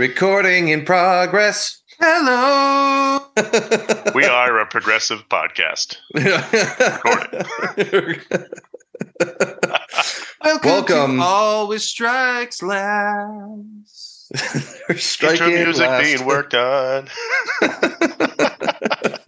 Recording 0.00 0.68
in 0.68 0.86
progress. 0.86 1.82
Hello. 2.00 3.18
We 4.14 4.24
are 4.24 4.58
a 4.58 4.64
progressive 4.64 5.28
podcast. 5.28 5.96
Welcome, 10.42 10.64
Welcome. 10.64 11.16
to 11.18 11.22
Always 11.22 11.84
Strikes 11.84 12.62
Last. 12.62 14.32
We're 14.88 14.96
striking 14.96 15.52
music 15.52 15.86
last. 15.86 16.02
being 16.02 16.24
worked 16.26 16.54
on. 16.54 17.08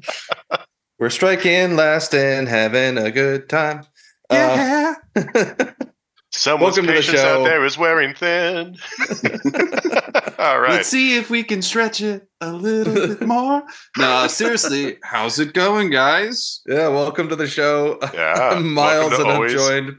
We're 0.98 1.10
striking 1.10 1.76
last 1.76 2.14
and 2.14 2.48
having 2.48 2.96
a 2.96 3.10
good 3.10 3.50
time. 3.50 3.84
Uh, 4.30 4.94
Yeah. 5.14 5.72
Someone's 6.34 6.78
Welcome 6.78 6.86
to 6.86 6.92
the 6.92 6.98
patience 6.98 7.20
show. 7.20 7.42
out 7.42 7.44
there 7.44 7.64
is 7.64 7.76
wearing 7.76 8.14
thin. 8.14 8.76
All 10.38 10.60
right. 10.60 10.70
Let's 10.72 10.88
see 10.88 11.16
if 11.16 11.28
we 11.28 11.44
can 11.44 11.60
stretch 11.60 12.00
it 12.00 12.26
a 12.40 12.52
little 12.52 12.94
bit 12.94 13.20
more. 13.26 13.62
No, 13.98 14.26
seriously, 14.28 14.96
how's 15.02 15.38
it 15.38 15.52
going, 15.52 15.90
guys? 15.90 16.62
yeah, 16.66 16.88
welcome 16.88 17.28
to 17.28 17.36
the 17.36 17.46
show. 17.46 17.98
Yeah. 18.14 18.50
I'm 18.52 18.72
Miles, 18.74 19.10
welcome 19.10 19.26
to 19.26 19.32
and 19.32 19.42
I'm 19.44 19.48
joined 19.50 19.96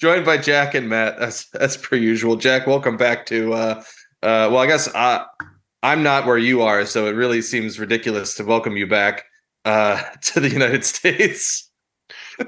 joined 0.00 0.24
by 0.24 0.38
Jack 0.38 0.74
and 0.74 0.88
Matt 0.88 1.18
as 1.18 1.46
as 1.58 1.76
per 1.76 1.96
usual. 1.96 2.36
Jack, 2.36 2.66
welcome 2.68 2.96
back 2.96 3.26
to. 3.26 3.52
Uh, 3.52 3.82
uh, 4.22 4.48
well, 4.52 4.58
I 4.58 4.66
guess 4.66 4.88
uh, 4.94 5.24
I'm 5.82 6.02
not 6.04 6.26
where 6.26 6.38
you 6.38 6.62
are, 6.62 6.86
so 6.86 7.06
it 7.06 7.12
really 7.12 7.42
seems 7.42 7.80
ridiculous 7.80 8.34
to 8.36 8.44
welcome 8.44 8.76
you 8.76 8.86
back 8.86 9.24
uh, 9.64 10.00
to 10.22 10.40
the 10.40 10.48
United 10.48 10.84
States. 10.84 11.69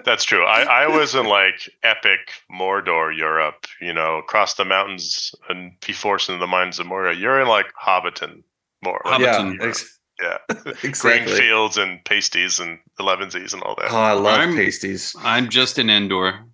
That's 0.04 0.24
true. 0.24 0.44
I, 0.44 0.62
I 0.84 0.86
was 0.86 1.14
in 1.14 1.26
like 1.26 1.68
epic 1.82 2.30
Mordor 2.50 3.16
Europe, 3.16 3.66
you 3.80 3.92
know, 3.92 4.18
across 4.18 4.54
the 4.54 4.64
mountains 4.64 5.34
and 5.48 5.72
be 5.86 5.92
forced 5.92 6.28
into 6.28 6.40
the 6.40 6.46
mines 6.46 6.78
of 6.78 6.86
Moria. 6.86 7.14
You're 7.18 7.40
in 7.40 7.48
like 7.48 7.66
Hobbiton 7.80 8.42
more. 8.82 9.00
Like, 9.04 9.20
yeah, 9.20 9.38
Hobbiton. 9.38 9.62
ex- 9.62 9.98
yeah. 10.20 10.38
exactly. 10.82 11.24
Green 11.32 11.36
fields 11.36 11.76
and 11.76 12.04
pasties 12.04 12.60
and 12.60 12.78
elevensies 13.00 13.52
and 13.52 13.62
all 13.62 13.74
that. 13.76 13.90
Oh, 13.92 13.96
I 13.96 14.12
love 14.12 14.38
I'm- 14.40 14.54
pasties. 14.56 15.14
I'm 15.18 15.48
just 15.48 15.78
in 15.78 15.90
Endor. 15.90 16.44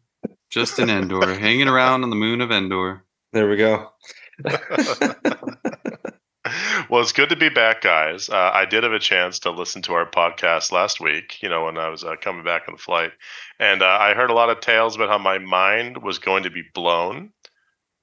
Just 0.50 0.78
in 0.78 0.88
Endor, 0.88 1.34
hanging 1.34 1.68
around 1.68 2.04
on 2.04 2.10
the 2.10 2.16
moon 2.16 2.40
of 2.40 2.50
Endor. 2.50 3.04
There 3.34 3.50
we 3.50 3.56
go. 3.56 3.90
well, 6.88 7.00
it's 7.00 7.12
good 7.12 7.28
to 7.30 7.36
be 7.36 7.48
back, 7.48 7.82
guys. 7.82 8.28
Uh, 8.28 8.50
I 8.52 8.64
did 8.64 8.82
have 8.84 8.92
a 8.92 8.98
chance 8.98 9.38
to 9.40 9.50
listen 9.50 9.82
to 9.82 9.92
our 9.94 10.08
podcast 10.08 10.72
last 10.72 11.00
week, 11.00 11.42
you 11.42 11.48
know, 11.48 11.64
when 11.64 11.78
I 11.78 11.88
was 11.88 12.04
uh, 12.04 12.16
coming 12.20 12.44
back 12.44 12.62
on 12.68 12.74
the 12.74 12.78
flight. 12.82 13.12
And 13.58 13.82
uh, 13.82 13.98
I 14.00 14.14
heard 14.14 14.30
a 14.30 14.34
lot 14.34 14.50
of 14.50 14.60
tales 14.60 14.96
about 14.96 15.08
how 15.08 15.18
my 15.18 15.38
mind 15.38 16.02
was 16.02 16.18
going 16.18 16.42
to 16.44 16.50
be 16.50 16.62
blown. 16.74 17.16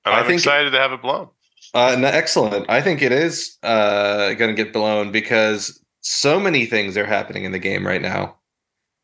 And 0.05 0.15
I 0.15 0.19
I'm 0.19 0.25
think- 0.27 0.39
excited 0.39 0.71
to 0.71 0.79
have 0.79 0.91
it 0.91 1.01
blown. 1.01 1.29
Uh, 1.73 1.95
no, 1.99 2.07
excellent. 2.07 2.65
I 2.69 2.81
think 2.81 3.01
it 3.01 3.11
is 3.11 3.57
uh, 3.63 4.33
going 4.35 4.55
to 4.55 4.63
get 4.63 4.71
blown 4.71 5.11
because 5.11 5.83
so 6.01 6.39
many 6.39 6.65
things 6.65 6.95
are 6.95 7.05
happening 7.05 7.43
in 7.43 7.51
the 7.51 7.59
game 7.59 7.85
right 7.85 8.01
now. 8.01 8.37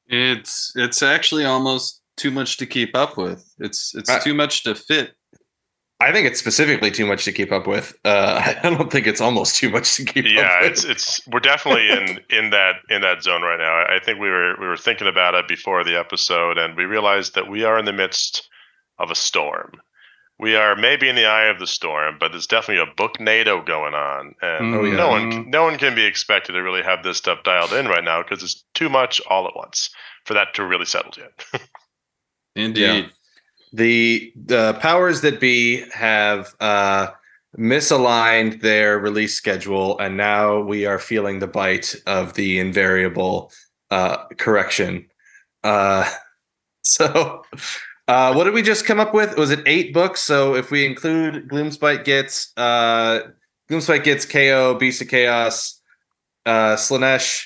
It's 0.07 0.71
it's 0.75 1.01
actually 1.01 1.45
almost 1.45 2.01
too 2.17 2.31
much 2.31 2.57
to 2.57 2.65
keep 2.65 2.95
up 2.95 3.17
with. 3.17 3.43
It's 3.59 3.95
it's 3.95 4.09
I- 4.09 4.19
too 4.19 4.33
much 4.33 4.63
to 4.63 4.75
fit. 4.75 5.15
I 6.01 6.11
think 6.11 6.27
it's 6.27 6.39
specifically 6.39 6.91
too 6.91 7.05
much 7.05 7.25
to 7.25 7.31
keep 7.31 7.51
up 7.51 7.67
with. 7.67 7.93
Uh, 8.03 8.53
I 8.63 8.69
don't 8.69 8.91
think 8.91 9.07
it's 9.07 9.21
almost 9.21 9.55
too 9.55 9.69
much 9.69 9.95
to 9.95 10.05
keep 10.05 10.25
Yeah, 10.25 10.41
up 10.41 10.61
with. 10.61 10.63
Yeah, 10.63 10.67
it's 10.71 10.83
it's 10.83 11.27
we're 11.27 11.39
definitely 11.39 11.89
in 11.89 12.19
in 12.29 12.49
that 12.51 12.75
in 12.89 13.01
that 13.01 13.23
zone 13.23 13.41
right 13.43 13.59
now. 13.59 13.85
I 13.95 13.99
think 14.03 14.19
we 14.19 14.29
were 14.29 14.55
we 14.59 14.67
were 14.67 14.77
thinking 14.77 15.07
about 15.07 15.35
it 15.35 15.47
before 15.47 15.83
the 15.83 15.97
episode, 15.99 16.57
and 16.57 16.75
we 16.75 16.85
realized 16.85 17.35
that 17.35 17.49
we 17.49 17.63
are 17.63 17.77
in 17.79 17.85
the 17.85 17.93
midst 17.93 18.49
of 18.99 19.11
a 19.11 19.15
storm. 19.15 19.73
We 20.39 20.55
are 20.55 20.75
maybe 20.75 21.07
in 21.07 21.15
the 21.15 21.27
eye 21.27 21.45
of 21.45 21.59
the 21.59 21.67
storm, 21.67 22.17
but 22.19 22.31
there's 22.31 22.47
definitely 22.47 22.81
a 22.81 22.95
Booknado 22.95 23.61
going 23.63 23.93
on, 23.93 24.33
and 24.41 24.73
Oh, 24.75 24.83
yeah. 24.83 24.95
no 24.97 25.07
one 25.09 25.49
no 25.51 25.63
one 25.63 25.77
can 25.77 25.93
be 25.93 26.03
expected 26.05 26.53
to 26.53 26.63
really 26.63 26.81
have 26.81 27.03
this 27.03 27.17
stuff 27.17 27.43
dialed 27.43 27.73
in 27.73 27.87
right 27.87 28.03
now 28.03 28.23
because 28.23 28.41
it's 28.43 28.63
too 28.73 28.89
much 28.89 29.21
all 29.29 29.47
at 29.47 29.55
once 29.55 29.89
for 30.25 30.33
that 30.33 30.53
to 30.55 30.65
really 30.65 30.85
settle 30.85 31.11
yet. 31.17 31.45
Indeed. 32.55 33.11
The 33.73 34.33
the 34.35 34.73
powers 34.75 35.21
that 35.21 35.39
be 35.39 35.85
have 35.91 36.53
uh, 36.59 37.07
misaligned 37.57 38.61
their 38.61 38.99
release 38.99 39.35
schedule, 39.35 39.97
and 39.99 40.17
now 40.17 40.59
we 40.59 40.85
are 40.85 40.99
feeling 40.99 41.39
the 41.39 41.47
bite 41.47 41.95
of 42.05 42.33
the 42.33 42.59
invariable 42.59 43.51
uh, 43.89 44.25
correction. 44.37 45.07
Uh, 45.63 46.09
so, 46.83 47.43
uh, 48.07 48.33
what 48.33 48.43
did 48.43 48.53
we 48.53 48.61
just 48.61 48.85
come 48.85 48.99
up 48.99 49.13
with? 49.13 49.37
Was 49.37 49.51
it 49.51 49.61
eight 49.65 49.93
books? 49.93 50.21
So, 50.21 50.55
if 50.55 50.71
we 50.71 50.85
include 50.85 51.47
Gloomspite 51.47 52.03
Gitz 52.03 52.49
uh, 52.57 53.27
Gloomspite 53.69 54.03
Gitz 54.03 54.29
KO, 54.29 54.75
Beast 54.75 55.01
of 55.01 55.07
Chaos, 55.07 55.79
uh, 56.45 56.75
Slaanesh, 56.75 57.45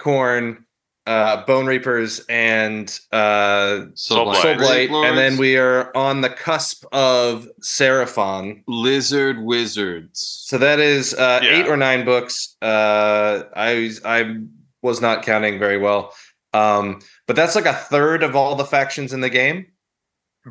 Khorne, 0.00 0.64
uh, 1.06 1.44
Bone 1.46 1.66
Reapers, 1.66 2.20
and 2.28 2.88
uh, 3.10 3.86
Soul 3.94 4.24
Blight. 4.24 4.42
Soul 4.42 4.54
Blight, 4.56 4.90
and 4.90 5.18
then 5.18 5.36
we 5.36 5.56
are 5.56 5.94
on 5.96 6.20
the 6.20 6.30
cusp 6.30 6.84
of 6.92 7.48
Seraphon. 7.62 8.62
Lizard 8.68 9.42
Wizards. 9.42 10.44
So 10.46 10.58
that 10.58 10.78
is 10.78 11.14
uh, 11.14 11.40
Yeah. 11.42 11.50
eight 11.50 11.68
or 11.68 11.76
nine 11.76 12.04
books. 12.04 12.56
Uh, 12.62 13.42
I 13.54 13.74
was- 13.74 14.00
I 14.04 14.36
was 14.82 15.00
not 15.00 15.22
counting 15.24 15.58
very 15.58 15.78
well, 15.78 16.12
um, 16.52 17.00
but 17.26 17.36
that's 17.36 17.54
like 17.54 17.66
a 17.66 17.72
third 17.74 18.22
of 18.22 18.34
all 18.36 18.54
the 18.56 18.64
factions 18.64 19.12
in 19.12 19.20
the 19.20 19.30
game. 19.30 19.66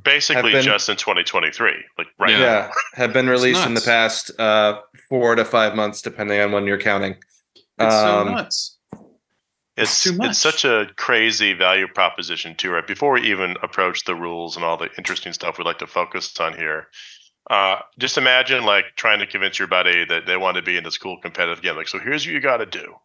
Basically, 0.04 0.54
been- 0.54 0.64
just 0.64 0.88
in 0.88 0.96
2023, 0.96 1.74
like 1.98 2.08
right 2.18 2.30
Yeah. 2.32 2.38
now. 2.40 2.46
Yeah, 2.46 2.72
have 2.96 3.12
been 3.14 3.28
released 3.28 3.66
in 3.66 3.74
the 3.74 3.82
past 3.82 4.32
uh, 4.40 4.80
four 5.10 5.36
to 5.36 5.44
five 5.44 5.76
months, 5.76 6.02
depending 6.02 6.40
on 6.40 6.52
when 6.54 6.66
you're 6.66 6.78
counting. 6.80 7.16
It's 7.78 7.96
so 7.96 8.20
Um, 8.20 8.32
nuts. 8.36 8.78
It's 9.78 9.94
It's 9.94 10.04
too 10.04 10.14
much. 10.14 10.32
it's 10.32 10.40
such 10.40 10.66
a 10.66 10.88
crazy 10.98 11.54
value 11.54 11.88
proposition 11.88 12.56
too, 12.56 12.72
right? 12.72 12.86
Before 12.86 13.14
we 13.14 13.22
even 13.32 13.56
approach 13.64 14.06
the 14.06 14.16
rules 14.16 14.56
and 14.56 14.66
all 14.66 14.78
the 14.78 14.90
interesting 14.98 15.34
stuff 15.34 15.58
we'd 15.58 15.66
like 15.66 15.80
to 15.80 15.88
focus 15.88 16.40
on 16.40 16.56
here, 16.56 16.88
uh, 17.50 17.78
just 17.98 18.18
imagine 18.18 18.66
like 18.66 18.86
trying 18.96 19.20
to 19.20 19.28
convince 19.28 19.60
your 19.60 19.68
buddy 19.68 20.06
that 20.06 20.26
they 20.26 20.38
want 20.38 20.58
to 20.58 20.62
be 20.62 20.78
in 20.78 20.84
this 20.84 20.98
cool 20.98 21.18
competitive 21.22 21.62
game. 21.64 21.76
Like, 21.76 21.88
so 21.88 22.00
here's 22.00 22.26
what 22.26 22.34
you 22.34 22.40
got 22.42 22.58
to 22.58 22.66
do: 22.66 22.96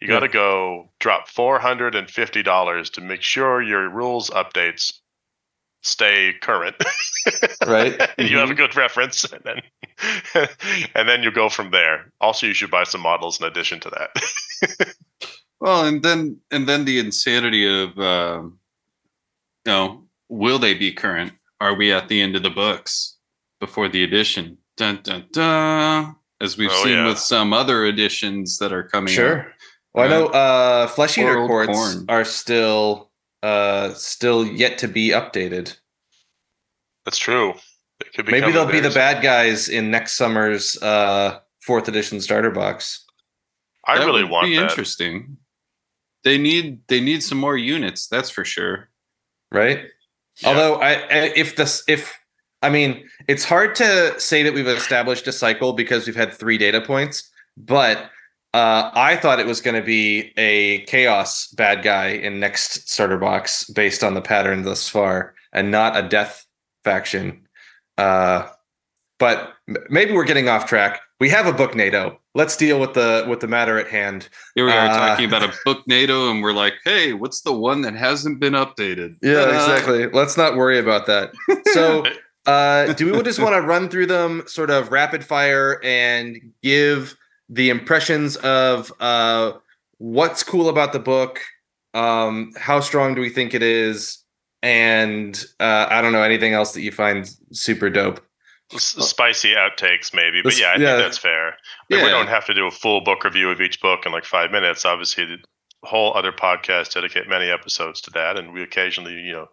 you 0.00 0.08
got 0.08 0.20
to 0.20 0.28
go 0.28 0.90
drop 1.00 1.28
four 1.28 1.58
hundred 1.58 1.94
and 1.94 2.08
fifty 2.10 2.42
dollars 2.42 2.90
to 2.90 3.00
make 3.00 3.22
sure 3.22 3.62
your 3.62 3.88
rules 3.88 4.30
updates 4.30 4.92
stay 5.82 6.34
current. 6.40 6.76
Right? 7.66 8.00
you 8.18 8.38
have 8.38 8.50
a 8.50 8.54
good 8.54 8.76
reference, 8.76 9.24
and 9.24 9.42
then 9.44 9.62
and 10.94 11.08
then 11.08 11.22
you 11.22 11.30
go 11.32 11.48
from 11.48 11.70
there. 11.70 12.12
Also, 12.20 12.46
you 12.46 12.54
should 12.54 12.70
buy 12.70 12.84
some 12.84 13.00
models 13.00 13.40
in 13.40 13.46
addition 13.46 13.80
to 13.80 13.90
that. 13.90 14.94
Well, 15.60 15.84
and 15.84 16.02
then 16.02 16.38
and 16.50 16.66
then 16.68 16.84
the 16.84 16.98
insanity 16.98 17.66
of 17.82 17.98
uh, 17.98 18.42
you 18.44 18.52
know, 19.66 20.04
will 20.28 20.58
they 20.58 20.74
be 20.74 20.92
current? 20.92 21.32
Are 21.60 21.74
we 21.74 21.92
at 21.92 22.08
the 22.08 22.20
end 22.20 22.34
of 22.36 22.42
the 22.42 22.50
books 22.50 23.16
before 23.60 23.88
the 23.88 24.02
edition? 24.02 24.56
Dun 24.76 25.00
dun 25.02 25.26
dun. 25.32 26.16
As 26.40 26.56
we've 26.56 26.70
Oh, 26.72 26.84
seen 26.84 26.92
yeah. 26.94 27.06
with 27.06 27.18
some 27.18 27.52
other 27.52 27.84
editions 27.84 28.56
that 28.58 28.72
are 28.72 28.84
coming. 28.84 29.12
Sure. 29.12 29.40
Up. 29.40 29.46
Well, 29.92 30.06
I 30.06 30.08
know 30.08 30.26
uh, 30.28 30.86
flesh 30.86 31.18
eater 31.18 31.36
Or 31.36 31.46
courts 31.46 31.72
corn. 31.72 32.06
are 32.08 32.24
still 32.24 33.10
uh, 33.42 33.92
still 33.92 34.46
yet 34.46 34.78
to 34.78 34.88
be 34.88 35.10
updated. 35.10 35.76
That's 37.04 37.18
true. 37.18 37.54
It 38.00 38.14
could 38.14 38.26
Maybe 38.30 38.52
they'll 38.52 38.64
be 38.70 38.80
the 38.80 38.88
bad 38.90 39.22
guys 39.22 39.68
in 39.68 39.90
next 39.90 40.12
summer's 40.16 40.80
uh, 40.82 41.40
fourth 41.62 41.88
edition 41.88 42.20
starter 42.22 42.50
box. 42.50 43.04
I 43.86 43.98
That 43.98 44.06
really 44.06 44.22
would 44.22 44.30
want 44.30 44.46
be 44.46 44.56
that. 44.56 44.70
interesting. 44.70 45.36
They 46.24 46.38
need 46.38 46.80
they 46.88 47.00
need 47.00 47.22
some 47.22 47.38
more 47.38 47.56
units. 47.56 48.06
That's 48.06 48.30
for 48.30 48.44
sure. 48.44 48.88
right? 49.50 49.84
Yeah. 50.42 50.48
Although 50.48 50.74
I, 50.76 50.92
I 50.92 51.32
if 51.36 51.56
this 51.56 51.82
if 51.88 52.16
I 52.62 52.70
mean 52.70 53.08
it's 53.28 53.44
hard 53.44 53.74
to 53.76 54.18
say 54.18 54.42
that 54.42 54.54
we've 54.54 54.66
established 54.68 55.26
a 55.26 55.32
cycle 55.32 55.72
because 55.72 56.06
we've 56.06 56.16
had 56.16 56.32
three 56.32 56.58
data 56.58 56.80
points, 56.80 57.30
but 57.56 58.10
uh, 58.52 58.90
I 58.94 59.16
thought 59.16 59.38
it 59.38 59.46
was 59.46 59.60
going 59.60 59.76
to 59.76 59.86
be 59.86 60.32
a 60.36 60.80
chaos 60.86 61.46
bad 61.48 61.82
guy 61.84 62.08
in 62.08 62.40
next 62.40 62.88
starter 62.90 63.18
box 63.18 63.64
based 63.64 64.02
on 64.02 64.14
the 64.14 64.20
pattern 64.22 64.62
thus 64.62 64.88
far, 64.88 65.34
and 65.52 65.70
not 65.70 65.96
a 65.96 66.06
death 66.08 66.44
faction. 66.82 67.46
Uh, 67.96 68.48
but 69.20 69.54
maybe 69.88 70.12
we're 70.12 70.24
getting 70.24 70.48
off 70.48 70.66
track. 70.66 71.00
We 71.20 71.28
have 71.28 71.46
a 71.46 71.52
Booknado. 71.52 72.18
Let's 72.34 72.56
deal 72.56 72.80
with 72.80 72.94
the 72.94 73.24
with 73.28 73.40
the 73.40 73.46
matter 73.46 73.78
at 73.78 73.86
hand. 73.88 74.28
Here 74.56 74.64
we 74.64 74.72
are 74.72 74.86
Uh, 74.88 74.96
talking 74.96 75.26
about 75.26 75.42
a 75.44 75.52
Booknado, 75.64 76.30
and 76.30 76.42
we're 76.42 76.52
like, 76.54 76.74
hey, 76.84 77.12
what's 77.12 77.42
the 77.42 77.52
one 77.52 77.82
that 77.82 77.94
hasn't 77.94 78.40
been 78.40 78.54
updated? 78.54 79.16
Yeah, 79.22 79.44
Ta-da. 79.44 79.50
exactly. 79.56 80.06
Let's 80.08 80.36
not 80.36 80.56
worry 80.56 80.78
about 80.80 81.06
that. 81.06 81.32
So, 81.72 82.04
uh, 82.46 82.94
do 82.94 83.12
we 83.12 83.22
just 83.22 83.38
want 83.38 83.54
to 83.54 83.60
run 83.60 83.88
through 83.88 84.06
them 84.06 84.42
sort 84.46 84.70
of 84.70 84.90
rapid 84.90 85.24
fire 85.24 85.78
and 85.84 86.40
give 86.62 87.16
the 87.48 87.68
impressions 87.70 88.36
of 88.36 88.90
uh, 88.98 89.52
what's 89.98 90.42
cool 90.42 90.68
about 90.68 90.92
the 90.92 90.98
book? 90.98 91.38
Um, 91.94 92.52
how 92.56 92.80
strong 92.80 93.14
do 93.14 93.20
we 93.20 93.28
think 93.28 93.52
it 93.54 93.62
is? 93.62 94.24
And 94.62 95.42
uh, 95.60 95.86
I 95.90 96.00
don't 96.02 96.12
know 96.12 96.22
anything 96.22 96.52
else 96.54 96.72
that 96.72 96.82
you 96.82 96.92
find 96.92 97.30
super 97.52 97.88
dope. 97.90 98.20
S- 98.72 98.96
spicy 99.08 99.54
outtakes 99.54 100.14
maybe, 100.14 100.42
but 100.42 100.58
yeah, 100.58 100.68
I 100.68 100.70
yeah. 100.72 100.76
think 100.96 100.98
that's 100.98 101.18
fair. 101.18 101.46
Like, 101.46 101.54
Yeah. 102.00 102.04
We 102.04 102.10
don't 102.10 102.28
have 102.28 102.46
to 102.46 102.54
do 102.54 102.66
a 102.66 102.70
full 102.70 103.00
book 103.02 103.24
review 103.24 103.50
of 103.50 103.60
each 103.60 103.80
book 103.80 104.06
in 104.06 104.12
like 104.12 104.24
five 104.24 104.50
minutes. 104.50 104.84
Obviously, 104.84 105.24
the 105.26 105.38
whole 105.82 106.16
other 106.16 106.30
podcast 106.32 106.92
dedicate 106.94 107.28
many 107.28 107.50
episodes 107.50 108.00
to 108.02 108.10
that, 108.12 108.36
and 108.38 108.52
we 108.52 108.62
occasionally, 108.62 109.14
you 109.14 109.32
know, 109.32 109.46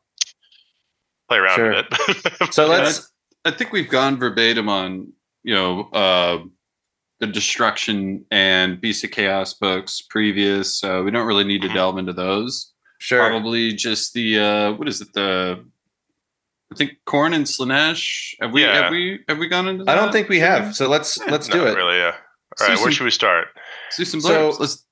play 1.29 1.37
around 1.37 1.55
Sure. 1.55 1.69
with 1.75 1.85
it. 1.89 2.33
So 2.53 2.67
let's 2.67 3.11
I 3.45 3.51
think 3.51 3.71
we've 3.71 3.89
gone 3.89 4.17
verbatim 4.17 4.67
on 4.69 5.11
you 5.43 5.53
know 5.55 5.89
uh, 5.93 6.39
the 7.19 7.27
destruction 7.27 8.25
and 8.29 8.79
Beast 8.81 9.03
of 9.03 9.11
Chaos 9.11 9.53
books 9.53 10.01
previous, 10.01 10.77
so 10.79 11.03
we 11.03 11.11
don't 11.11 11.25
really 11.27 11.43
need 11.43 11.61
to 11.63 11.69
Mhm. 11.69 11.73
delve 11.73 11.97
into 11.97 12.13
those. 12.13 12.73
sure. 12.99 13.27
Probably 13.27 13.73
just 13.73 14.13
the 14.13 14.39
uh, 14.39 14.71
what 14.73 14.87
is 14.87 15.01
it 15.01 15.13
the 15.13 15.65
I 16.71 16.75
think 16.75 16.93
Khorne 17.07 17.33
and 17.33 17.45
Slaanesh. 17.45 18.35
Have 18.41 18.51
we 18.51 18.63
Yeah. 18.63 18.73
have 18.83 18.91
we 18.91 19.19
have 19.27 19.37
we 19.37 19.47
gone 19.47 19.67
into? 19.67 19.83
That? 19.85 19.97
I 19.97 20.01
don't 20.01 20.11
think 20.11 20.27
we 20.29 20.39
have. 20.39 20.75
So 20.75 20.89
let's 20.89 21.17
Yeah, 21.17 21.31
let's 21.31 21.47
Not 21.47 21.53
do 21.55 21.65
it. 21.67 21.75
really. 21.75 21.97
Yeah. 21.97 22.15
Let's 22.51 22.61
right. 22.61 22.69
Where 22.69 22.77
some- 22.77 22.91
should 22.91 23.03
we 23.05 23.11
start? 23.11 23.47
Let's 23.87 23.97
do 23.97 24.05
some 24.05 24.21
So- 24.21 24.55
Let's. 24.59 24.83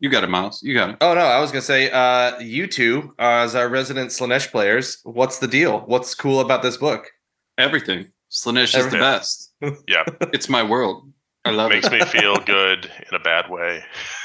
You 0.00 0.08
got 0.10 0.24
it, 0.24 0.30
Miles. 0.30 0.60
You 0.64 0.74
got 0.74 0.90
it. 0.90 0.96
Oh 1.00 1.14
no, 1.14 1.20
I 1.20 1.38
was 1.38 1.52
gonna 1.52 1.62
say, 1.62 1.88
uh, 1.88 2.36
you 2.40 2.66
two 2.66 3.14
uh, 3.20 3.44
as 3.46 3.54
our 3.54 3.68
resident 3.68 4.10
Slaanesh 4.10 4.50
players, 4.50 4.98
what's 5.04 5.38
the 5.38 5.46
deal? 5.46 5.80
What's 5.86 6.12
cool 6.16 6.40
about 6.40 6.62
this 6.62 6.76
book? 6.76 7.08
Everything. 7.56 8.08
Slaanesh 8.30 8.76
is 8.76 8.88
the 8.90 8.98
best. 8.98 9.50
Yeah. 9.86 10.02
It's 10.32 10.48
my 10.48 10.64
world. 10.64 11.12
I 11.44 11.50
love 11.50 11.70
it. 11.70 11.74
Makes 11.74 11.86
it. 11.86 11.92
me 11.92 12.00
feel 12.20 12.34
good 12.38 12.86
in 13.08 13.14
a 13.14 13.20
bad 13.20 13.48
way. 13.48 13.84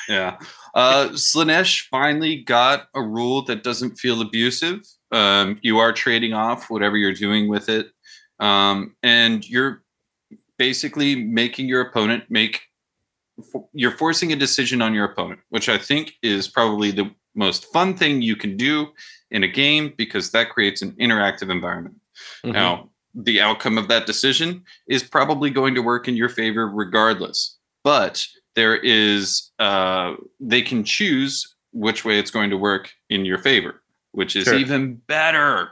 Yeah. 0.09 0.37
Uh, 0.73 1.09
Slaanesh 1.09 1.87
finally 1.89 2.37
got 2.37 2.87
a 2.95 3.01
rule 3.03 3.43
that 3.45 3.63
doesn't 3.63 3.97
feel 3.97 4.21
abusive. 4.21 4.79
Um, 5.11 5.59
you 5.61 5.79
are 5.79 5.93
trading 5.93 6.33
off 6.33 6.69
whatever 6.69 6.97
you're 6.97 7.13
doing 7.13 7.47
with 7.47 7.69
it. 7.69 7.87
Um, 8.39 8.95
and 9.03 9.47
you're 9.47 9.83
basically 10.57 11.15
making 11.15 11.67
your 11.67 11.81
opponent 11.81 12.25
make, 12.29 12.61
you're 13.73 13.91
forcing 13.91 14.33
a 14.33 14.35
decision 14.35 14.81
on 14.81 14.93
your 14.93 15.05
opponent, 15.05 15.39
which 15.49 15.69
I 15.69 15.77
think 15.77 16.13
is 16.21 16.47
probably 16.47 16.91
the 16.91 17.11
most 17.35 17.65
fun 17.71 17.95
thing 17.95 18.21
you 18.21 18.35
can 18.35 18.57
do 18.57 18.87
in 19.31 19.43
a 19.43 19.47
game 19.47 19.93
because 19.97 20.31
that 20.31 20.49
creates 20.49 20.81
an 20.81 20.91
interactive 20.93 21.49
environment. 21.49 21.95
Mhm. 22.43 22.53
Now, 22.53 22.89
the 23.13 23.41
outcome 23.41 23.77
of 23.77 23.87
that 23.87 24.05
decision 24.05 24.63
is 24.87 25.03
probably 25.03 25.49
going 25.49 25.75
to 25.75 25.81
work 25.81 26.07
in 26.07 26.15
your 26.15 26.29
favor 26.29 26.67
regardless. 26.67 27.57
But 27.83 28.25
there 28.55 28.75
is, 28.75 29.51
uh, 29.59 30.15
they 30.39 30.61
can 30.61 30.83
choose 30.83 31.55
which 31.73 32.03
way 32.03 32.17
it's 32.19 32.31
going 32.31 32.49
to 32.49 32.57
work 32.57 32.91
in 33.09 33.25
your 33.25 33.37
favor, 33.37 33.83
which 34.17 34.35
is 34.35 34.45
Sure. 34.45 34.55
even 34.55 34.95
better. 34.95 35.69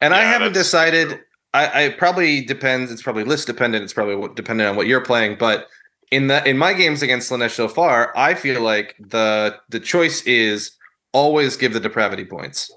And 0.00 0.14
I 0.14 0.22
haven't 0.22 0.52
decided. 0.52 1.08
true. 1.08 1.18
I, 1.52 1.84
I 1.84 1.88
probably 1.90 2.40
depends. 2.44 2.92
It's 2.92 3.02
probably 3.02 3.24
list 3.24 3.48
dependent. 3.48 3.82
It's 3.82 3.92
probably 3.92 4.14
what, 4.14 4.36
dependent 4.36 4.70
on 4.70 4.76
what 4.76 4.86
you're 4.86 5.00
playing. 5.04 5.38
But 5.38 5.66
in 6.12 6.28
the 6.28 6.48
in 6.48 6.56
my 6.56 6.72
games 6.72 7.02
against 7.02 7.30
Slaanesh 7.30 7.50
so 7.50 7.66
far, 7.66 8.16
I 8.16 8.34
feel 8.34 8.60
like 8.62 8.94
the 9.00 9.56
the 9.70 9.80
choice 9.80 10.22
is 10.22 10.70
always 11.12 11.56
give 11.56 11.72
the 11.72 11.80
depravity 11.80 12.24
points. 12.24 12.70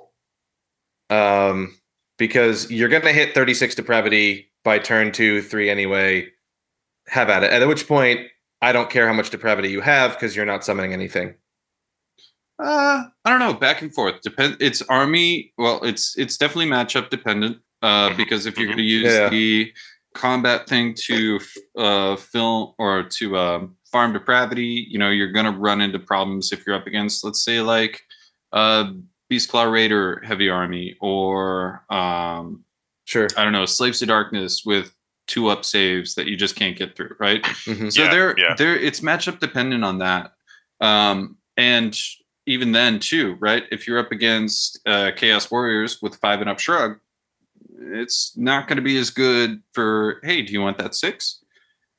Um, 1.11 1.77
because 2.17 2.69
you're 2.71 2.89
gonna 2.89 3.13
hit 3.13 3.35
36 3.35 3.75
depravity 3.75 4.51
by 4.63 4.79
turn 4.79 5.11
two, 5.11 5.41
three 5.43 5.69
anyway. 5.69 6.27
Have 7.07 7.29
at 7.29 7.43
it. 7.43 7.51
At 7.53 7.67
which 7.67 7.87
point, 7.87 8.21
I 8.63 8.71
don't 8.71 8.89
care 8.89 9.05
how 9.07 9.13
much 9.13 9.29
depravity 9.29 9.69
you 9.69 9.81
have 9.81 10.13
because 10.13 10.35
you're 10.35 10.45
not 10.45 10.65
summoning 10.65 10.91
anything. 10.91 11.35
Uh, 12.57 13.03
I 13.25 13.29
don't 13.29 13.39
know, 13.39 13.53
back 13.53 13.81
and 13.81 13.93
forth. 13.93 14.21
Depend. 14.21 14.57
It's 14.59 14.81
army. 14.83 15.53
Well, 15.57 15.83
it's 15.83 16.17
it's 16.17 16.37
definitely 16.37 16.67
matchup 16.71 17.09
dependent. 17.09 17.57
Uh, 17.81 18.09
Mhm. 18.11 18.17
because 18.17 18.45
if 18.45 18.57
you're 18.57 18.67
going 18.67 18.77
to 18.77 18.83
use 18.83 19.13
Yeah. 19.13 19.29
the 19.29 19.73
combat 20.13 20.67
thing 20.67 20.93
to 20.93 21.39
uh 21.77 22.15
fill 22.15 22.73
or 22.79 23.03
to 23.03 23.37
um, 23.37 23.75
farm 23.91 24.13
depravity, 24.13 24.87
you 24.89 24.97
know, 24.97 25.09
you're 25.09 25.31
going 25.33 25.45
to 25.45 25.51
run 25.51 25.81
into 25.81 25.99
problems 25.99 26.53
if 26.53 26.65
you're 26.65 26.75
up 26.75 26.87
against, 26.87 27.23
let's 27.25 27.43
say, 27.43 27.59
like 27.61 28.01
uh 28.53 28.91
Beast 29.29 29.49
Claw 29.49 29.63
Raider 29.63 30.21
heavy 30.25 30.49
army 30.49 30.95
or 31.01 31.83
um 31.89 32.63
Sure. 33.03 33.27
I 33.37 33.43
don't 33.43 33.53
know, 33.53 33.65
Slaves 33.65 33.99
to 33.99 34.05
Darkness 34.05 34.63
with 34.65 34.95
two 35.27 35.49
up 35.49 35.65
saves 35.65 36.15
that 36.15 36.27
you 36.27 36.37
just 36.37 36.55
can't 36.55 36.77
get 36.77 36.95
through, 36.95 37.15
right? 37.19 37.43
Mhm. 37.43 37.91
So 37.91 38.03
Yeah, 38.03 38.11
they're 38.11 38.35
yeah. 38.39 38.55
they're 38.57 38.77
it's 38.79 39.01
matchup 39.01 39.39
dependent 39.39 39.83
on 39.83 39.97
that. 39.99 40.31
Um 40.79 41.37
and 41.57 41.93
even 42.47 42.71
then 42.71 42.99
too, 42.99 43.37
right? 43.39 43.63
If 43.71 43.87
you're 43.87 43.99
up 43.99 44.11
against 44.11 44.79
uh 44.85 45.11
Chaos 45.15 45.49
Warriors 45.49 46.01
with 46.01 46.15
five 46.15 46.41
and 46.41 46.49
up 46.49 46.59
shrug, 46.59 46.99
it's 47.79 48.33
not 48.37 48.67
gonna 48.67 48.81
be 48.81 48.97
as 48.97 49.09
good 49.09 49.61
for 49.73 50.19
hey, 50.23 50.41
do 50.41 50.53
you 50.53 50.61
want 50.61 50.77
that 50.77 50.95
six? 50.95 51.43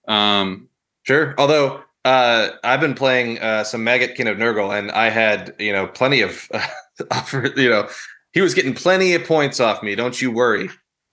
Um 0.09 0.69
Sure. 1.07 1.37
Although 1.39 1.85
uh, 2.05 2.51
I've 2.65 2.81
been 2.81 2.95
playing 2.95 3.39
uh, 3.39 3.63
some 3.63 3.85
Maggot 3.85 4.17
Kin 4.17 4.27
of 4.27 4.39
Nurgle, 4.39 4.77
and 4.77 4.91
I 4.91 5.09
had 5.09 5.55
you 5.59 5.73
know 5.73 5.87
plenty 5.87 6.21
of 6.21 6.49
offer. 7.11 7.53
You 7.57 7.71
know, 7.71 7.89
he 8.33 8.41
was 8.41 8.55
getting 8.55 8.75
plenty 8.75 9.15
of 9.15 9.25
points 9.25 9.61
off 9.61 9.83
me. 9.83 9.95
Don't 9.95 10.21
you 10.21 10.33
worry. 10.33 10.69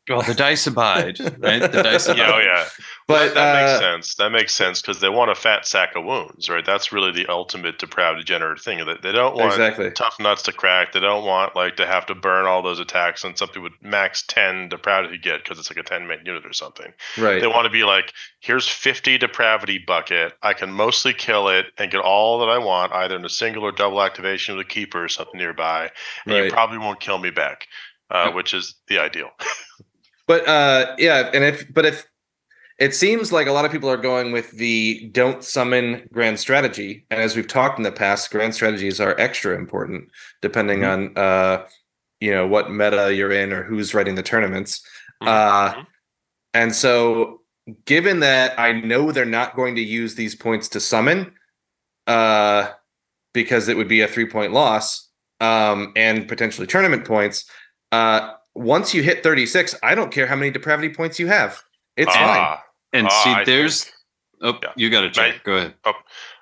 well 0.09 0.23
the 0.23 0.33
dice 0.33 0.65
abide, 0.65 1.19
right? 1.39 1.61
The 1.61 1.83
dice 1.83 2.05
abide. 2.07 2.17
Yeah, 2.17 2.31
oh 2.33 2.39
yeah. 2.39 2.65
But 3.07 3.33
that, 3.33 3.33
that 3.33 3.55
uh, 3.55 3.67
makes 3.67 3.79
sense. 3.79 4.15
That 4.15 4.29
makes 4.31 4.53
sense 4.53 4.81
because 4.81 5.01
they 5.01 5.09
want 5.09 5.29
a 5.29 5.35
fat 5.35 5.67
sack 5.67 5.95
of 5.95 6.05
wounds, 6.05 6.49
right? 6.49 6.65
That's 6.65 6.93
really 6.93 7.11
the 7.11 7.27
ultimate 7.27 7.77
depravity 7.77 8.23
generative 8.23 8.63
thing. 8.63 8.85
That 8.85 9.01
they 9.01 9.11
don't 9.11 9.35
want 9.35 9.51
exactly. 9.51 9.91
tough 9.91 10.19
nuts 10.19 10.43
to 10.43 10.53
crack. 10.53 10.93
They 10.93 11.01
don't 11.01 11.25
want 11.25 11.55
like 11.55 11.75
to 11.77 11.85
have 11.85 12.05
to 12.05 12.15
burn 12.15 12.45
all 12.45 12.61
those 12.61 12.79
attacks 12.79 13.25
on 13.25 13.35
something 13.35 13.61
with 13.61 13.73
max 13.81 14.23
ten 14.27 14.69
depravity 14.69 15.17
get 15.17 15.43
because 15.43 15.59
it's 15.59 15.69
like 15.69 15.77
a 15.77 15.87
ten 15.87 16.07
man 16.07 16.19
unit 16.25 16.45
or 16.45 16.53
something. 16.53 16.93
Right. 17.17 17.41
They 17.41 17.47
want 17.47 17.65
to 17.65 17.71
be 17.71 17.83
like, 17.83 18.13
here's 18.39 18.67
fifty 18.67 19.17
depravity 19.17 19.79
bucket. 19.85 20.33
I 20.41 20.53
can 20.53 20.71
mostly 20.71 21.13
kill 21.13 21.49
it 21.49 21.65
and 21.77 21.91
get 21.91 21.99
all 21.99 22.39
that 22.39 22.49
I 22.49 22.57
want, 22.57 22.93
either 22.93 23.17
in 23.17 23.25
a 23.25 23.29
single 23.29 23.63
or 23.63 23.73
double 23.73 24.01
activation 24.01 24.55
with 24.55 24.65
a 24.65 24.69
keeper 24.69 25.03
or 25.03 25.09
something 25.09 25.37
nearby, 25.37 25.91
and 26.25 26.33
Right. 26.33 26.45
you 26.45 26.51
probably 26.51 26.77
won't 26.77 26.99
kill 27.01 27.17
me 27.17 27.31
back, 27.31 27.67
uh, 28.09 28.31
which 28.31 28.53
is 28.53 28.75
the 28.87 28.99
ideal. 28.99 29.29
But 30.25 30.47
uh, 30.47 30.95
yeah, 30.99 31.31
and 31.33 31.43
if 31.43 31.71
but 31.73 31.85
if 31.85 32.07
it 32.85 32.93
seems 32.93 33.31
like 33.31 33.47
a 33.47 33.51
lot 33.57 33.65
of 33.65 33.71
people 33.71 33.89
are 33.89 33.97
going 34.11 34.31
with 34.33 34.51
the 34.51 35.09
don't 35.13 35.41
summon 35.43 36.07
grand 36.11 36.37
strategy, 36.39 37.05
and 37.09 37.21
as 37.21 37.35
we've 37.35 37.47
talked 37.47 37.77
in 37.79 37.83
the 37.83 37.91
past, 37.91 38.29
grand 38.31 38.53
strategies 38.53 38.99
are 38.99 39.15
extra 39.27 39.55
important 39.55 40.09
depending 40.41 40.79
Mhm. 40.81 40.91
on 40.93 41.17
uh, 41.17 41.65
you 42.19 42.31
know 42.35 42.45
what 42.53 42.71
meta 42.71 43.13
you're 43.13 43.31
in 43.31 43.53
or 43.53 43.63
who's 43.63 43.93
running 43.93 44.15
the 44.15 44.23
tournaments. 44.23 44.81
Uh, 45.21 45.73
Mhm. 45.73 45.87
And 46.55 46.75
so, 46.75 47.41
given 47.85 48.19
that 48.19 48.59
I 48.59 48.73
know 48.73 49.11
they're 49.11 49.25
not 49.39 49.55
going 49.55 49.75
to 49.75 49.81
use 49.81 50.15
these 50.15 50.35
points 50.35 50.67
to 50.69 50.79
summon, 50.79 51.33
uh, 52.07 52.69
because 53.33 53.67
it 53.69 53.77
would 53.77 53.87
be 53.87 54.01
a 54.01 54.07
three 54.07 54.27
point 54.27 54.51
loss, 54.53 55.09
um, 55.39 55.93
and 55.95 56.27
potentially 56.27 56.67
tournament 56.67 57.05
points, 57.05 57.45
uh, 57.91 58.33
once 58.55 58.93
you 58.93 59.01
hit 59.03 59.23
36, 59.23 59.75
I 59.81 59.95
don't 59.95 60.11
care 60.11 60.27
how 60.27 60.35
many 60.35 60.51
depravity 60.51 60.89
points 60.89 61.17
you 61.19 61.27
have. 61.27 61.61
It's 61.95 62.13
fine. 62.13 62.39
Ah, 62.39 62.62
And 62.93 63.07
Ah, 63.07 63.23
see, 63.23 63.29
I 63.31 63.43
there's 63.43 63.83
think- 63.85 63.95
oh 64.43 64.59
Yeah. 64.63 64.69
you 64.75 64.89
got 64.89 65.03
it, 65.03 65.13
Jay. 65.13 65.31
Mate. 65.31 65.43
Go 65.43 65.53
ahead. 65.57 65.73
Oh, 65.85 65.93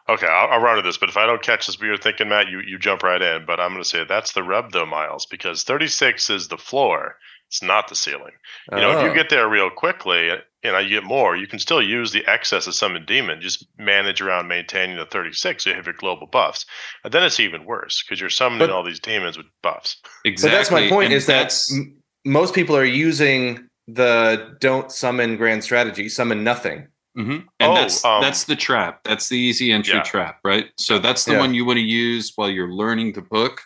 Okay, 0.10 0.28
I'll, 0.28 0.48
I'll 0.50 0.60
run 0.60 0.76
to 0.76 0.82
this, 0.82 0.98
but 0.98 1.08
if 1.10 1.16
I 1.16 1.26
don't 1.26 1.42
catch 1.44 1.68
this, 1.68 1.78
what 1.80 1.86
you're 1.86 1.96
thinking, 1.96 2.28
Matt, 2.28 2.50
you, 2.50 2.60
you 2.60 2.78
jump 2.78 3.02
right 3.04 3.22
in. 3.22 3.46
But 3.46 3.62
I'm 3.62 3.72
going 3.72 3.84
to 3.84 3.88
say 3.88 4.04
that's 4.04 4.34
the 4.34 4.44
rub, 4.44 4.72
though, 4.74 4.86
Miles, 4.86 5.26
because 5.28 5.64
36 5.64 6.30
is 6.30 6.48
the 6.50 6.58
floor. 6.58 7.16
It's 7.48 7.62
not 7.62 7.88
the 7.88 7.96
ceiling. 7.96 8.34
You 8.72 8.80
know, 8.82 8.92
if 8.92 8.98
Oh. 8.98 9.06
you 9.06 9.14
get 9.14 9.30
there 9.30 9.48
real 9.48 9.70
quickly, 9.70 10.26
you 10.64 10.72
know, 10.72 10.80
you 10.80 10.90
get 10.90 11.04
more. 11.06 11.38
You 11.38 11.48
can 11.48 11.60
still 11.60 11.82
use 11.82 12.12
the 12.12 12.26
excess 12.28 12.66
of 12.68 12.74
summon 12.76 13.06
demon. 13.06 13.40
Just 13.42 13.66
manage 13.78 14.22
around 14.22 14.48
maintaining 14.50 14.98
the 14.98 15.06
36. 15.06 15.64
So 15.64 15.70
you 15.70 15.76
have 15.78 15.86
your 15.86 15.94
global 15.96 16.28
buffs, 16.28 16.66
and 17.06 17.14
then 17.14 17.24
it's 17.24 17.40
even 17.40 17.64
worse 17.64 18.04
because 18.04 18.20
you're 18.20 18.30
summoning 18.30 18.68
But- 18.68 18.74
all 18.74 18.84
these 18.84 19.00
demons 19.00 19.38
with 19.38 19.48
buffs. 19.62 19.98
Exactly. 20.26 20.50
But 20.50 20.58
that's 20.58 20.72
my 20.72 20.90
point 20.90 21.06
and 21.06 21.14
is 21.14 21.28
that 21.28 21.34
that's- 21.34 21.72
m- 21.74 21.96
most 22.26 22.54
people 22.54 22.76
are 22.76 22.84
using 22.84 23.68
the 23.94 24.56
don't 24.60 24.92
summon 24.92 25.38
grand 25.38 25.64
strategy, 25.64 26.10
summon 26.10 26.44
nothing. 26.44 26.88
Mhm. 27.18 27.46
And 27.60 27.72
Oh, 27.72 27.76
that's 27.76 28.06
um, 28.06 28.22
that's 28.22 28.46
the 28.46 28.56
trap. 28.56 29.04
That's 29.04 29.28
the 29.28 29.38
easy 29.38 29.72
entry 29.72 29.96
Yeah. 29.96 30.04
trap, 30.04 30.40
right? 30.44 30.70
So 30.78 30.98
that's 31.00 31.26
the 31.26 31.34
Yeah. 31.34 31.40
one 31.40 31.54
you 31.54 31.66
want 31.66 31.78
to 31.78 31.84
use 31.84 32.32
while 32.36 32.50
you're 32.50 32.72
learning 32.72 33.14
the 33.14 33.22
book. 33.22 33.62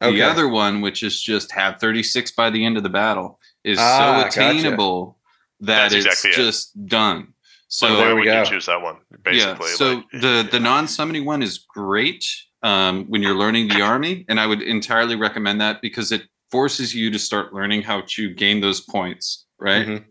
The 0.00 0.08
Okay. 0.08 0.22
other 0.22 0.48
one, 0.48 0.80
which 0.80 1.02
is 1.02 1.20
just 1.20 1.50
have 1.52 1.80
36 1.80 2.30
by 2.32 2.50
the 2.50 2.64
end 2.64 2.76
of 2.76 2.82
the 2.82 2.88
battle, 2.90 3.40
is 3.64 3.78
Ah, 3.80 3.98
so 3.98 4.12
gotcha. 4.14 4.40
attainable 4.40 5.18
that 5.60 5.90
That's 5.90 5.94
it's 5.94 6.06
exactly 6.06 6.30
it. 6.30 6.46
just 6.46 6.86
done. 6.86 7.28
So 7.68 7.88
So 7.88 7.96
there 7.96 8.06
why 8.08 8.12
we 8.14 8.20
would 8.20 8.24
go. 8.26 8.38
you 8.40 8.44
choose 8.46 8.66
that 8.66 8.80
one? 8.82 8.98
Basically, 9.22 9.70
yeah. 9.70 9.76
So 9.76 9.94
like, 9.94 10.20
the 10.20 10.48
the 10.50 10.60
non-summoning 10.60 11.24
one 11.24 11.42
is 11.42 11.58
great 11.58 12.24
um, 12.62 13.04
when 13.06 13.22
you're 13.22 13.34
learning 13.36 13.68
the 13.68 13.80
army, 13.82 14.24
and 14.28 14.38
I 14.38 14.46
would 14.46 14.62
entirely 14.62 15.16
recommend 15.16 15.60
that 15.60 15.80
because 15.82 16.12
it 16.12 16.22
forces 16.50 16.94
you 16.94 17.10
to 17.10 17.18
start 17.18 17.52
learning 17.52 17.82
how 17.82 18.02
to 18.08 18.30
gain 18.34 18.60
those 18.60 18.80
points, 18.80 19.46
right? 19.64 19.86
Mhm. 19.86 20.04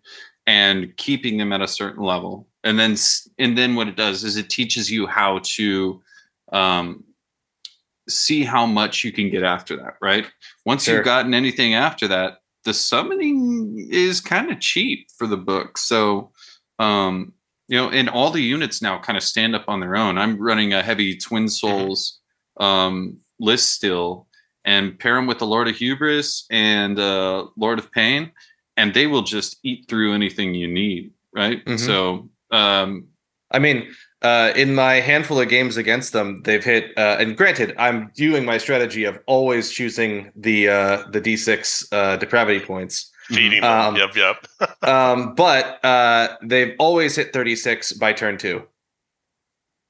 and 0.46 0.98
keeping 0.98 1.38
them 1.38 1.54
at 1.54 1.62
a 1.62 1.68
certain 1.68 2.04
level 2.04 2.48
and 2.66 2.78
then 2.78 2.96
and 3.38 3.58
then 3.58 3.76
what 3.76 3.88
it 3.88 3.96
does 3.96 4.24
is 4.26 4.36
it 4.36 4.50
teaches 4.50 4.92
you 4.92 5.08
how 5.08 5.40
to 5.44 6.02
um, 6.52 7.04
see 8.10 8.44
how 8.44 8.66
much 8.66 9.04
you 9.06 9.12
can 9.14 9.30
get 9.30 9.44
after 9.44 9.78
that 9.78 9.96
right 10.02 10.26
once 10.66 10.84
Sure. 10.84 10.96
you've 10.96 11.06
gotten 11.06 11.34
anything 11.34 11.74
after 11.76 12.08
that 12.10 12.40
the 12.66 12.74
summoning 12.74 13.88
is 13.92 14.22
kind 14.22 14.50
of 14.52 14.60
cheap 14.60 15.08
for 15.18 15.28
the 15.28 15.36
book. 15.36 15.78
So, 15.78 16.32
um, 16.80 17.34
you 17.68 17.78
know, 17.78 17.90
and 17.90 18.08
all 18.10 18.32
the 18.32 18.42
units 18.42 18.82
now 18.82 19.00
kind 19.00 19.18
of 19.18 19.24
stand 19.24 19.54
up 19.54 19.66
on 19.68 19.82
their 19.82 19.98
own. 19.98 20.18
I'm 20.18 20.38
running 20.40 20.72
a 20.74 20.82
heavy 20.82 21.18
Twin 21.18 21.50
Souls 21.50 22.20
um, 22.62 23.18
list 23.38 23.72
still, 23.72 24.28
and 24.64 24.98
pair 24.98 25.16
them 25.16 25.28
with 25.28 25.40
the 25.40 25.46
Lord 25.46 25.68
of 25.68 25.76
Hubris 25.76 26.46
and 26.52 26.98
uh, 26.98 27.48
Lord 27.58 27.80
of 27.80 27.92
Pain, 27.92 28.32
and 28.78 28.94
they 28.94 29.08
will 29.08 29.22
just 29.22 29.58
eat 29.64 29.86
through 29.88 30.14
anything 30.14 30.54
you 30.56 30.68
need, 30.68 31.12
right? 31.36 31.64
Mhm. 31.66 31.80
So, 31.80 32.30
um, 32.52 33.08
I 33.52 33.60
mean, 33.60 33.88
uh, 34.22 34.52
in 34.56 34.74
my 34.74 34.96
handful 34.96 35.40
of 35.40 35.50
games 35.50 35.78
against 35.78 36.14
them, 36.14 36.42
they've 36.44 36.64
hit. 36.64 36.92
Uh, 36.98 37.18
and 37.20 37.36
granted, 37.38 37.76
I'm 37.78 38.10
doing 38.16 38.46
my 38.46 38.58
strategy 38.58 39.04
of 39.04 39.20
always 39.28 39.70
choosing 39.72 40.32
the 40.36 40.70
uh, 40.70 41.04
the 41.12 41.20
D6 41.22 41.86
uh, 41.92 42.18
depravity 42.18 42.60
points. 42.60 43.12
Feeding 43.28 43.62
them. 43.62 43.72
Um, 43.72 43.96
yep, 43.96 44.16
yep. 44.16 44.48
Um, 44.84 45.34
but 45.36 45.84
uh, 45.86 46.36
they've 46.44 46.76
always 46.78 47.16
hit 47.16 47.32
36 47.32 47.94
by 47.94 48.12
turn 48.14 48.38
two. 48.38 48.64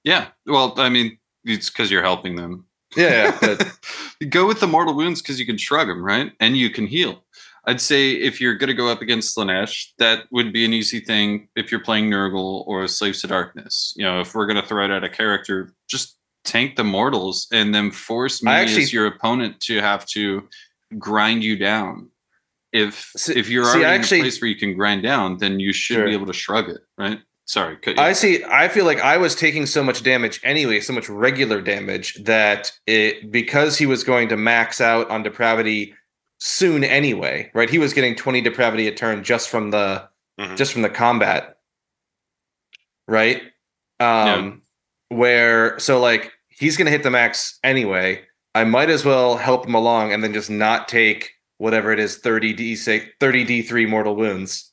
yeah. 0.03 0.27
Well, 0.45 0.73
I 0.77 0.89
mean, 0.89 1.17
it's 1.43 1.69
because 1.69 1.89
you're 1.89 2.03
helping 2.03 2.35
them. 2.35 2.65
Yeah, 2.95 3.09
yeah, 3.09 3.37
but 3.41 3.79
go 4.29 4.45
with 4.45 4.59
the 4.59 4.67
mortal 4.67 4.93
wounds 4.93 5.19
because 5.21 5.39
you 5.39 5.47
can 5.47 5.57
shrug 5.57 5.87
them, 5.87 6.03
right? 6.03 6.31
And 6.39 6.55
you 6.55 6.69
can 6.69 6.85
heal. 6.85 7.23
I'd 7.65 7.79
say 7.81 8.11
if 8.11 8.41
you're 8.41 8.55
going 8.55 8.67
to 8.67 8.73
go 8.73 8.89
up 8.89 9.01
against 9.01 9.35
Slaanesh, 9.37 9.91
that 9.97 10.25
would 10.31 10.51
be 10.51 10.65
an 10.65 10.73
easy 10.73 10.99
thing 10.99 11.47
if 11.55 11.71
you're 11.71 11.79
playing 11.81 12.09
Nurgle 12.09 12.67
or 12.67 12.85
Slaves 12.87 13.21
to 13.21 13.27
Darkness. 13.27 13.93
You 13.95 14.03
know, 14.03 14.19
if 14.19 14.35
we're 14.35 14.45
going 14.47 14.61
to 14.61 14.67
throw 14.67 14.83
it 14.83 14.91
at 14.91 15.03
a 15.03 15.09
character, 15.09 15.73
just 15.87 16.17
tank 16.43 16.75
the 16.75 16.83
mortals 16.83 17.47
and 17.53 17.73
then 17.73 17.89
force 17.91 18.43
me 18.43 18.51
actually- 18.51 18.83
as 18.83 18.91
your 18.93 19.05
opponent 19.05 19.61
to 19.61 19.79
have 19.79 20.05
to 20.07 20.47
grind 20.97 21.43
you 21.43 21.57
down. 21.57 22.09
If 22.73 23.11
See- 23.15 23.35
if 23.35 23.49
you're 23.49 23.63
see, 23.65 23.69
already 23.79 23.83
in 23.95 24.01
actually- 24.01 24.19
a 24.19 24.23
place 24.23 24.41
where 24.41 24.49
you 24.49 24.55
can 24.57 24.73
grind 24.75 25.03
down, 25.03 25.37
then 25.37 25.59
you 25.59 25.71
should 25.71 25.95
Sure. 25.95 26.05
be 26.05 26.13
able 26.13 26.25
to 26.25 26.33
shrug 26.33 26.67
it, 26.69 26.81
right? 26.97 27.19
Sorry, 27.45 27.75
cut 27.77 27.95
you 27.97 28.01
I 28.01 28.13
see. 28.13 28.43
I 28.45 28.67
feel 28.67 28.85
like 28.85 28.99
I 29.01 29.17
was 29.17 29.35
taking 29.35 29.65
so 29.65 29.83
much 29.83 30.01
damage 30.01 30.39
anyway, 30.43 30.79
so 30.79 30.91
much 30.93 31.07
regular 31.09 31.61
damage 31.61 32.15
that 32.23 32.71
it 32.87 33.31
because 33.31 33.77
he 33.77 33.85
was 33.85 34.03
going 34.03 34.29
to 34.29 34.37
max 34.37 34.79
out 34.81 35.09
on 35.09 35.23
depravity 35.23 35.93
soon 36.45 36.83
anyway, 36.83 37.49
right? 37.53 37.69
He 37.69 37.77
was 37.79 37.93
getting 37.93 38.15
20 38.15 38.41
depravity 38.41 38.85
a 38.89 38.93
turn 38.93 39.23
just 39.23 39.47
from 39.47 39.71
the 39.71 40.09
Mhm. 40.37 40.57
just 40.57 40.73
from 40.73 40.81
the 40.81 40.89
combat. 40.89 41.57
Right? 43.07 43.43
Um 44.01 44.61
where 45.07 45.79
so 45.79 46.01
like 46.01 46.33
he's 46.49 46.75
gonna 46.75 46.89
hit 46.89 47.03
the 47.03 47.11
max 47.11 47.59
anyway. 47.63 48.25
I 48.55 48.65
might 48.65 48.89
as 48.89 49.05
well 49.05 49.37
help 49.37 49.65
him 49.65 49.73
along 49.73 50.11
and 50.11 50.21
then 50.21 50.33
just 50.33 50.49
not 50.49 50.89
take 50.89 51.31
whatever 51.59 51.93
it 51.93 51.99
is 51.99 52.17
30 52.17 52.53
d6 52.53 53.05
30 53.21 53.45
d3 53.45 53.87
mortal 53.87 54.15
wounds. 54.17 54.71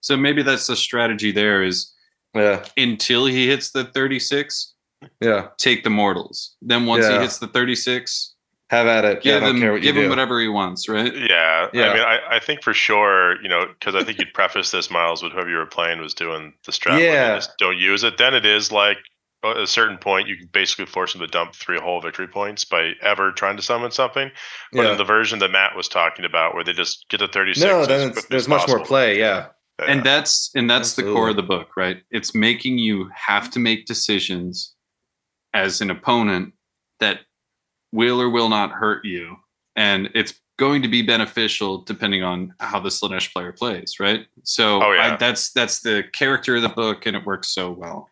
So 0.00 0.16
maybe 0.16 0.42
that's 0.42 0.66
the 0.66 0.76
strategy. 0.76 1.30
There 1.30 1.62
is 1.62 1.92
Yeah. 2.34 2.64
until 2.78 3.26
he 3.26 3.48
hits 3.48 3.70
the 3.70 3.84
36, 3.84 4.72
Yeah. 5.20 5.48
take 5.58 5.84
the 5.84 5.90
mortals. 5.90 6.56
Then 6.62 6.86
once 6.86 7.04
Yeah. 7.04 7.16
he 7.16 7.18
hits 7.20 7.38
the 7.38 7.48
36, 7.48 8.31
Have 8.72 8.86
at 8.86 9.04
it. 9.04 9.22
Give 9.22 9.40
don't 9.42 9.56
him 9.58 9.70
what 9.72 9.82
give 9.82 9.96
him 9.96 10.04
do. 10.04 10.08
whatever 10.08 10.40
he 10.40 10.48
wants, 10.48 10.88
right? 10.88 11.14
Yeah, 11.14 11.68
Yeah. 11.74 11.90
I 11.90 11.94
mean, 11.94 12.02
I, 12.02 12.18
I 12.30 12.38
think 12.40 12.62
for 12.62 12.72
sure, 12.72 13.40
you 13.42 13.48
know, 13.48 13.66
because 13.66 13.94
I 13.94 14.02
think 14.02 14.18
you'd 14.18 14.32
preface 14.32 14.70
this, 14.70 14.90
Miles, 14.90 15.22
with 15.22 15.32
whoever 15.32 15.50
you 15.50 15.56
were 15.58 15.66
playing 15.66 16.00
was 16.00 16.14
doing 16.14 16.54
the 16.64 16.72
strat. 16.72 16.92
like, 16.92 17.02
Yeah. 17.02 17.34
just 17.36 17.52
don't 17.58 17.76
use 17.78 18.02
it. 18.02 18.16
Then 18.16 18.34
it 18.34 18.46
is 18.46 18.72
like 18.72 18.96
at 19.44 19.58
a 19.58 19.66
certain 19.66 19.98
point, 19.98 20.26
you 20.26 20.36
can 20.36 20.48
basically 20.52 20.86
force 20.86 21.12
them 21.12 21.20
to 21.20 21.26
dump 21.26 21.54
three 21.54 21.78
whole 21.78 22.00
victory 22.00 22.28
points 22.28 22.64
by 22.64 22.92
ever 23.02 23.30
trying 23.32 23.56
to 23.56 23.62
summon 23.62 23.90
something. 23.90 24.30
But 24.72 24.82
Yeah. 24.84 24.92
in 24.92 24.96
the 24.98 25.04
version 25.04 25.38
that 25.40 25.50
Matt 25.50 25.76
was 25.76 25.86
talking 25.88 26.24
about, 26.24 26.54
where 26.54 26.64
they 26.64 26.72
just 26.72 27.04
get 27.10 27.18
to 27.18 27.28
36, 27.28 27.64
No, 27.70 27.84
then 27.84 28.10
it's, 28.10 28.24
there's 28.26 28.44
as 28.44 28.48
much 28.48 28.66
more 28.68 28.80
play. 28.82 29.18
Yeah. 29.18 29.48
Yeah. 29.80 29.86
And 29.86 30.04
that's 30.04 30.50
and 30.54 30.70
that's 30.70 30.94
the 30.94 31.02
core 31.02 31.28
of 31.30 31.36
the 31.36 31.42
book, 31.42 31.76
right? 31.76 31.98
It's 32.10 32.34
making 32.34 32.78
you 32.78 33.10
have 33.14 33.50
to 33.50 33.58
make 33.58 33.84
decisions 33.84 34.74
as 35.52 35.80
an 35.82 35.90
opponent 35.90 36.54
that 37.00 37.20
will 37.92 38.20
or 38.20 38.30
will 38.30 38.48
not 38.48 38.70
hurt 38.72 39.04
you. 39.04 39.36
And 39.76 40.10
it's 40.14 40.34
going 40.58 40.82
to 40.82 40.88
be 40.88 41.02
beneficial 41.02 41.78
depending 41.82 42.22
on 42.22 42.54
how 42.60 42.78
the 42.80 42.88
Slaanesh 42.88 43.32
player 43.32 43.52
plays, 43.52 43.96
right? 44.00 44.26
So 44.44 44.82
Oh, 44.82 44.92
yeah. 44.92 45.14
I, 45.14 45.16
that's 45.16 45.50
that's 45.52 45.80
the 45.80 46.04
character 46.12 46.56
of 46.56 46.62
the 46.62 46.68
book 46.68 47.06
and 47.06 47.16
it 47.16 47.24
works 47.24 47.48
so 47.48 47.70
well. 47.70 48.08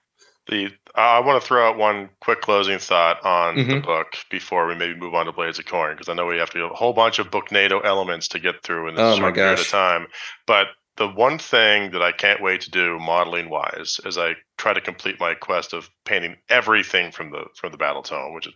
The 0.49 0.71
I 0.97 1.21
want 1.21 1.41
to 1.41 1.47
throw 1.47 1.69
out 1.69 1.77
one 1.77 2.09
quick 2.21 2.41
closing 2.41 2.79
thought 2.79 3.25
on 3.25 3.57
the 3.57 3.63
Mhm. 3.65 3.85
book 3.85 4.17
before 4.31 4.67
we 4.67 4.75
maybe 4.75 4.99
move 4.99 5.15
on 5.15 5.27
to 5.27 5.33
Blades 5.33 5.59
of 5.59 5.67
Khorne 5.67 5.93
because 5.93 6.09
I 6.09 6.15
know 6.15 6.27
we 6.27 6.39
have 6.39 6.51
to 6.51 6.59
do 6.59 6.65
a 6.67 6.75
whole 6.75 6.93
bunch 6.93 7.19
of 7.19 7.31
Booknado 7.31 7.81
elements 7.81 8.27
to 8.29 8.39
get 8.41 8.63
through 8.63 8.89
in 8.89 8.95
this 8.97 9.03
Oh 9.03 9.11
my 9.17 9.27
short 9.29 9.35
period 9.35 9.59
of 9.61 9.69
time. 9.69 10.07
But 10.47 10.69
the 10.97 11.07
one 11.07 11.39
thing 11.39 11.93
that 11.93 12.03
I 12.03 12.11
can't 12.11 12.43
wait 12.43 12.63
to 12.63 12.71
do 12.71 12.99
modeling 12.99 13.49
wise 13.49 14.01
is 14.05 14.19
I 14.19 14.35
try 14.59 14.73
to 14.73 14.81
complete 14.81 15.21
my 15.21 15.35
quest 15.35 15.73
of 15.73 15.89
painting 16.05 16.37
everything 16.49 17.13
from 17.13 17.31
the 17.31 17.45
from 17.55 17.71
the 17.71 17.79
battletome, 17.79 18.35
which 18.35 18.49
is 18.49 18.55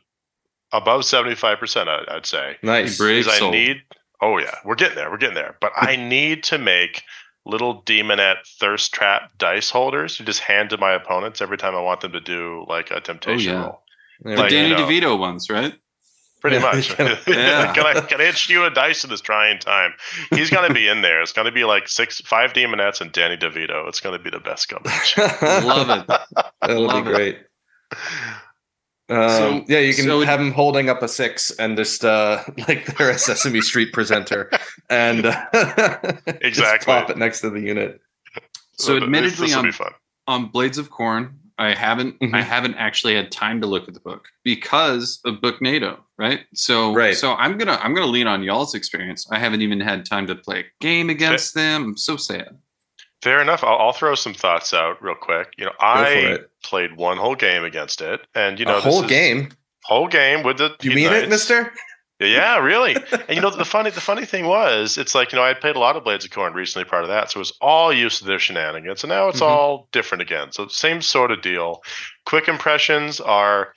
above 0.75 1.05
seventy 1.05 1.35
five 1.35 1.59
percent, 1.59 1.89
I'd 1.89 2.27
say 2.27 2.57
Nice. 2.63 2.99
Brave 2.99 3.27
is 3.27 3.29
I 3.29 3.51
need. 3.51 3.83
Oh 4.21 4.39
yeah, 4.39 4.57
we're 4.65 4.75
getting 4.75 4.97
there. 4.97 5.11
We're 5.11 5.19
getting 5.19 5.35
there. 5.35 5.57
But 5.61 5.73
I 5.77 5.97
need 6.11 6.45
to 6.45 6.59
make 6.59 7.03
little 7.47 7.83
demonette 7.83 8.47
thirst 8.59 8.93
trap 8.93 9.31
dice 9.39 9.71
holders 9.71 10.17
to 10.17 10.25
just 10.25 10.41
hand 10.41 10.71
to 10.71 10.79
my 10.79 10.93
opponents 10.93 11.41
every 11.41 11.59
time 11.59 11.75
I 11.75 11.81
want 11.81 12.01
them 12.01 12.13
to 12.13 12.21
do 12.21 12.65
like 12.69 12.91
a 12.91 13.01
temptation 13.01 13.53
oh, 13.53 13.55
yeah. 13.55 13.65
roll. 13.65 13.83
The 14.23 14.37
Like. 14.37 14.51
Danny 14.51 14.71
you 14.71 14.77
know. 14.77 14.87
DeVito 14.87 15.19
ones, 15.19 15.49
right? 15.49 15.75
Pretty 16.41 16.59
much. 16.59 16.91
yeah. 16.99 17.17
Yeah. 17.27 17.73
can 17.75 17.87
I 17.87 18.01
can 18.01 18.21
I 18.21 18.25
hit 18.25 18.49
you 18.51 18.65
a 18.65 18.71
dice 18.71 19.03
in 19.03 19.09
this 19.09 19.23
trying 19.23 19.59
time? 19.59 19.95
He's 20.31 20.51
gonna 20.51 20.75
be 20.75 20.89
in 20.89 21.01
there. 21.01 21.23
It's 21.23 21.33
gonna 21.33 21.53
be 21.53 21.65
like 21.65 21.89
six 21.89 22.21
five 22.21 22.53
demonettes 22.53 23.01
and 23.01 23.11
Danny 23.13 23.37
DeVito. 23.39 23.89
It's 23.89 24.01
gonna 24.01 24.19
be 24.19 24.29
the 24.29 24.41
best 24.41 24.69
combination. 24.69 25.23
Love 25.67 25.89
it. 25.89 26.21
That'll 26.61 26.87
Love 26.87 27.07
be 27.07 27.13
it. 27.13 27.47
Great. 29.09 29.19
Um, 29.19 29.31
So- 29.31 29.65
yeah, 29.69 29.81
you 29.81 29.95
can 29.95 30.05
so 30.05 30.21
have 30.23 30.41
him 30.41 30.53
holding 30.53 30.89
up 30.89 31.03
a 31.03 31.09
six 31.09 31.51
and 31.59 31.77
just 31.77 32.05
uh, 32.05 32.43
like 32.69 32.87
they're 32.97 33.11
a 33.11 33.19
Sesame 33.19 33.61
Street 33.61 33.93
presenter, 33.93 34.51
and 34.91 35.27
uh, 35.27 35.45
just 36.27 36.43
Exactly. 36.43 36.87
pop 36.93 37.11
it 37.11 37.19
next 37.19 37.41
to 37.43 37.51
the 37.51 37.61
unit. 37.61 38.01
So 38.79 38.95
This- 38.95 39.03
admittedly, 39.05 39.47
this 39.47 39.51
will 39.55 39.59
I'm 39.61 39.65
be 39.67 39.73
fun. 39.73 39.93
on 40.27 40.47
Blades 40.47 40.79
of 40.79 40.91
Khorne, 40.91 41.33
I 41.59 41.73
haven't 41.75 42.17
I 42.21 42.27
Mhm. 42.27 42.43
haven't 42.43 42.75
actually 42.75 43.15
had 43.15 43.31
time 43.31 43.61
to 43.61 43.67
look 43.69 43.87
at 43.87 43.95
the 43.95 44.01
book 44.01 44.27
because 44.43 45.21
of 45.25 45.41
Booknado, 45.41 46.05
right? 46.19 46.41
So 46.55 46.93
Right. 46.93 47.17
so 47.17 47.35
I'm 47.35 47.57
gonna 47.59 47.79
I'm 47.81 47.95
gonna 47.95 48.07
lean 48.11 48.27
on 48.27 48.43
y'all's 48.43 48.75
experience. 48.75 49.29
I 49.31 49.39
haven't 49.39 49.63
even 49.63 49.81
had 49.81 50.05
time 50.05 50.27
to 50.27 50.35
play 50.35 50.61
a 50.61 50.65
game 50.81 51.11
against 51.11 51.55
them. 51.55 51.85
I'm 51.85 51.97
so 51.97 52.17
sad. 52.17 52.59
Fair 53.25 53.41
enough. 53.41 53.65
I'll, 53.65 53.79
I'll 53.79 53.93
throw 53.95 54.15
some 54.15 54.35
thoughts 54.35 54.75
out 54.75 55.03
real 55.03 55.15
quick. 55.15 55.55
You 55.57 55.65
know, 55.65 55.73
I 55.81 56.41
played 56.63 56.99
one 56.99 57.17
whole 57.17 57.35
game 57.35 57.65
against 57.65 58.03
it, 58.03 58.21
and 58.35 58.59
you 58.61 58.67
know, 58.67 58.77
a 58.77 58.81
whole 58.83 59.03
game. 59.03 59.49
whole 59.83 60.09
game 60.09 60.43
with 60.43 60.59
the. 60.59 60.77
You 60.83 60.91
mean 60.95 61.11
it, 61.11 61.31
Mister? 61.31 61.73
Yeah, 62.21 62.59
really. 62.59 62.95
and 63.13 63.25
you 63.31 63.41
know, 63.41 63.49
the 63.49 63.65
funny 63.65 63.89
the 63.89 64.03
funny 64.03 64.27
thing 64.27 64.47
was, 64.47 64.99
it's 64.99 65.15
like 65.15 65.33
you 65.33 65.37
know, 65.39 65.43
I 65.43 65.49
had 65.49 65.61
played 65.63 65.75
a 65.75 65.79
lot 65.79 65.97
of 65.97 66.05
Blades 66.05 66.27
of 66.27 66.33
Khorne 66.33 66.53
recently, 66.53 66.85
part 66.85 67.03
of 67.03 67.09
that, 67.09 67.31
so 67.31 67.39
it 67.39 67.41
was 67.41 67.57
all 67.63 67.95
used 67.95 68.19
to 68.19 68.27
their 68.27 68.39
shenanigans, 68.39 69.03
and 69.03 69.09
now 69.09 69.29
it's 69.29 69.41
Mhm. 69.41 69.49
all 69.49 69.89
different 69.91 70.21
again. 70.21 70.53
So 70.53 70.69
same 70.69 71.01
sort 71.01 71.31
of 71.31 71.41
deal. 71.41 71.83
Quick 72.27 72.47
impressions 72.47 73.21
are. 73.21 73.73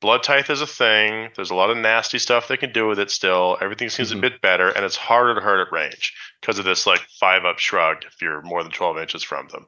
Blood 0.00 0.22
Tithe 0.22 0.48
is 0.50 0.60
a 0.60 0.66
thing. 0.66 1.30
There's 1.34 1.50
a 1.50 1.54
lot 1.56 1.70
of 1.70 1.76
nasty 1.76 2.18
stuff 2.18 2.46
they 2.46 2.56
can 2.56 2.72
do 2.72 2.86
with 2.86 2.98
it 3.00 3.10
still. 3.10 3.58
Everything 3.60 3.88
seems 3.88 4.12
Mhm. 4.12 4.18
a 4.18 4.20
bit 4.20 4.40
better, 4.40 4.68
and 4.70 4.84
it's 4.84 4.96
harder 4.96 5.34
to 5.34 5.40
hurt 5.40 5.66
at 5.66 5.72
range 5.72 6.14
because 6.40 6.58
of 6.58 6.64
this 6.64 6.86
like 6.86 7.00
five 7.18 7.44
up 7.44 7.58
shrug 7.58 8.04
if 8.04 8.20
you're 8.22 8.42
more 8.42 8.62
than 8.62 8.70
12 8.70 8.96
inches 8.98 9.24
from 9.24 9.48
them. 9.48 9.66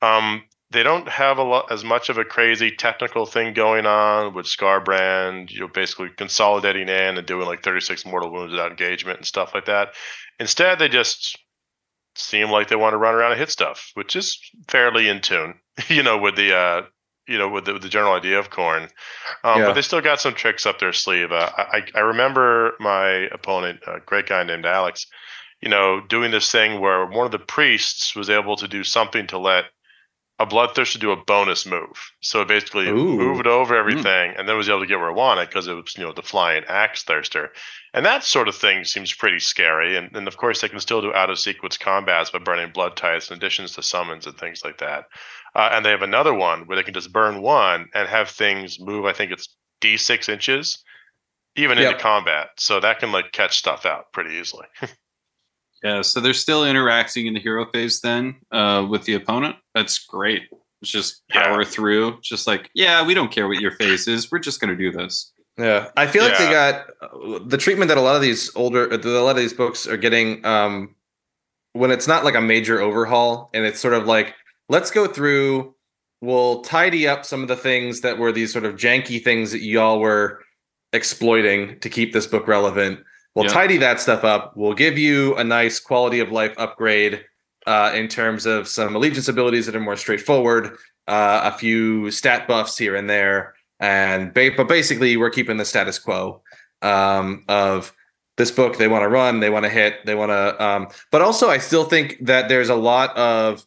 Um, 0.00 0.48
they 0.70 0.82
don't 0.82 1.08
have 1.08 1.36
a 1.38 1.42
lot 1.42 1.70
as 1.72 1.84
much 1.84 2.08
of 2.08 2.16
a 2.16 2.24
crazy 2.24 2.70
technical 2.70 3.26
thing 3.26 3.52
going 3.52 3.86
on 3.86 4.32
with 4.34 4.46
Skarbrand, 4.46 5.50
you 5.50 5.60
know, 5.60 5.68
basically 5.68 6.08
consolidating 6.10 6.88
in 6.88 7.18
and 7.18 7.26
doing 7.26 7.46
like 7.46 7.62
36 7.62 8.06
mortal 8.06 8.30
wounds 8.30 8.52
without 8.52 8.70
engagement 8.70 9.18
and 9.18 9.26
stuff 9.26 9.52
like 9.54 9.66
that. 9.66 9.94
Instead, 10.38 10.78
they 10.78 10.88
just 10.88 11.36
seem 12.14 12.50
like 12.50 12.68
they 12.68 12.76
want 12.76 12.92
to 12.94 12.98
run 12.98 13.14
around 13.14 13.32
and 13.32 13.40
hit 13.40 13.50
stuff, 13.50 13.90
which 13.94 14.16
is 14.16 14.38
fairly 14.68 15.08
in 15.08 15.20
tune, 15.20 15.60
you 15.88 16.02
know, 16.02 16.18
with 16.18 16.36
the 16.36 16.56
uh, 16.56 16.82
you 17.30 17.38
know, 17.38 17.48
with 17.48 17.64
the, 17.64 17.78
the 17.78 17.88
general 17.88 18.12
idea 18.12 18.40
of 18.40 18.50
Khorne. 18.50 18.90
Um, 19.44 19.60
Yeah. 19.60 19.66
But 19.66 19.74
they 19.74 19.82
still 19.82 20.00
got 20.00 20.20
some 20.20 20.34
tricks 20.34 20.66
up 20.66 20.80
their 20.80 20.92
sleeve. 20.92 21.30
Uh, 21.30 21.48
I, 21.56 21.84
I 21.94 22.00
remember 22.00 22.74
my 22.80 23.28
opponent, 23.30 23.80
a 23.86 24.00
great 24.00 24.26
guy 24.26 24.42
named 24.42 24.66
Alex, 24.66 25.06
you 25.60 25.68
know, 25.68 26.00
doing 26.00 26.32
this 26.32 26.50
thing 26.50 26.80
where 26.80 27.06
one 27.06 27.26
of 27.26 27.32
the 27.32 27.38
priests 27.38 28.16
was 28.16 28.28
able 28.28 28.56
to 28.56 28.66
do 28.66 28.82
something 28.82 29.28
to 29.28 29.38
let 29.38 29.66
a 30.40 30.46
bloodthirster 30.46 30.98
do 30.98 31.12
a 31.12 31.24
bonus 31.24 31.66
move. 31.66 32.12
So 32.22 32.40
it 32.40 32.48
basically 32.48 32.88
Ooh. 32.88 33.16
moved 33.18 33.46
over 33.46 33.76
everything 33.76 34.32
and 34.36 34.48
then 34.48 34.56
was 34.56 34.70
able 34.70 34.80
to 34.80 34.86
get 34.86 34.98
where 34.98 35.10
it 35.10 35.14
wanted 35.14 35.48
because 35.48 35.68
it 35.68 35.74
was, 35.74 35.94
you 35.98 36.02
know, 36.04 36.12
the 36.14 36.22
flying 36.22 36.64
axe 36.66 37.04
thirster. 37.04 37.48
And 37.92 38.06
that 38.06 38.24
sort 38.24 38.48
of 38.48 38.56
thing 38.56 38.84
seems 38.84 39.12
pretty 39.12 39.38
scary. 39.38 39.98
And, 39.98 40.16
and 40.16 40.26
of 40.26 40.38
course, 40.38 40.62
they 40.62 40.68
can 40.70 40.80
still 40.80 41.02
do 41.02 41.12
out 41.12 41.28
of 41.28 41.38
sequence 41.38 41.76
combats 41.76 42.30
by 42.30 42.38
burning 42.38 42.72
blood 42.72 42.96
tithes 42.96 43.30
in 43.30 43.36
additions 43.36 43.74
to 43.74 43.82
summons 43.82 44.26
and 44.26 44.36
things 44.38 44.62
like 44.64 44.78
that. 44.78 45.04
Uh, 45.54 45.68
and 45.72 45.84
they 45.84 45.90
have 45.90 46.02
another 46.02 46.32
one 46.32 46.66
where 46.66 46.76
they 46.76 46.84
can 46.84 46.94
just 46.94 47.12
burn 47.12 47.42
one 47.42 47.88
and 47.94 48.08
have 48.08 48.30
things 48.30 48.80
move. 48.80 49.04
I 49.04 49.12
think 49.12 49.32
it's 49.32 49.54
d6 49.82 50.28
inches, 50.30 50.82
even 51.56 51.78
Yep. 51.78 51.92
into 51.92 52.02
combat. 52.02 52.48
So 52.56 52.80
that 52.80 52.98
can 53.00 53.12
like 53.12 53.32
catch 53.32 53.58
stuff 53.58 53.84
out 53.84 54.12
pretty 54.12 54.36
easily. 54.36 54.66
Yeah, 55.82 56.02
so 56.02 56.20
they're 56.20 56.34
still 56.34 56.64
interacting 56.66 57.26
in 57.26 57.34
the 57.34 57.40
hero 57.40 57.64
phase 57.72 58.00
then 58.00 58.36
uh, 58.52 58.86
with 58.88 59.04
the 59.04 59.14
opponent. 59.14 59.56
That's 59.74 59.98
great. 59.98 60.42
It's 60.82 60.90
just 60.90 61.26
power 61.28 61.62
Yeah. 61.62 61.68
through. 61.68 62.20
Just 62.20 62.46
like, 62.46 62.70
yeah, 62.74 63.04
we 63.04 63.14
don't 63.14 63.30
care 63.32 63.48
what 63.48 63.60
your 63.60 63.72
phase 63.72 64.06
is. 64.06 64.30
We're 64.30 64.38
just 64.40 64.60
going 64.60 64.70
to 64.70 64.76
do 64.76 64.90
this. 64.92 65.32
Yeah, 65.58 65.88
I 65.96 66.06
feel 66.06 66.22
like 66.24 66.38
they 66.38 66.50
got 66.50 66.86
uh, 67.02 67.38
the 67.44 67.58
treatment 67.58 67.88
that 67.88 67.98
a 67.98 68.00
lot 68.00 68.16
of 68.16 68.22
these 68.22 68.54
older, 68.56 68.86
that 68.88 69.04
a 69.04 69.20
lot 69.22 69.32
of 69.32 69.36
these 69.36 69.52
books 69.52 69.86
are 69.86 69.96
getting 69.98 70.44
um, 70.46 70.94
when 71.74 71.90
it's 71.90 72.06
not 72.08 72.24
like 72.24 72.34
a 72.34 72.40
major 72.40 72.80
overhaul, 72.80 73.50
and 73.52 73.66
it's 73.66 73.78
sort 73.80 73.92
of 73.92 74.06
like 74.06 74.34
let's 74.70 74.90
go 74.90 75.06
through, 75.06 75.74
we'll 76.22 76.62
tidy 76.62 77.06
up 77.06 77.26
some 77.26 77.42
of 77.42 77.48
the 77.48 77.56
things 77.56 78.00
that 78.00 78.16
were 78.18 78.32
these 78.32 78.52
sort 78.52 78.64
of 78.64 78.76
janky 78.76 79.22
things 79.22 79.52
that 79.52 79.60
y'all 79.62 79.98
were 79.98 80.40
exploiting 80.94 81.78
to 81.80 81.90
keep 81.90 82.12
this 82.12 82.26
book 82.26 82.48
relevant. 82.48 83.00
We'll 83.34 83.46
Yeah. 83.46 83.52
tidy 83.52 83.76
that 83.78 84.00
stuff 84.00 84.24
up. 84.24 84.56
We'll 84.56 84.74
give 84.74 84.98
you 84.98 85.36
a 85.36 85.44
nice 85.44 85.78
quality 85.78 86.20
of 86.20 86.32
life 86.32 86.54
upgrade 86.58 87.24
uh, 87.66 87.92
in 87.94 88.08
terms 88.08 88.46
of 88.46 88.66
some 88.66 88.96
allegiance 88.96 89.28
abilities 89.28 89.66
that 89.66 89.76
are 89.76 89.80
more 89.80 89.96
straightforward, 89.96 90.76
uh, 91.06 91.40
a 91.44 91.52
few 91.56 92.10
stat 92.10 92.48
buffs 92.48 92.76
here 92.76 92.96
and 92.96 93.08
there, 93.08 93.54
and 93.78 94.32
ba- 94.34 94.50
but 94.56 94.66
basically 94.66 95.16
we're 95.16 95.30
keeping 95.30 95.58
the 95.58 95.64
status 95.64 95.98
quo 95.98 96.42
um, 96.82 97.44
of 97.48 97.92
this 98.38 98.50
book. 98.50 98.78
They 98.78 98.88
want 98.88 99.02
to 99.02 99.08
run, 99.08 99.40
they 99.40 99.50
want 99.50 99.64
to 99.64 99.68
hit, 99.70 100.04
they 100.06 100.14
want 100.14 100.30
to. 100.30 100.62
Um, 100.64 100.88
but 101.12 101.20
also, 101.22 101.50
I 101.50 101.58
still 101.58 101.84
think 101.84 102.16
that 102.22 102.48
there's 102.48 102.70
a 102.70 102.74
lot 102.74 103.14
of 103.16 103.64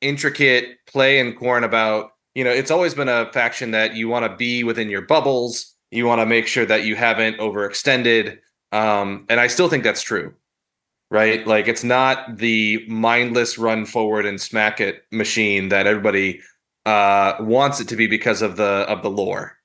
intricate 0.00 0.76
play 0.86 1.18
in 1.18 1.32
Khorne 1.34 1.64
about 1.64 2.10
you 2.34 2.44
know 2.44 2.50
it's 2.50 2.70
always 2.70 2.94
been 2.94 3.08
a 3.08 3.32
faction 3.32 3.70
that 3.70 3.94
you 3.94 4.08
want 4.08 4.30
to 4.30 4.36
be 4.36 4.64
within 4.64 4.90
your 4.90 5.02
bubbles. 5.02 5.74
You 5.90 6.06
want 6.06 6.20
to 6.20 6.26
make 6.26 6.46
sure 6.46 6.66
that 6.66 6.84
you 6.84 6.94
haven't 6.96 7.38
overextended, 7.38 8.38
um, 8.74 9.24
and 9.28 9.40
I 9.40 9.46
still 9.46 9.68
think 9.68 9.84
that's 9.84 10.02
true 10.02 10.34
right? 11.10 11.46
Like 11.46 11.68
it's 11.68 11.84
not 11.84 12.38
the 12.38 12.84
mindless 12.88 13.56
run 13.56 13.86
forward 13.86 14.26
and 14.26 14.40
smack 14.40 14.80
it 14.80 15.04
machine 15.12 15.68
that 15.68 15.86
everybody 15.86 16.40
uh 16.86 17.34
wants 17.40 17.78
it 17.78 17.86
to 17.88 17.96
be 17.96 18.06
because 18.08 18.42
of 18.42 18.56
the 18.56 18.84
of 18.88 19.02
the 19.02 19.10
lore. 19.10 19.56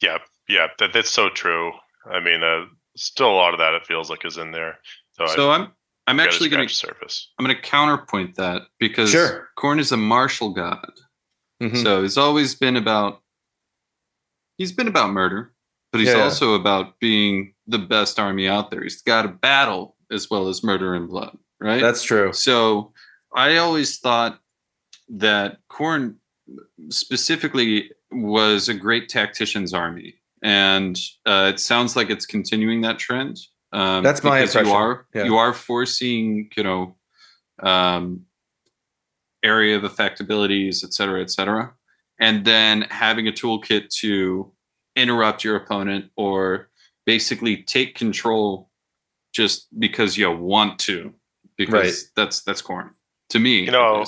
Yeah, 0.00 0.18
yeah, 0.48 0.68
that, 0.78 0.92
that's 0.94 1.10
so 1.10 1.28
true. 1.28 1.72
I 2.10 2.20
mean, 2.20 2.42
uh, 2.42 2.66
still 2.96 3.30
a 3.30 3.34
lot 3.36 3.52
of 3.52 3.58
that 3.58 3.74
it 3.74 3.86
feels 3.86 4.08
like 4.08 4.24
is 4.24 4.38
in 4.38 4.52
there. 4.52 4.78
So, 5.18 5.26
So 5.26 5.50
I'm 5.50 5.72
I'm 6.06 6.16
gotta 6.16 6.28
actually 6.30 6.48
going 6.48 6.66
to 6.66 6.72
surface. 6.74 7.28
I'm 7.38 7.44
going 7.44 7.54
to 7.56 7.62
counterpoint 7.62 8.36
that 8.36 8.62
because 8.78 9.10
Sure. 9.10 9.48
Khorne 9.58 9.80
is 9.80 9.92
a 9.92 9.96
martial 9.98 10.50
god. 10.54 10.92
Mhm. 11.62 11.82
So 11.82 12.02
he's 12.02 12.16
always 12.16 12.54
been 12.54 12.76
about 12.76 13.20
he's 14.56 14.72
been 14.72 14.88
about 14.88 15.10
murder, 15.10 15.52
but 15.92 15.98
he's 15.98 16.08
Yeah. 16.14 16.22
also 16.22 16.54
about 16.54 16.98
being 16.98 17.52
the 17.68 17.78
best 17.78 18.18
army 18.18 18.48
out 18.48 18.70
there. 18.70 18.82
He's 18.82 19.02
got 19.02 19.24
a 19.24 19.28
battle 19.28 19.94
as 20.10 20.28
well 20.30 20.48
as 20.48 20.64
murder 20.64 20.94
and 20.94 21.06
blood, 21.08 21.36
right? 21.60 21.80
That's 21.80 22.02
true. 22.02 22.32
so 22.32 22.92
I 23.34 23.58
always 23.58 23.98
thought 23.98 24.40
that 25.10 25.58
Khorne 25.70 26.16
specifically 26.88 27.90
was 28.10 28.68
a 28.68 28.74
great 28.74 29.08
tactician's 29.08 29.74
army. 29.74 30.14
And 30.42 30.98
uh, 31.26 31.50
it 31.52 31.60
sounds 31.60 31.94
like 31.96 32.10
it's 32.10 32.24
continuing 32.24 32.80
that 32.82 32.98
trend. 32.98 33.38
Um, 33.72 34.02
That's 34.02 34.22
my 34.22 34.40
because 34.40 34.54
You 34.54 34.72
are 34.72 35.06
Yeah. 35.14 35.24
you 35.24 35.36
are 35.36 35.52
foreseeing, 35.52 36.50
you 36.56 36.62
know, 36.62 36.96
um, 37.62 38.24
area 39.42 39.76
of 39.76 39.84
effect 39.84 40.20
abilities, 40.20 40.82
et 40.84 40.94
cetera, 40.94 41.20
et 41.20 41.30
cetera, 41.30 41.74
and 42.18 42.44
then 42.44 42.82
having 42.90 43.28
a 43.28 43.32
toolkit 43.32 43.88
to 44.00 44.52
interrupt 44.96 45.44
your 45.44 45.56
opponent 45.56 46.10
or 46.16 46.70
basically 47.08 47.62
take 47.62 47.94
control 47.94 48.68
just 49.32 49.66
because 49.80 50.18
you 50.18 50.30
want 50.30 50.78
to, 50.78 51.14
because 51.56 51.72
Right. 51.72 51.94
that's 52.14 52.42
that's 52.42 52.60
Khorne 52.60 52.90
to 53.30 53.38
me. 53.38 53.60
You 53.60 53.70
know. 53.70 54.04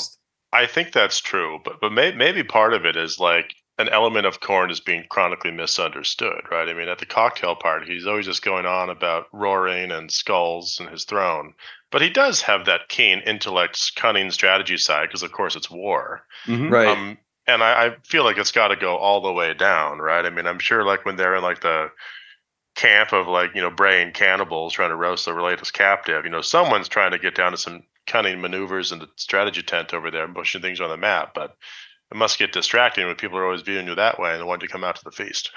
I 0.53 0.67
think 0.67 0.93
that's 0.93 1.19
true, 1.21 1.61
but 1.65 1.81
but 1.81 1.93
may, 1.93 2.13
maybe 2.13 2.43
part 2.43 2.75
of 2.75 2.85
it 2.85 2.97
is 2.97 3.19
like 3.19 3.55
an 3.79 3.89
element 3.89 4.27
of 4.27 4.41
Khorne 4.41 4.71
is 4.71 4.81
being 4.81 5.05
chronically 5.09 5.51
misunderstood, 5.51 6.43
right? 6.51 6.69
I 6.69 6.75
mean, 6.75 6.89
at 6.89 6.99
the 6.99 7.07
cocktail 7.07 7.55
party, 7.55 7.87
he's 7.87 8.07
always 8.07 8.27
just 8.27 8.43
going 8.43 8.67
on 8.67 8.91
about 8.91 9.29
roaring 9.33 9.91
and 9.93 10.11
skulls 10.13 10.79
and 10.79 10.91
his 10.91 11.05
throne, 11.05 11.55
but 11.91 12.03
he 12.03 12.11
does 12.11 12.43
have 12.43 12.67
that 12.67 12.89
keen 12.89 13.21
intellect, 13.21 13.93
cunning 13.97 14.31
strategy 14.31 14.77
side 14.77 15.09
because, 15.09 15.23
of 15.23 15.33
course, 15.33 15.57
it's 15.57 15.71
war. 15.71 16.27
Mhm. 16.47 16.71
Right. 16.71 16.89
Um, 16.89 17.17
and 17.47 17.63
I, 17.63 17.87
I 17.87 17.97
feel 18.05 18.25
like 18.25 18.37
it's 18.37 18.53
got 18.53 18.69
to 18.69 18.77
go 18.77 18.97
all 18.97 19.23
the 19.23 19.33
way 19.33 19.55
down, 19.55 19.99
right? 19.99 20.27
I 20.27 20.31
mean, 20.31 20.47
I'm 20.47 20.59
sure 20.59 20.85
like 20.85 21.07
when 21.07 21.17
they're 21.17 21.37
in 21.37 21.43
like 21.43 21.63
the 21.63 21.91
camp 22.77 23.13
of 23.13 23.27
like 23.27 23.55
you 23.55 23.61
know 23.61 23.71
braying 23.71 24.13
cannibals 24.13 24.73
trying 24.73 24.91
to 24.91 24.97
roast 24.97 25.25
the 25.25 25.33
latest 25.33 25.73
captive, 25.73 26.25
you 26.25 26.31
know, 26.31 26.41
someone's 26.41 26.89
trying 26.89 27.11
to 27.13 27.19
get 27.19 27.35
down 27.35 27.53
to 27.53 27.59
some 27.59 27.83
cunning 28.07 28.41
maneuvers 28.41 28.93
in 28.93 28.99
the 28.99 29.09
strategy 29.17 29.63
tent 29.63 29.95
over 29.95 30.11
there, 30.11 30.25
and 30.25 30.35
pushing 30.35 30.61
things 30.61 30.81
on 30.81 30.89
the 30.91 30.97
map. 30.97 31.33
But 31.35 31.57
it 32.11 32.17
must 32.17 32.39
get 32.39 32.53
distracting 32.53 33.07
when 33.07 33.17
people 33.17 33.39
are 33.39 33.45
always 33.45 33.63
viewing 33.63 33.87
you 33.87 33.95
that 33.95 34.19
way 34.19 34.33
and 34.33 34.41
they 34.41 34.45
want 34.45 34.61
to 34.63 34.69
come 34.69 34.83
out 34.85 34.97
to 34.97 35.05
the 35.05 35.13
feast. 35.13 35.51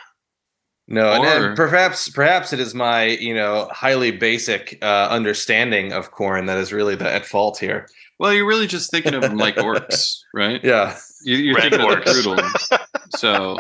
no, 0.88 1.12
and, 1.14 1.26
and 1.26 1.56
perhaps 1.56 2.10
perhaps 2.10 2.54
it 2.54 2.60
is 2.60 2.76
my, 2.76 3.06
you 3.06 3.34
know, 3.34 3.70
highly 3.72 4.12
basic 4.12 4.78
uh 4.82 5.08
understanding 5.10 5.94
of 5.94 6.12
Khorne 6.12 6.48
that 6.48 6.58
is 6.58 6.74
really 6.74 6.96
the 6.96 7.12
at 7.12 7.26
fault 7.26 7.58
here. 7.58 7.88
Well, 8.20 8.34
you're 8.34 8.46
really 8.46 8.68
just 8.68 8.92
thinking 8.92 9.16
of 9.16 9.22
them 9.22 9.38
like 9.38 9.56
orcs, 9.56 10.18
right? 10.34 10.64
Yeah. 10.64 10.98
You, 11.24 11.38
you're 11.38 11.56
Red 11.56 11.72
thinking 11.72 11.82
of 11.82 11.88
the 11.90 11.96
orcs. 11.96 12.06
brutal. 12.06 12.36
ones. 12.36 12.70
So, 13.10 13.58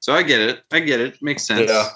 so 0.00 0.12
I 0.14 0.22
get 0.22 0.40
it. 0.40 0.60
I 0.72 0.80
get 0.80 1.00
it. 1.00 1.16
Makes 1.22 1.46
sense. 1.46 1.70
Yeah. 1.70 1.88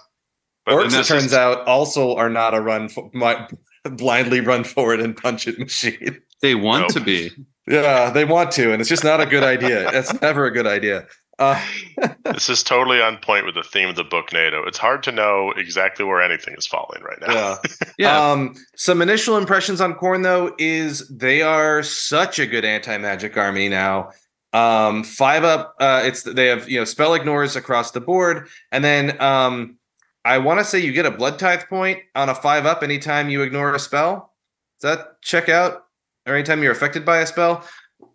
But 0.70 0.86
Orcs, 0.86 1.00
it 1.00 1.06
turns 1.06 1.24
is- 1.26 1.34
out, 1.34 1.66
also 1.66 2.14
are 2.16 2.30
not 2.30 2.54
a 2.54 2.60
run 2.60 2.88
for, 2.88 3.10
my, 3.12 3.46
blindly 3.84 4.40
run 4.40 4.64
forward 4.64 5.00
and 5.00 5.16
punch 5.16 5.46
it 5.48 5.58
machine. 5.58 6.20
They 6.42 6.54
want 6.54 6.82
Nope. 6.82 6.92
to 6.92 7.00
be. 7.00 7.30
Yeah, 7.66 8.10
they 8.10 8.24
want 8.24 8.50
to, 8.52 8.72
and 8.72 8.80
it's 8.80 8.88
just 8.88 9.04
not 9.04 9.20
a 9.20 9.26
good 9.26 9.42
idea. 9.44 9.90
That's 9.92 10.20
never 10.20 10.46
a 10.46 10.50
good 10.50 10.66
idea. 10.66 11.06
Uh, 11.38 11.62
this 12.24 12.48
is 12.50 12.62
totally 12.62 13.00
on 13.00 13.16
point 13.18 13.46
with 13.46 13.54
the 13.54 13.62
theme 13.62 13.88
of 13.88 13.96
the 13.96 14.04
Booknado. 14.04 14.64
It's 14.66 14.76
hard 14.78 15.02
to 15.04 15.12
know 15.12 15.52
exactly 15.56 16.04
where 16.04 16.20
anything 16.20 16.54
is 16.58 16.66
falling 16.66 17.02
right 17.02 17.18
now. 17.20 17.32
yeah. 17.32 17.56
Yeah. 17.98 18.30
Um, 18.32 18.54
some 18.76 19.02
initial 19.02 19.36
impressions 19.36 19.80
on 19.80 19.94
Khorne 19.94 20.22
though 20.22 20.54
is 20.58 21.06
they 21.08 21.42
are 21.42 21.82
such 21.82 22.38
a 22.38 22.46
good 22.46 22.64
anti-magic 22.64 23.36
army 23.36 23.68
now. 23.68 24.10
Um, 24.52 25.04
five 25.04 25.44
up, 25.44 25.76
uh, 25.80 26.02
it's 26.04 26.22
they 26.24 26.46
have 26.46 26.68
you 26.68 26.78
know 26.78 26.84
spell 26.84 27.14
ignores 27.14 27.56
across 27.56 27.90
the 27.92 28.00
board, 28.00 28.48
and 28.72 28.82
then 28.82 29.20
um, 29.20 29.76
I 30.24 30.38
want 30.38 30.60
to 30.60 30.64
say 30.64 30.78
you 30.80 30.92
get 30.92 31.06
a 31.06 31.10
blood 31.10 31.38
tithe 31.38 31.62
point 31.68 32.00
on 32.14 32.28
a 32.28 32.34
five 32.34 32.66
up 32.66 32.82
anytime 32.82 33.30
you 33.30 33.42
ignore 33.42 33.74
a 33.74 33.78
spell. 33.78 34.32
Does 34.80 34.96
that 34.96 35.20
check 35.22 35.48
out? 35.48 35.84
Or 36.26 36.34
anytime 36.34 36.62
you're 36.62 36.72
affected 36.72 37.04
by 37.04 37.18
a 37.18 37.26
spell? 37.26 37.64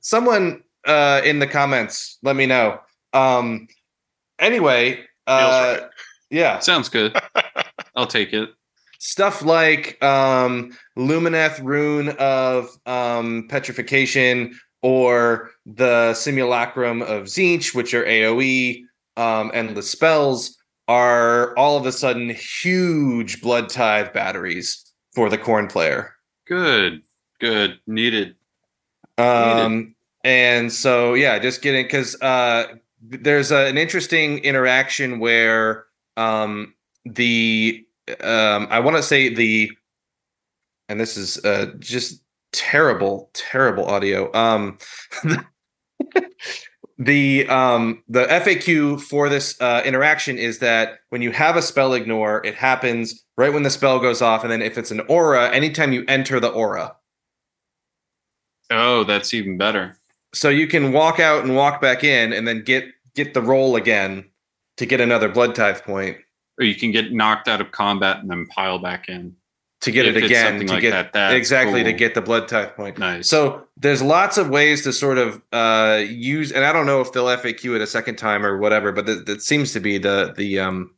Someone 0.02 0.64
uh, 0.86 1.22
in 1.26 1.40
the 1.40 1.48
comments, 1.48 2.20
let 2.22 2.36
me 2.36 2.46
know. 2.46 2.80
Um, 3.14 3.68
anyway, 4.40 5.00
uh, 5.26 5.78
right. 5.82 5.90
yeah, 6.30 6.60
Sounds 6.60 6.90
good. 6.90 7.18
I'll 7.96 8.06
take 8.08 8.34
it. 8.34 8.50
stuff 9.00 9.42
like 9.42 10.02
um 10.04 10.72
lumineth 10.98 11.60
rune 11.64 12.10
of 12.20 12.70
um 12.86 13.48
petrification 13.50 14.58
or 14.82 15.52
the 15.66 16.14
simulacrum 16.14 17.02
of 17.02 17.24
Tzeentch 17.24 17.74
which 17.76 17.94
are 17.94 18.04
aoe 18.06 18.84
um 19.18 19.52
endless 19.54 19.90
spells 19.90 20.58
are 20.88 21.58
all 21.58 21.78
of 21.78 21.86
a 21.86 21.92
sudden 21.92 22.30
huge 22.30 23.42
blood 23.42 23.70
tithe 23.70 24.14
batteries 24.14 24.84
for 25.14 25.30
the 25.30 25.38
Khorne 25.38 25.70
player 25.70 26.14
Good. 26.48 27.02
Good. 27.40 27.80
Needed. 27.88 28.36
um 29.18 29.96
and 30.24 30.72
so 30.72 31.14
yeah 31.14 31.40
just 31.40 31.62
getting 31.62 31.86
because 31.86 32.20
uh 32.22 32.66
there's 33.02 33.52
a, 33.52 33.68
an 33.68 33.78
interesting 33.78 34.40
interaction 34.40 35.20
where 35.20 35.86
um 36.18 36.74
the 37.06 37.86
um 38.22 38.68
i 38.70 38.80
want 38.80 38.98
to 38.98 39.04
say 39.04 39.34
the 39.34 39.72
and 40.90 41.00
this 41.00 41.18
is 41.18 41.44
uh 41.46 41.72
just 41.80 42.22
terrible 42.52 43.30
terrible 43.34 43.86
audio 43.86 44.32
um 44.36 44.78
the 46.98 47.46
um 47.50 48.02
the 48.08 48.26
faq 48.26 49.02
for 49.02 49.28
this 49.28 49.60
uh 49.62 49.82
interaction 49.86 50.38
is 50.38 50.60
that 50.60 51.00
when 51.10 51.22
you 51.22 51.32
have 51.32 51.58
a 51.58 51.62
spell 51.62 51.94
ignore 51.94 52.46
it 52.46 52.56
happens 52.56 53.24
right 53.38 53.52
when 53.54 53.64
the 53.64 53.70
spell 53.70 54.00
goes 54.00 54.22
off 54.22 54.44
and 54.44 54.52
then 54.52 54.62
if 54.62 54.78
it's 54.78 54.92
an 54.92 55.02
aura 55.10 55.52
anytime 55.52 55.92
you 55.92 56.06
enter 56.08 56.40
the 56.40 56.48
aura 56.50 56.96
Oh, 58.72 59.04
that's 59.04 59.34
even 59.34 59.58
better. 59.58 59.96
so 60.34 60.50
you 60.50 60.68
can 60.68 60.92
walk 60.92 61.20
out 61.20 61.44
and 61.44 61.56
walk 61.56 61.82
back 61.82 62.04
in 62.04 62.34
and 62.34 62.48
then 62.48 62.64
get 62.64 62.86
get 63.14 63.34
the 63.34 63.42
roll 63.42 63.76
again 63.76 64.26
to 64.78 64.86
get 64.86 65.00
another 65.02 65.30
blood 65.30 65.54
tithe 65.54 65.82
point 65.82 66.18
Or 66.60 66.66
you 66.66 66.76
can 66.76 66.92
get 66.92 67.12
knocked 67.12 67.48
out 67.48 67.62
of 67.62 67.72
combat 67.72 68.18
and 68.20 68.30
then 68.30 68.46
pile 68.48 68.80
back 68.80 69.08
in. 69.10 69.36
To 69.86 69.92
get 69.92 70.06
If 70.06 70.16
it 70.18 70.24
again 70.26 70.60
to 70.60 70.66
like 70.68 70.82
get 70.82 70.92
that, 70.92 71.14
that's 71.14 71.34
exactly 71.36 71.84
to 71.84 71.94
get 71.94 72.14
the 72.14 72.22
blood 72.22 72.48
tithe 72.48 72.76
point 72.76 72.98
Nice. 73.00 73.28
so 73.30 73.66
there's 73.78 74.02
lots 74.02 74.38
of 74.38 74.50
ways 74.50 74.84
to 74.84 74.92
sort 74.94 75.18
of 75.18 75.42
uh 75.54 76.02
use 76.06 76.52
and 76.52 76.64
i 76.66 76.72
don't 76.74 76.86
know 76.86 77.02
if 77.02 77.12
they'll 77.14 77.26
faq 77.28 77.64
it 77.76 77.82
a 77.82 77.88
second 77.88 78.18
time 78.18 78.46
or 78.46 78.58
whatever 78.58 78.92
but 78.92 79.06
that, 79.06 79.26
that 79.26 79.42
seems 79.42 79.74
to 79.74 79.80
be 79.80 79.98
the 79.98 80.34
the 80.38 80.60
um 80.60 80.94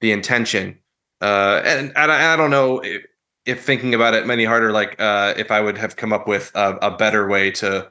the 0.00 0.12
intention 0.12 0.78
uh 1.20 1.60
and, 1.64 1.92
and 1.96 2.12
I, 2.12 2.32
I 2.32 2.36
don't 2.36 2.50
know 2.50 2.78
if, 2.80 3.02
if 3.46 3.64
thinking 3.64 3.94
about 3.94 4.12
it 4.14 4.26
many 4.26 4.44
harder, 4.44 4.72
like 4.72 5.00
uh, 5.00 5.32
if 5.36 5.52
I 5.52 5.60
would 5.60 5.78
have 5.78 5.94
come 5.94 6.12
up 6.12 6.26
with 6.26 6.50
a, 6.56 6.76
a 6.82 6.90
better 6.96 7.28
way 7.28 7.52
to 7.52 7.88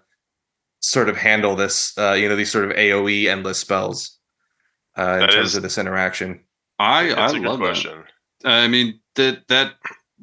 sort 0.81 1.08
of 1.08 1.15
handle 1.15 1.55
this, 1.55 1.97
uh, 1.97 2.12
you 2.12 2.27
know, 2.27 2.36
these 2.36 2.51
sort 2.51 2.65
of 2.65 2.71
AOE 2.75 3.27
endless 3.29 3.58
spells 3.58 4.19
uh, 4.97 5.01
in 5.13 5.19
That 5.21 5.31
terms 5.31 5.47
is- 5.51 5.55
of 5.55 5.63
this 5.63 5.77
interaction. 5.77 6.41
I 6.77 7.12
I 7.12 7.27
I 7.27 7.29
a 7.29 7.31
good 7.31 7.41
love 7.43 7.60
that. 7.62 8.03
I 8.43 8.67
mean 8.67 8.99
that 9.15 9.47
that 9.47 9.75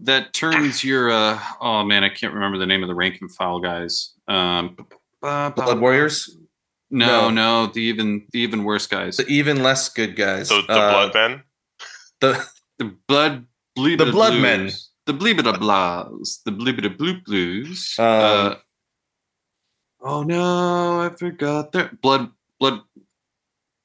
that 0.03 0.33
turns 0.33 0.83
your 0.91 1.11
uh 1.11 1.39
oh 1.61 1.85
man 1.85 2.05
I 2.05 2.09
can't 2.09 2.33
remember 2.35 2.59
the 2.59 2.67
name 2.67 2.83
of 2.83 2.89
the 2.89 2.95
rank 2.95 3.19
and 3.21 3.31
file 3.35 3.61
guys. 3.61 4.15
Um, 4.29 4.77
Blood 5.21 5.81
Warriors, 5.81 6.37
No, 6.91 7.29
No. 7.29 7.31
no, 7.31 7.67
the 7.73 7.81
even 7.83 8.27
the 8.33 8.41
even 8.41 8.65
worse 8.65 8.87
guys. 8.87 9.17
the 9.19 9.27
even 9.27 9.63
less 9.63 9.89
good 9.89 10.17
guys. 10.17 10.49
So 10.49 10.63
the 10.63 10.73
Uh, 10.73 10.91
blood 11.11 11.15
men. 11.15 11.43
the 12.21 12.49
The 12.79 12.97
blood 13.07 13.47
bleed 13.77 13.99
The 14.01 14.07
blood 14.07 14.35
men. 14.41 14.71
The 15.07 15.15
bleebida 15.15 15.55
blahs. 15.59 16.43
The 16.45 16.53
bleebida 16.53 16.97
bloop 16.97 17.25
blues. 17.25 17.95
Um, 17.99 18.05
uh, 18.07 18.55
oh 20.01 20.23
no, 20.23 21.01
I 21.03 21.11
forgot 21.17 21.73
their 21.73 21.91
blood 22.03 22.31
blood. 22.59 22.81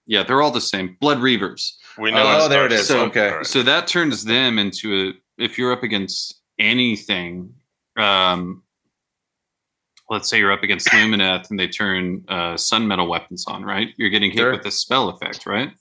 Yeah, 0.06 0.24
they're 0.24 0.42
all 0.42 0.52
the 0.52 0.62
same. 0.62 0.96
Blood 1.02 1.18
reavers. 1.20 1.74
We 1.98 2.12
know. 2.12 2.24
Oh, 2.26 2.48
there 2.48 2.66
it 2.66 2.72
is. 2.72 2.88
So- 2.88 3.06
okay. 3.06 3.40
So 3.44 3.62
that 3.64 3.88
turns 3.88 4.24
them 4.26 4.58
into 4.58 4.94
a. 5.10 5.14
If 5.38 5.58
you're 5.58 5.72
up 5.72 5.84
against 5.84 6.42
anything, 6.60 7.54
um, 7.98 8.64
let's 10.10 10.30
say 10.30 10.40
you're 10.40 10.52
up 10.52 10.64
against 10.64 10.88
Lumineth 10.90 11.50
and 11.50 11.60
they 11.60 11.68
turn 11.68 12.24
uh, 12.28 12.58
sun 12.58 12.88
metal 12.88 13.08
weapons 13.08 13.46
on, 13.48 13.64
right? 13.64 13.90
You're 13.98 14.10
getting 14.10 14.32
hit 14.32 14.40
Sure. 14.40 14.52
with 14.52 14.66
a 14.66 14.72
spell 14.72 15.10
effect, 15.10 15.46
right? 15.46 15.72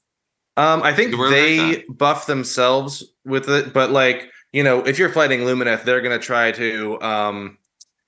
Um, 0.58 0.82
I 0.82 0.92
think 0.94 1.14
they 1.30 1.84
buff 1.88 2.26
themselves 2.26 3.04
with 3.24 3.48
it, 3.48 3.72
but 3.72 3.90
like 3.90 4.30
you 4.52 4.62
know, 4.62 4.80
if 4.86 4.98
you're 4.98 5.10
fighting 5.10 5.40
Lumineth, 5.40 5.84
they're 5.84 6.00
gonna 6.00 6.18
try 6.18 6.50
to, 6.52 6.98
um, 7.02 7.58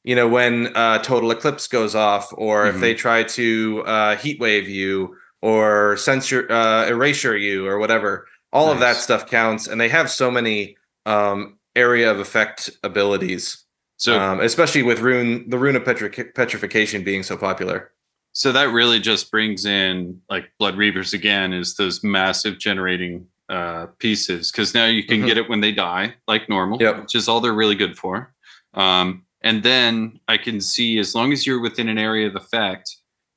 you 0.02 0.14
know, 0.14 0.26
when 0.26 0.74
uh, 0.74 0.96
Total 1.02 1.30
Eclipse 1.30 1.66
goes 1.66 1.94
off, 1.94 2.32
or 2.38 2.68
if 2.68 2.76
Mhm. 2.76 2.80
they 2.80 2.94
try 2.94 3.22
to 3.24 3.82
uh, 3.87 4.16
heat 4.16 4.40
wave 4.40 4.66
you 4.66 5.14
or 5.42 5.98
censor, 5.98 6.50
uh, 6.50 6.87
erasure 6.87 7.37
you, 7.37 7.66
or 7.66 7.78
whatever. 7.78 8.26
All 8.50 8.72
of 8.72 8.80
that 8.80 8.96
stuff 8.96 9.28
counts, 9.28 9.66
and 9.66 9.78
they 9.78 9.90
have 9.90 10.11
so 10.11 10.30
many 10.30 10.77
um, 11.09 11.59
area 11.75 12.11
of 12.11 12.18
effect 12.21 12.71
abilities, 12.83 13.64
So 13.97 14.18
um, 14.21 14.40
especially 14.40 14.83
with 14.83 15.01
rune, 15.01 15.49
the 15.51 15.59
rune 15.59 15.77
of 15.77 15.85
petri- 15.85 16.11
petrification 16.35 17.03
being 17.05 17.23
so 17.23 17.37
popular. 17.37 17.90
So 18.33 18.53
that 18.53 18.68
really 18.68 19.01
just 19.01 19.31
brings 19.31 19.64
in 19.64 20.21
like 20.29 20.44
Blood 20.59 20.77
Reavers 20.77 21.12
again, 21.14 21.53
is 21.53 21.75
those 21.75 22.05
massive 22.05 22.59
generating 22.59 23.27
uh, 23.49 23.87
pieces 23.99 24.53
because 24.53 24.75
now 24.75 24.85
you 24.85 25.03
can 25.03 25.23
Mhm. 25.23 25.27
get 25.27 25.38
it 25.38 25.49
when 25.49 25.61
they 25.62 25.73
die, 25.73 26.14
like 26.29 26.49
normal, 26.51 26.79
Yep. 26.81 27.01
which 27.01 27.14
is 27.14 27.29
all 27.29 27.40
they're 27.40 27.55
really 27.55 27.75
good 27.75 27.97
for. 27.97 28.35
Um, 28.75 29.25
and 29.40 29.62
then 29.62 30.21
I 30.29 30.37
can 30.37 30.61
see 30.61 30.99
as 30.99 31.14
long 31.14 31.33
as 31.33 31.47
you're 31.47 31.61
within 31.61 31.88
an 31.88 31.97
area 31.99 32.27
of 32.27 32.37
effect 32.37 32.94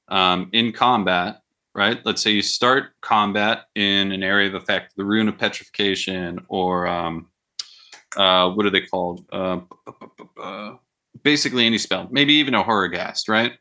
um, 0.09 0.49
in 0.51 0.73
combat, 0.73 1.41
right? 1.73 2.05
Let's 2.05 2.21
say 2.21 2.31
you 2.31 2.41
start 2.41 2.91
combat 2.99 3.67
in 3.75 4.11
an 4.11 4.23
area 4.23 4.49
of 4.49 4.55
effect, 4.55 4.93
the 4.97 5.05
Rune 5.05 5.29
of 5.29 5.37
Petrification, 5.37 6.43
or 6.49 6.85
um, 6.87 7.30
uh, 8.17 8.49
what 8.51 8.65
are 8.65 8.69
they 8.69 8.81
called? 8.81 9.25
Uh, 9.31 9.59
uh, 10.41 10.75
basically 11.23 11.65
any 11.65 11.77
spell, 11.77 12.07
maybe 12.11 12.33
even 12.35 12.53
a 12.53 12.63
horror 12.63 12.87
ghast, 12.87 13.27
right? 13.29 13.53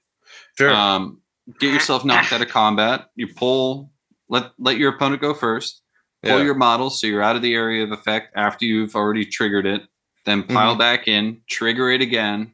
Sure. 0.56 0.72
Um, 0.72 1.20
get 1.58 1.72
yourself 1.72 2.04
knocked 2.04 2.32
out 2.32 2.42
of 2.42 2.48
combat. 2.48 3.06
You 3.16 3.28
pull, 3.28 3.90
let 4.28 4.52
let 4.58 4.76
your 4.76 4.94
opponent 4.94 5.20
go 5.20 5.34
first. 5.34 5.82
Pull 6.22 6.38
Yeah. 6.38 6.44
your 6.44 6.54
model 6.54 6.90
so 6.90 7.06
you're 7.06 7.22
out 7.22 7.36
of 7.36 7.42
the 7.42 7.54
area 7.54 7.82
of 7.82 7.92
effect 7.92 8.32
after 8.36 8.64
you've 8.66 8.94
already 8.94 9.24
triggered 9.24 9.66
it. 9.66 9.82
Then 10.26 10.42
Mm-hmm. 10.42 10.52
pile 10.54 10.76
back 10.76 11.08
in, 11.08 11.40
trigger 11.48 11.90
it 11.90 12.02
again. 12.02 12.52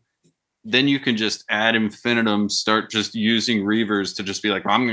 Then 0.69 0.89
you 0.89 0.99
can 0.99 1.17
just 1.17 1.45
ad 1.49 1.77
infinitum, 1.77 2.49
start 2.51 2.91
just 2.91 3.15
using 3.15 3.63
reavers 3.63 4.17
to 4.17 4.25
just 4.25 4.43
be 4.43 4.51
like, 4.51 4.67
um, 4.67 4.91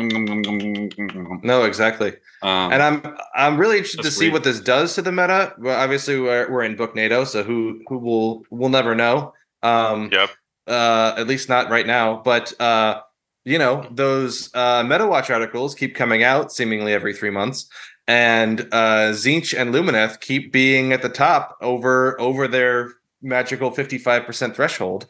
no, 1.43 1.63
exactly. 1.63 2.13
and 2.43 2.81
I'm 2.83 3.01
I'm 3.35 3.57
really 3.57 3.77
interested 3.77 4.03
to 4.03 4.11
see 4.11 4.25
weird. 4.25 4.33
what 4.33 4.43
this 4.43 4.59
does 4.59 4.93
to 4.95 5.01
the 5.01 5.11
meta. 5.11 5.53
Well, 5.57 5.79
obviously 5.79 6.19
we're 6.19 6.49
we're 6.51 6.63
in 6.63 6.75
Booknado, 6.75 7.23
so 7.23 7.43
who 7.43 7.81
who 7.87 7.97
will 7.97 8.43
we'll 8.51 8.69
never 8.69 8.93
know. 8.95 9.33
Um, 9.63 10.09
Yep. 10.11 10.29
uh, 10.67 11.15
at 11.17 11.27
least 11.27 11.49
not 11.49 11.69
right 11.69 11.87
now. 11.87 12.21
But 12.23 12.53
uh, 12.61 13.01
you 13.45 13.57
know, 13.57 13.87
those 13.91 14.53
uh, 14.53 14.83
Meta 14.83 15.07
Watch 15.07 15.29
articles 15.29 15.73
keep 15.75 15.95
coming 15.95 16.23
out 16.23 16.51
seemingly 16.51 16.93
every 16.93 17.13
three 17.13 17.29
months, 17.31 17.67
and 18.07 18.61
uh, 18.71 19.11
Tzeentch 19.11 19.57
and 19.59 19.73
Lumineth 19.73 20.19
keep 20.21 20.51
being 20.51 20.93
at 20.93 21.01
the 21.01 21.09
top 21.09 21.57
over 21.61 22.19
over 22.21 22.47
their 22.47 22.91
magical 23.21 23.71
fifty 23.71 23.97
five 23.97 24.25
percent 24.25 24.55
threshold. 24.55 25.07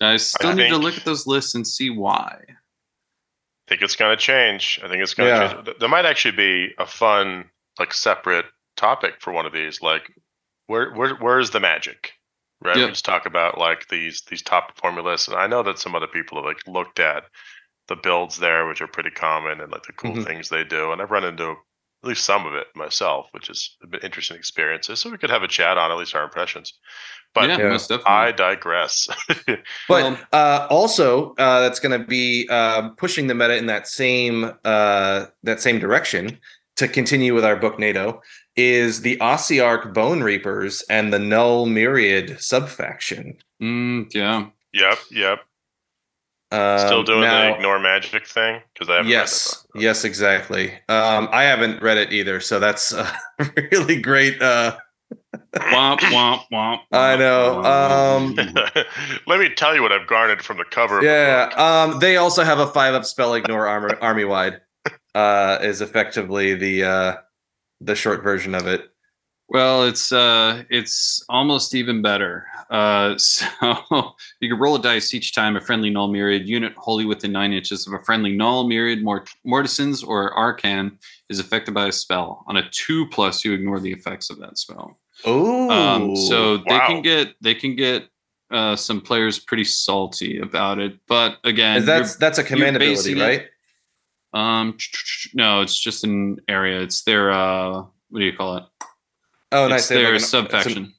I 0.00 0.16
still 0.18 0.50
I 0.50 0.54
need 0.54 0.68
to 0.68 0.76
look 0.76 0.96
at 0.96 1.04
those 1.04 1.26
lists 1.26 1.54
and 1.54 1.66
see 1.66 1.90
why. 1.90 2.38
I 2.48 3.68
think 3.68 3.82
it's 3.82 3.96
going 3.96 4.16
to 4.16 4.22
change. 4.22 4.78
I 4.84 4.88
think 4.88 5.02
it's 5.02 5.14
going 5.14 5.28
to 5.34 5.44
Yeah. 5.44 5.62
change. 5.62 5.78
There 5.80 5.88
might 5.88 6.06
actually 6.06 6.36
be 6.36 6.74
a 6.78 6.86
fun, 6.86 7.50
like, 7.78 7.92
separate 7.94 8.44
topic 8.76 9.14
for 9.20 9.32
one 9.32 9.46
of 9.46 9.52
these. 9.52 9.80
Like, 9.82 10.10
where, 10.66 10.92
where, 10.94 11.14
where's 11.16 11.50
the 11.50 11.60
magic? 11.60 12.12
Right. 12.62 12.76
Yeah. 12.76 12.84
We 12.86 12.90
just 12.92 13.04
talk 13.04 13.26
about 13.26 13.58
like 13.58 13.86
these 13.88 14.22
these 14.30 14.40
top 14.40 14.74
performing 14.74 15.04
lists, 15.04 15.28
and 15.28 15.36
I 15.36 15.46
know 15.46 15.62
that 15.64 15.78
some 15.78 15.94
other 15.94 16.06
people 16.06 16.38
have 16.38 16.46
like 16.46 16.66
looked 16.66 16.98
at 16.98 17.24
the 17.88 17.96
builds 17.96 18.38
there, 18.38 18.66
which 18.66 18.80
are 18.80 18.86
pretty 18.86 19.10
common, 19.10 19.60
and 19.60 19.70
like 19.70 19.82
the 19.82 19.92
cool 19.92 20.12
Mhm. 20.14 20.24
things 20.24 20.48
they 20.48 20.64
do. 20.64 20.90
And 20.90 21.02
I've 21.02 21.10
run 21.10 21.24
into 21.24 21.50
at 21.50 22.08
least 22.08 22.24
some 22.24 22.46
of 22.46 22.54
it 22.54 22.68
myself, 22.74 23.26
which 23.32 23.50
is 23.50 23.76
a 23.82 23.86
bit 23.86 24.04
interesting 24.04 24.38
experiences. 24.38 25.00
So 25.00 25.10
we 25.10 25.18
could 25.18 25.28
have 25.28 25.42
a 25.42 25.48
chat 25.48 25.76
on 25.76 25.90
at 25.90 25.98
least 25.98 26.14
our 26.14 26.24
impressions. 26.24 26.72
But 27.36 27.48
yeah, 27.50 27.58
Yeah. 27.58 27.68
most 27.68 27.88
definitely. 27.88 28.12
I 28.12 28.32
digress. 28.32 29.06
But 29.46 29.58
Well- 29.88 30.18
uh, 30.32 30.66
also, 30.70 31.34
uh, 31.38 31.60
that's 31.60 31.78
going 31.78 31.96
to 32.00 32.04
be 32.06 32.48
uh, 32.50 32.88
pushing 32.96 33.28
the 33.28 33.34
meta 33.34 33.56
in 33.56 33.66
that 33.66 33.86
same 33.86 34.52
uh, 34.64 35.26
that 35.44 35.60
same 35.60 35.78
direction 35.78 36.38
to 36.76 36.88
continue 36.88 37.32
with 37.34 37.44
our 37.44 37.56
Booknado 37.56 38.20
is 38.56 39.02
the 39.02 39.16
Ossiarch 39.18 39.92
Bone 39.94 40.22
Reapers 40.22 40.82
and 40.90 41.12
the 41.12 41.18
Null 41.18 41.66
Myriad 41.66 42.40
subfaction. 42.40 43.36
Mm, 43.62 44.12
yeah. 44.14 44.46
yep, 44.72 44.98
yep. 45.10 45.38
Um, 46.52 46.78
Still 46.78 47.02
doing 47.02 47.20
now- 47.22 47.50
the 47.50 47.54
ignore 47.56 47.78
magic 47.78 48.26
thing 48.26 48.62
because 48.72 48.88
I 48.88 48.96
haven't. 48.96 49.10
Yes, 49.10 49.66
read 49.74 49.80
it, 49.80 49.84
yes, 49.84 50.04
exactly. 50.04 50.72
Um, 50.88 51.28
I 51.32 51.42
haven't 51.42 51.82
read 51.82 51.98
it 51.98 52.12
either, 52.12 52.40
so 52.40 52.58
that's 52.60 52.94
uh, 52.94 53.10
really 53.72 54.00
great. 54.00 54.40
Uh, 54.40 54.76
womp, 55.54 55.98
womp, 55.98 56.42
womp, 56.52 56.80
I 56.92 57.16
know, 57.16 57.62
um. 57.64 58.34
Let 59.26 59.40
me 59.40 59.50
tell 59.54 59.74
you 59.74 59.82
what 59.82 59.92
I've 59.92 60.06
garnered 60.06 60.42
from 60.42 60.58
the 60.58 60.64
cover. 60.64 61.02
Yeah, 61.02 61.50
um, 61.56 61.98
they 62.00 62.16
also 62.16 62.44
have 62.44 62.58
a 62.58 62.66
five 62.66 62.94
up 62.94 63.04
spell 63.04 63.34
ignore 63.34 63.66
armor 63.66 63.96
army 64.00 64.24
wide. 64.24 64.60
Uh, 65.14 65.58
is 65.62 65.80
effectively 65.80 66.54
the 66.54 66.84
uh, 66.84 67.16
the 67.80 67.94
short 67.94 68.22
version 68.22 68.54
of 68.54 68.66
it. 68.66 68.90
Well, 69.48 69.84
it's 69.84 70.10
uh 70.10 70.64
it's 70.70 71.24
almost 71.28 71.74
even 71.74 72.02
better. 72.02 72.46
Uh 72.68 73.14
so 73.18 73.46
you 74.40 74.50
can 74.50 74.58
roll 74.58 74.74
a 74.74 74.82
dice 74.82 75.14
each 75.14 75.34
time 75.34 75.56
a 75.56 75.60
friendly 75.60 75.88
null 75.88 76.08
myriad 76.08 76.48
unit 76.48 76.72
wholly 76.76 77.04
within 77.04 77.32
nine 77.32 77.52
inches 77.52 77.86
of 77.86 77.92
a 77.92 78.02
friendly 78.02 78.36
null 78.36 78.66
myriad 78.66 79.04
mort- 79.04 79.30
mortisans 79.44 80.02
or 80.02 80.34
arcan 80.34 80.98
is 81.30 81.38
affected 81.38 81.74
by 81.74 81.86
a 81.86 81.92
spell. 81.92 82.44
On 82.48 82.56
a 82.56 82.68
two 82.70 83.06
plus, 83.08 83.44
you 83.44 83.52
ignore 83.52 83.78
the 83.78 83.92
effects 83.92 84.30
of 84.30 84.38
that 84.40 84.58
spell. 84.58 84.98
Oh, 85.24 85.70
Um 85.70 86.16
so 86.16 86.58
they 86.58 86.62
wow. 86.74 86.86
can 86.86 87.02
get 87.02 87.34
they 87.40 87.54
can 87.54 87.74
get 87.76 88.08
uh 88.50 88.76
some 88.76 89.00
players 89.00 89.38
pretty 89.38 89.64
salty 89.64 90.38
about 90.40 90.78
it. 90.78 90.98
But 91.08 91.38
again, 91.44 91.84
that's 91.84 92.16
that's 92.16 92.38
a 92.38 92.44
command 92.44 92.76
ability, 92.76 93.14
basing 93.14 93.18
it- 93.18 93.20
right? 93.22 93.46
um 94.34 94.76
no, 95.34 95.62
it's 95.62 95.78
just 95.78 96.04
an 96.04 96.38
area. 96.48 96.80
It's 96.80 97.02
their 97.04 97.30
uh 97.32 97.82
what 98.10 98.18
do 98.20 98.24
you 98.24 98.36
call 98.36 98.58
it? 98.58 98.64
Oh, 99.52 99.64
it's 99.66 99.70
nice. 99.70 99.88
They 99.88 99.94
their 99.96 100.04
like 100.04 100.10
an- 100.10 100.16
it's 100.16 100.24
an- 100.34 100.42
subfaction. 100.44 100.94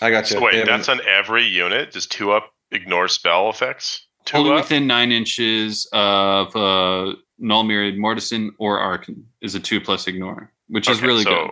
I 0.00 0.10
got 0.10 0.30
you. 0.30 0.34
So 0.36 0.40
They 0.40 0.44
wait, 0.46 0.54
have 0.54 0.62
an- 0.68 0.76
that's 0.78 0.88
on 0.88 1.00
every 1.06 1.44
unit. 1.44 1.92
Does 1.92 2.06
two 2.06 2.32
up 2.32 2.52
ignore 2.70 3.08
spell 3.08 3.50
effects? 3.50 4.06
Two 4.24 4.38
Only 4.38 4.50
up. 4.52 4.56
within 4.56 4.86
nine 4.86 5.12
inches 5.12 5.86
of 5.92 6.54
uh, 6.56 7.14
null 7.38 7.64
myriad 7.64 7.98
mortison 7.98 8.52
or 8.58 8.78
arcan 8.78 9.22
is 9.42 9.54
a 9.54 9.60
two 9.60 9.80
plus 9.80 10.06
ignore, 10.06 10.52
which 10.68 10.88
is 10.88 11.00
really 11.02 11.22
so 11.24 11.30
good. 11.30 11.50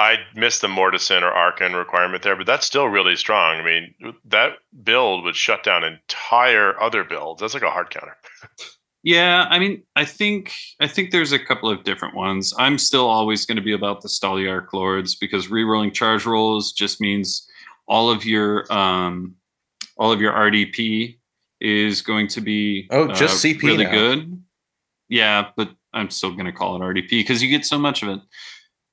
I 0.00 0.16
missed 0.34 0.62
the 0.62 0.68
Mortison 0.68 1.22
or 1.22 1.30
Arcan 1.30 1.74
requirement 1.76 2.22
there, 2.22 2.34
but 2.34 2.46
that's 2.46 2.64
still 2.66 2.86
really 2.86 3.16
strong. 3.16 3.60
I 3.60 3.62
mean, 3.62 3.94
that 4.24 4.52
build 4.82 5.24
would 5.24 5.36
shut 5.36 5.62
down 5.62 5.84
entire 5.84 6.80
other 6.80 7.04
builds. 7.04 7.42
That's 7.42 7.52
like 7.52 7.62
a 7.62 7.70
hard 7.70 7.90
counter. 7.90 8.16
Yeah, 9.02 9.46
I 9.50 9.58
mean, 9.58 9.82
I 9.96 10.06
think 10.06 10.52
I 10.80 10.86
think 10.86 11.10
there's 11.10 11.32
a 11.32 11.38
couple 11.38 11.68
of 11.68 11.84
different 11.84 12.14
ones. 12.14 12.54
I'm 12.58 12.78
still 12.78 13.08
always 13.08 13.44
going 13.44 13.56
to 13.56 13.62
be 13.62 13.74
about 13.74 14.00
the 14.00 14.08
Stalliarch 14.08 14.72
Lords 14.72 15.16
because 15.16 15.48
rerolling 15.48 15.92
charge 15.92 16.24
rolls 16.24 16.72
just 16.72 16.98
means 17.00 17.46
all 17.86 18.10
of 18.10 18.24
your 18.24 18.70
um, 18.72 19.34
all 19.98 20.12
of 20.12 20.20
your 20.22 20.32
RDP 20.32 21.18
is 21.60 22.00
going 22.00 22.28
to 22.28 22.40
be 22.40 22.88
uh, 22.90 22.96
Oh, 22.96 23.08
just 23.08 23.44
CP 23.44 23.62
really 23.62 23.84
now. 23.84 23.90
good. 23.90 24.42
Yeah, 25.10 25.48
but 25.56 25.70
I'm 25.92 26.08
still 26.08 26.32
going 26.32 26.46
to 26.46 26.52
call 26.52 26.76
it 26.76 26.80
RDP 26.80 27.10
because 27.10 27.42
you 27.42 27.50
get 27.50 27.66
so 27.66 27.78
much 27.78 28.02
of 28.02 28.08
it. 28.08 28.20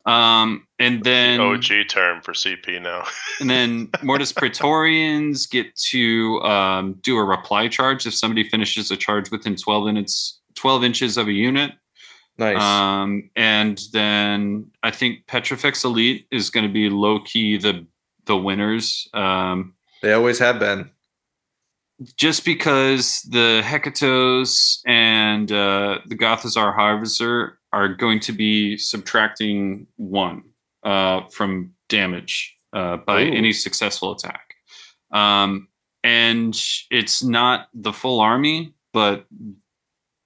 Um, 0.07 0.65
and 0.79 1.03
then 1.03 1.37
the 1.37 1.43
OG 1.43 1.89
term 1.89 2.21
for 2.21 2.31
CP 2.31 2.81
now. 2.81 3.03
and 3.41 3.49
then 3.49 3.89
Mortis 4.01 4.31
Praetorians 4.31 5.45
get 5.45 5.75
to 5.75 6.41
um, 6.43 6.93
do 7.01 7.17
a 7.17 7.23
reply 7.23 7.67
charge 7.67 8.07
if 8.07 8.13
somebody 8.13 8.47
finishes 8.47 8.89
a 8.89 8.95
charge 8.95 9.31
within 9.31 9.57
12 9.57 9.85
minutes, 9.85 10.39
12 10.55 10.85
inches 10.85 11.17
of 11.17 11.27
a 11.27 11.33
unit. 11.33 11.73
Nice. 12.37 12.61
Um, 12.61 13.29
and 13.35 13.81
then 13.91 14.71
I 14.81 14.91
think 14.91 15.27
Petrifex 15.27 15.83
Elite 15.83 16.27
is 16.31 16.49
going 16.49 16.65
to 16.65 16.71
be 16.71 16.89
low 16.89 17.19
key 17.19 17.57
the 17.57 17.85
the 18.25 18.37
winners. 18.37 19.07
Um, 19.13 19.73
they 20.01 20.13
always 20.13 20.39
have 20.39 20.59
been. 20.59 20.91
just 22.15 22.45
because 22.45 23.21
the 23.29 23.61
Hecatos 23.63 24.81
and 24.85 25.51
uh, 25.51 25.99
the 26.05 26.15
Gothizzar 26.15 26.75
Harvester 26.75 27.56
are 27.73 27.87
going 27.89 28.19
to 28.21 28.31
be 28.31 28.77
subtracting 28.77 29.87
one 29.97 30.43
uh, 30.83 31.25
from 31.25 31.73
damage 31.89 32.55
uh, 32.73 32.97
by 32.97 33.23
Ooh. 33.23 33.33
any 33.33 33.53
successful 33.53 34.11
attack. 34.13 34.53
Um, 35.11 35.67
and 36.03 36.59
it's 36.91 37.23
not 37.23 37.67
the 37.73 37.93
full 37.93 38.19
army, 38.19 38.73
but 38.93 39.25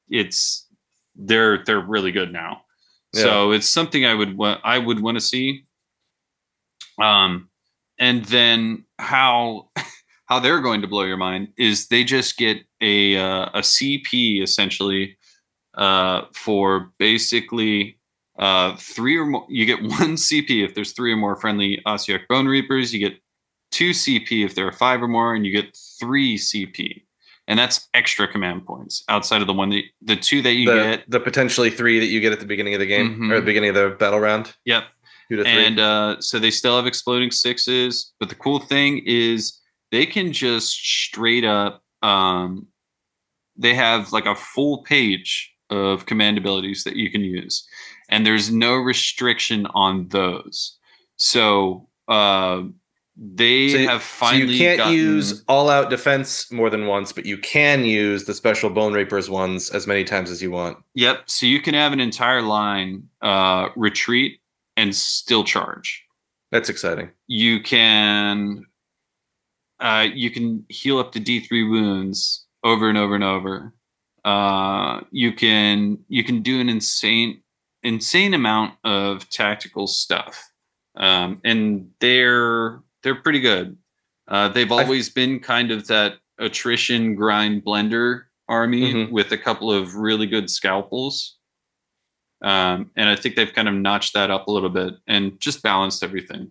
it's 0.09 0.67
they're 1.15 1.63
they're 1.63 1.79
really 1.79 2.11
good 2.11 2.31
now. 2.31 2.61
So 3.13 3.51
it's 3.51 3.67
something 3.67 4.05
I 4.05 4.13
would 4.13 4.37
want 4.37 4.61
I 4.63 4.77
would 4.77 5.01
want 5.01 5.17
to 5.17 5.21
see. 5.21 5.65
Um, 7.01 7.49
and 7.99 8.23
then 8.25 8.85
how 8.99 9.69
how 10.25 10.39
they're 10.39 10.61
going 10.61 10.81
to 10.81 10.87
blow 10.87 11.03
your 11.03 11.17
mind 11.17 11.49
is 11.57 11.87
they 11.87 12.03
just 12.03 12.37
get 12.37 12.59
a 12.81 13.17
uh, 13.17 13.45
a 13.53 13.61
CP 13.61 14.41
essentially 14.41 15.17
uh, 15.75 16.23
for 16.33 16.91
basically 16.97 17.97
uh, 18.39 18.75
three 18.77 19.17
or 19.17 19.25
more. 19.25 19.45
You 19.49 19.65
get 19.65 19.81
one 19.99 20.15
CP 20.15 20.63
if 20.63 20.73
there's 20.75 20.93
three 20.93 21.11
or 21.13 21.17
more 21.17 21.35
friendly 21.35 21.81
Ossiarch 21.85 22.27
Bone 22.27 22.47
Reapers. 22.47 22.93
You 22.93 22.99
get 22.99 23.19
two 23.71 23.91
CP 23.91 24.45
if 24.45 24.55
there 24.55 24.67
are 24.67 24.71
five 24.71 25.01
or 25.01 25.07
more, 25.07 25.33
and 25.35 25.45
you 25.45 25.51
get 25.51 25.75
three 25.99 26.37
CP, 26.37 27.03
and 27.47 27.57
that's 27.57 27.87
extra 27.93 28.27
command 28.27 28.65
points 28.65 29.03
outside 29.09 29.41
of 29.41 29.47
the 29.47 29.53
one 29.53 29.69
that 29.69 29.83
the 30.01 30.15
two 30.15 30.41
that 30.41 30.53
you 30.53 30.69
the, 30.69 30.75
get. 30.83 31.09
the 31.09 31.19
potentially 31.19 31.69
three 31.69 31.99
that 31.99 32.07
you 32.07 32.19
get 32.19 32.33
at 32.33 32.39
the 32.39 32.45
beginning 32.45 32.73
of 32.73 32.79
the 32.79 32.85
game 32.85 33.17
Mhm. 33.19 33.31
or 33.31 33.39
the 33.39 33.45
beginning 33.45 33.69
of 33.69 33.75
the 33.75 33.89
battle 33.97 34.19
round. 34.19 34.53
Yep, 34.65 34.83
Two 35.29 35.37
to 35.37 35.43
three. 35.43 35.65
and 35.65 35.79
uh, 35.79 36.19
so 36.19 36.37
they 36.39 36.51
still 36.51 36.75
have 36.75 36.85
exploding 36.85 37.31
sixes 37.31 38.11
but 38.19 38.27
the 38.29 38.35
cool 38.35 38.59
thing 38.59 39.01
is 39.05 39.59
they 39.91 40.05
can 40.05 40.33
just 40.33 40.71
straight 40.75 41.45
up 41.45 41.81
um, 42.01 42.67
they 43.55 43.73
have 43.73 44.11
like 44.11 44.25
a 44.25 44.35
full 44.35 44.83
page 44.83 45.53
of 45.71 46.05
command 46.05 46.37
abilities 46.37 46.83
that 46.83 46.95
you 46.95 47.09
can 47.09 47.21
use 47.21 47.67
and 48.09 48.25
there's 48.25 48.51
no 48.51 48.75
restriction 48.75 49.65
on 49.73 50.07
those 50.09 50.77
so 51.15 51.87
uh, 52.07 52.61
they 53.15 53.69
So- 53.69 53.77
have 53.87 54.03
So 54.03 54.31
you 54.31 54.57
can't 54.57 54.77
gotten- 54.77 54.93
use 54.93 55.43
all 55.47 55.69
out 55.69 55.89
defense 55.89 56.51
more 56.51 56.69
than 56.69 56.87
once, 56.87 57.11
but 57.11 57.25
you 57.25 57.37
can 57.37 57.85
use 57.85 58.25
the 58.25 58.33
special 58.33 58.69
Bone 58.69 58.93
Reapers 58.93 59.29
ones 59.29 59.69
as 59.69 59.85
many 59.87 60.03
times 60.03 60.29
as 60.31 60.41
you 60.41 60.51
want. 60.51 60.77
yep 60.95 61.23
so 61.27 61.45
you 61.45 61.61
can 61.61 61.73
have 61.73 61.93
an 61.93 61.99
entire 61.99 62.41
line 62.41 63.03
uh, 63.21 63.69
retreat 63.75 64.39
and 64.77 64.95
still 64.95 65.43
charge 65.43 66.03
That's 66.51 66.69
exciting. 66.69 67.11
you 67.27 67.61
can 67.61 68.65
uh, 69.79 70.07
you 70.13 70.29
can 70.31 70.63
heal 70.69 70.97
up 70.99 71.11
to 71.13 71.19
D3 71.19 71.69
wounds 71.69 72.45
over 72.63 72.87
and 72.89 72.97
over 72.97 73.15
and 73.15 73.23
over. 73.23 73.73
Uh, 74.23 75.01
you 75.11 75.31
can 75.33 75.97
you 76.07 76.23
can 76.23 76.41
do 76.41 76.59
an 76.59 76.69
insane 76.69 77.41
insane 77.83 78.33
amount 78.33 78.75
of 78.83 79.27
tactical 79.29 79.87
stuff, 79.87 80.51
um, 80.95 81.41
and 81.43 81.89
they're 81.99 82.79
they're 83.03 83.15
pretty 83.15 83.39
good. 83.39 83.77
Uh, 84.27 84.47
they've 84.47 84.71
always 84.71 85.09
been 85.09 85.39
kind 85.39 85.71
of 85.71 85.87
that 85.87 86.15
attrition 86.37 87.15
grind 87.15 87.63
blender 87.63 88.23
army 88.47 88.93
Mhm. 88.93 89.11
with 89.11 89.31
a 89.31 89.37
couple 89.37 89.71
of 89.71 89.95
really 89.95 90.27
good 90.27 90.49
scalpels. 90.49 91.37
Um, 92.43 92.91
and 92.95 93.07
I 93.09 93.15
think 93.15 93.35
they've 93.35 93.53
kind 93.53 93.67
of 93.67 93.75
notched 93.75 94.13
that 94.13 94.31
up 94.31 94.47
a 94.47 94.51
little 94.51 94.69
bit 94.69 94.95
and 95.07 95.39
just 95.39 95.61
balanced 95.61 96.03
everything. 96.03 96.49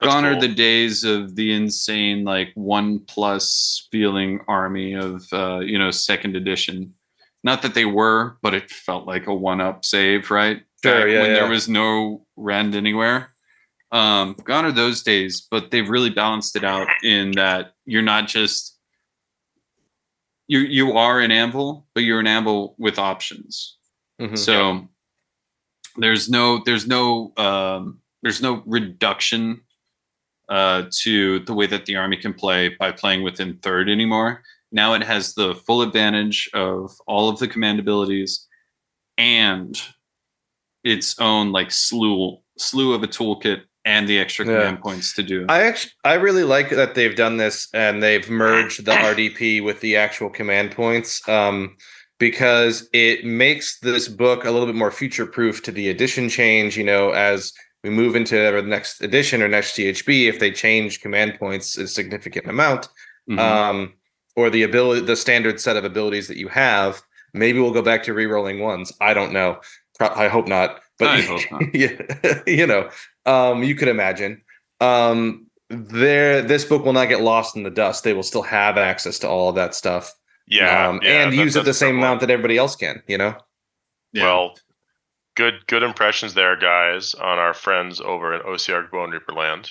That's 0.00 0.12
Gone 0.12 0.24
are 0.24 0.38
the 0.38 0.48
days 0.48 1.04
of 1.04 1.36
the 1.36 1.52
insane 1.52 2.24
like 2.24 2.50
one 2.54 2.98
plus 3.00 3.88
feeling 3.90 4.40
army 4.48 4.94
of 4.94 5.24
uh, 5.32 5.60
you 5.60 5.78
know 5.78 5.90
second 5.90 6.36
edition. 6.36 6.94
Not 7.44 7.62
that 7.62 7.74
they 7.74 7.84
were, 7.84 8.38
but 8.42 8.54
it 8.54 8.70
felt 8.70 9.06
like 9.06 9.26
a 9.26 9.34
one 9.34 9.60
up 9.60 9.84
save, 9.84 10.30
right? 10.30 10.62
Sure, 10.82 11.08
yeah, 11.08 11.20
when 11.20 11.30
yeah. 11.30 11.34
there 11.34 11.48
was 11.48 11.68
no 11.68 12.26
rend 12.36 12.74
anywhere. 12.74 13.32
Um, 13.90 14.36
gone 14.44 14.64
are 14.64 14.72
those 14.72 15.02
days, 15.02 15.46
but 15.50 15.70
they've 15.70 15.88
really 15.88 16.10
balanced 16.10 16.56
it 16.56 16.64
out 16.64 16.88
in 17.02 17.32
that 17.32 17.74
you're 17.84 18.02
not 18.02 18.26
just 18.26 18.78
you 20.48 20.60
you 20.60 20.92
are 20.92 21.20
an 21.20 21.30
anvil, 21.30 21.86
but 21.94 22.04
you're 22.04 22.20
an 22.20 22.26
anvil 22.26 22.74
with 22.78 22.98
options. 22.98 23.76
Mhm. 24.20 24.38
So 24.38 24.88
there's 25.96 26.28
no 26.28 26.62
there's 26.64 26.86
no 26.86 27.32
um, 27.36 28.00
there's 28.22 28.40
no 28.40 28.62
reduction 28.66 29.62
uh, 30.48 30.84
to 31.00 31.40
the 31.40 31.54
way 31.54 31.66
that 31.66 31.86
the 31.86 31.96
army 31.96 32.16
can 32.16 32.34
play 32.34 32.68
by 32.68 32.92
playing 32.92 33.22
within 33.22 33.58
third 33.58 33.88
anymore. 33.88 34.42
Now 34.72 34.94
it 34.94 35.02
has 35.02 35.34
the 35.34 35.54
full 35.54 35.82
advantage 35.82 36.48
of 36.54 36.90
all 37.06 37.28
of 37.28 37.38
the 37.38 37.46
command 37.48 37.78
abilities 37.78 38.46
and 39.18 39.80
its 40.82 41.18
own 41.20 41.52
like 41.52 41.70
slew 41.70 42.38
slew 42.58 42.92
of 42.94 43.02
a 43.02 43.08
toolkit 43.08 43.60
and 43.84 44.08
the 44.08 44.18
extra 44.18 44.46
Yeah. 44.46 44.52
command 44.52 44.80
points 44.80 45.14
to 45.14 45.22
do. 45.22 45.44
I 45.48 45.62
actually 45.64 45.92
I 46.04 46.14
really 46.14 46.44
like 46.44 46.70
that 46.70 46.94
they've 46.94 47.14
done 47.16 47.36
this 47.36 47.68
and 47.74 48.02
they've 48.02 48.28
merged 48.28 48.84
the 48.84 48.92
RDP 49.12 49.62
with 49.62 49.80
the 49.80 49.96
actual 49.96 50.30
command 50.30 50.72
points 50.72 51.26
um, 51.28 51.76
because 52.18 52.88
it 52.92 53.24
makes 53.24 53.78
this 53.80 54.08
book 54.08 54.44
a 54.44 54.50
little 54.50 54.66
bit 54.66 54.76
more 54.76 54.90
future 54.92 55.26
proof 55.26 55.62
to 55.64 55.72
the 55.72 55.88
edition 55.88 56.28
change. 56.28 56.76
You 56.76 56.84
know, 56.84 57.10
as 57.10 57.52
we 57.82 57.90
move 57.90 58.14
into 58.16 58.36
the 58.36 58.62
next 58.62 59.02
edition 59.02 59.42
or 59.42 59.48
next 59.48 59.76
GHB, 59.76 60.28
if 60.28 60.38
they 60.38 60.52
change 60.52 61.00
command 61.00 61.34
points 61.38 61.76
a 61.76 61.88
significant 61.88 62.46
amount, 62.46 62.88
Mhm. 63.28 63.38
um, 63.38 63.92
or 64.36 64.50
the 64.50 64.62
ability, 64.62 65.02
the 65.04 65.16
standard 65.16 65.60
set 65.60 65.76
of 65.76 65.84
abilities 65.84 66.28
that 66.28 66.36
you 66.36 66.48
have, 66.48 67.02
maybe 67.34 67.60
we'll 67.60 67.72
go 67.72 67.82
back 67.82 68.02
to 68.04 68.14
re-rolling 68.14 68.60
ones. 68.60 68.92
I 69.00 69.14
don't 69.14 69.32
know. 69.32 69.60
I 70.00 70.28
hope 70.28 70.48
not. 70.48 70.80
But 70.98 71.08
I 71.08 71.20
hope 71.22 71.40
not. 71.50 71.62
yeah, 71.74 72.42
you 72.46 72.66
know, 72.66 72.88
um, 73.26 73.62
you 73.62 73.74
could 73.74 73.88
imagine. 73.88 74.42
Um, 74.80 75.46
there, 75.68 76.42
this 76.42 76.64
book 76.64 76.84
will 76.84 76.92
not 76.92 77.08
get 77.08 77.20
lost 77.22 77.56
in 77.56 77.62
the 77.62 77.70
dust. 77.70 78.04
They 78.04 78.12
will 78.12 78.22
still 78.22 78.42
have 78.42 78.76
access 78.76 79.18
to 79.20 79.28
all 79.28 79.48
of 79.48 79.54
that 79.54 79.74
stuff, 79.74 80.12
Yeah, 80.46 80.88
um, 80.88 81.00
yeah, 81.02 81.22
and 81.24 81.32
that- 81.32 81.36
use 81.36 81.56
it 81.56 81.64
the 81.64 81.74
same 81.74 81.98
amount 81.98 82.20
that 82.20 82.30
everybody 82.30 82.58
else 82.58 82.76
can. 82.76 83.02
You 83.06 83.18
know, 83.18 83.36
Yeah. 84.12 84.24
Well, 84.24 84.58
good 85.34 85.66
good 85.66 85.82
impressions 85.82 86.34
there, 86.34 86.56
guys, 86.56 87.14
on 87.14 87.38
our 87.38 87.54
friends 87.54 88.00
over 88.00 88.34
in 88.34 88.42
OCR 88.42 88.90
Bone 88.90 89.10
Reaper 89.10 89.32
Land. 89.32 89.70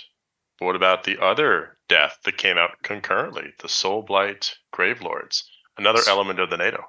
But 0.60 0.65
what 0.65 0.76
about 0.76 1.04
the 1.04 1.21
other 1.21 1.78
death 1.92 2.20
that 2.24 2.38
came 2.38 2.58
out 2.58 2.72
concurrently? 2.84 3.54
The 3.60 3.68
Soul 3.68 4.02
Blight 4.02 4.56
Gravelords, 4.74 5.44
another 5.78 6.00
element 6.08 6.40
of 6.40 6.50
the 6.50 6.58
NATO. 6.58 6.86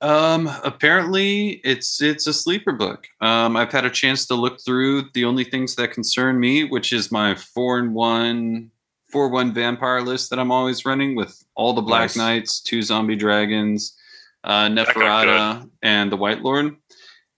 Um, 0.00 0.50
apparently 0.62 1.62
it's 1.64 2.02
it's 2.02 2.26
a 2.26 2.32
sleeper 2.34 2.72
book. 2.72 3.06
Um, 3.22 3.56
I've 3.56 3.72
had 3.72 3.86
a 3.86 3.90
chance 3.90 4.26
to 4.26 4.34
look 4.34 4.58
through 4.62 5.08
the 5.14 5.24
only 5.24 5.44
things 5.44 5.76
that 5.76 5.92
concern 5.92 6.38
me, 6.38 6.64
which 6.64 6.92
is 6.92 7.10
my 7.10 7.34
four 7.34 7.78
and 7.78 7.94
one 7.94 8.70
four 9.10 9.30
one 9.30 9.54
vampire 9.54 10.02
list 10.02 10.28
that 10.28 10.38
I'm 10.38 10.52
always 10.52 10.84
running 10.84 11.16
with 11.16 11.42
all 11.54 11.72
the 11.72 11.80
Black 11.80 12.10
Nice. 12.10 12.16
Knights, 12.16 12.60
two 12.60 12.82
zombie 12.82 13.16
dragons, 13.16 13.96
uh, 14.42 14.68
got 14.68 14.88
Neferata, 14.88 15.70
and 15.82 16.12
the 16.12 16.16
White 16.18 16.42
Lord. 16.42 16.76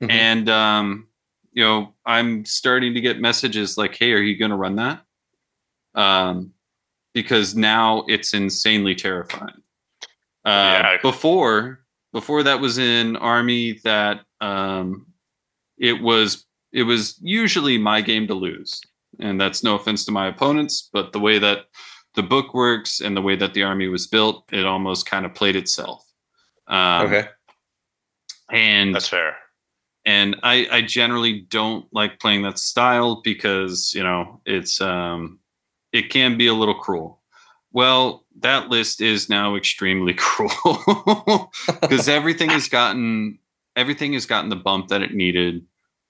Mhm. 0.03 0.11
And 0.11 0.49
um, 0.49 1.07
you 1.53 1.63
know, 1.63 1.95
I'm 2.05 2.45
starting 2.45 2.95
to 2.95 3.01
get 3.01 3.21
messages 3.21 3.79
like, 3.79 3.95
"Hey, 3.95 4.13
are 4.13 4.19
you 4.21 4.37
going 4.37 4.51
to 4.51 4.57
run 4.57 4.77
that?" 4.77 5.05
Um, 5.95 6.53
because 7.17 7.57
now 7.57 8.05
it's 8.09 8.35
insanely 8.35 8.95
terrifying. 8.95 9.63
Uh, 10.45 10.51
Yeah. 10.51 10.97
Before, 11.01 11.81
before 12.13 12.43
that 12.43 12.61
was 12.61 12.77
an 12.77 13.17
army 13.17 13.81
that 13.85 14.21
um, 14.43 15.07
it 15.79 15.99
was 16.03 16.45
it 16.73 16.83
was 16.83 17.19
usually 17.23 17.79
my 17.79 18.03
game 18.03 18.27
to 18.27 18.35
lose, 18.35 18.83
and 19.19 19.41
that's 19.41 19.65
no 19.65 19.77
offense 19.77 20.05
to 20.05 20.13
my 20.13 20.27
opponents, 20.27 20.91
but 20.93 21.13
the 21.15 21.19
way 21.19 21.39
that 21.39 21.69
the 22.17 22.23
book 22.23 22.53
works 22.53 23.01
and 23.01 23.17
the 23.17 23.23
way 23.23 23.35
that 23.35 23.55
the 23.55 23.63
army 23.63 23.89
was 23.89 24.07
built, 24.07 24.45
it 24.53 24.67
almost 24.67 25.07
kind 25.07 25.25
of 25.25 25.35
played 25.35 25.57
itself. 25.57 26.05
Um, 26.69 27.07
okay, 27.07 27.29
and 28.51 28.95
That's 28.95 29.09
fair. 29.09 29.37
and 30.05 30.37
I, 30.43 30.69
I 30.71 30.83
generally 30.83 31.47
don't 31.49 31.87
like 31.93 32.21
playing 32.21 32.43
that 32.43 32.59
style 32.59 33.23
because 33.25 33.95
you 33.95 34.03
know 34.03 34.43
it's 34.45 34.83
um 34.83 35.39
it 35.97 36.11
can 36.11 36.37
be 36.37 36.47
a 36.47 36.55
little 36.55 36.75
cruel 36.75 37.21
well 37.73 38.25
that 38.41 38.69
list 38.69 39.01
is 39.01 39.29
now 39.29 39.57
extremely 39.57 40.15
cruel 40.17 41.51
because 41.81 42.09
everything 42.09 42.51
has 42.51 42.69
gotten 42.69 43.39
everything 43.77 44.13
has 44.13 44.27
gotten 44.27 44.51
the 44.51 44.57
bump 44.57 44.89
that 44.89 45.03
it 45.03 45.15
needed 45.15 45.65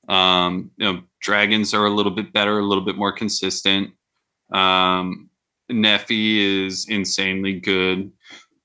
Um, 0.08 0.70
you 0.76 0.84
know, 0.92 1.02
dragons 1.20 1.74
are 1.74 1.86
a 1.86 1.90
little 1.90 2.12
bit 2.12 2.32
better, 2.32 2.58
a 2.58 2.64
little 2.64 2.84
bit 2.84 2.96
more 2.96 3.12
consistent. 3.12 3.90
Um, 4.52 5.30
Nephi 5.68 6.64
is 6.64 6.86
insanely 6.88 7.58
good. 7.58 8.12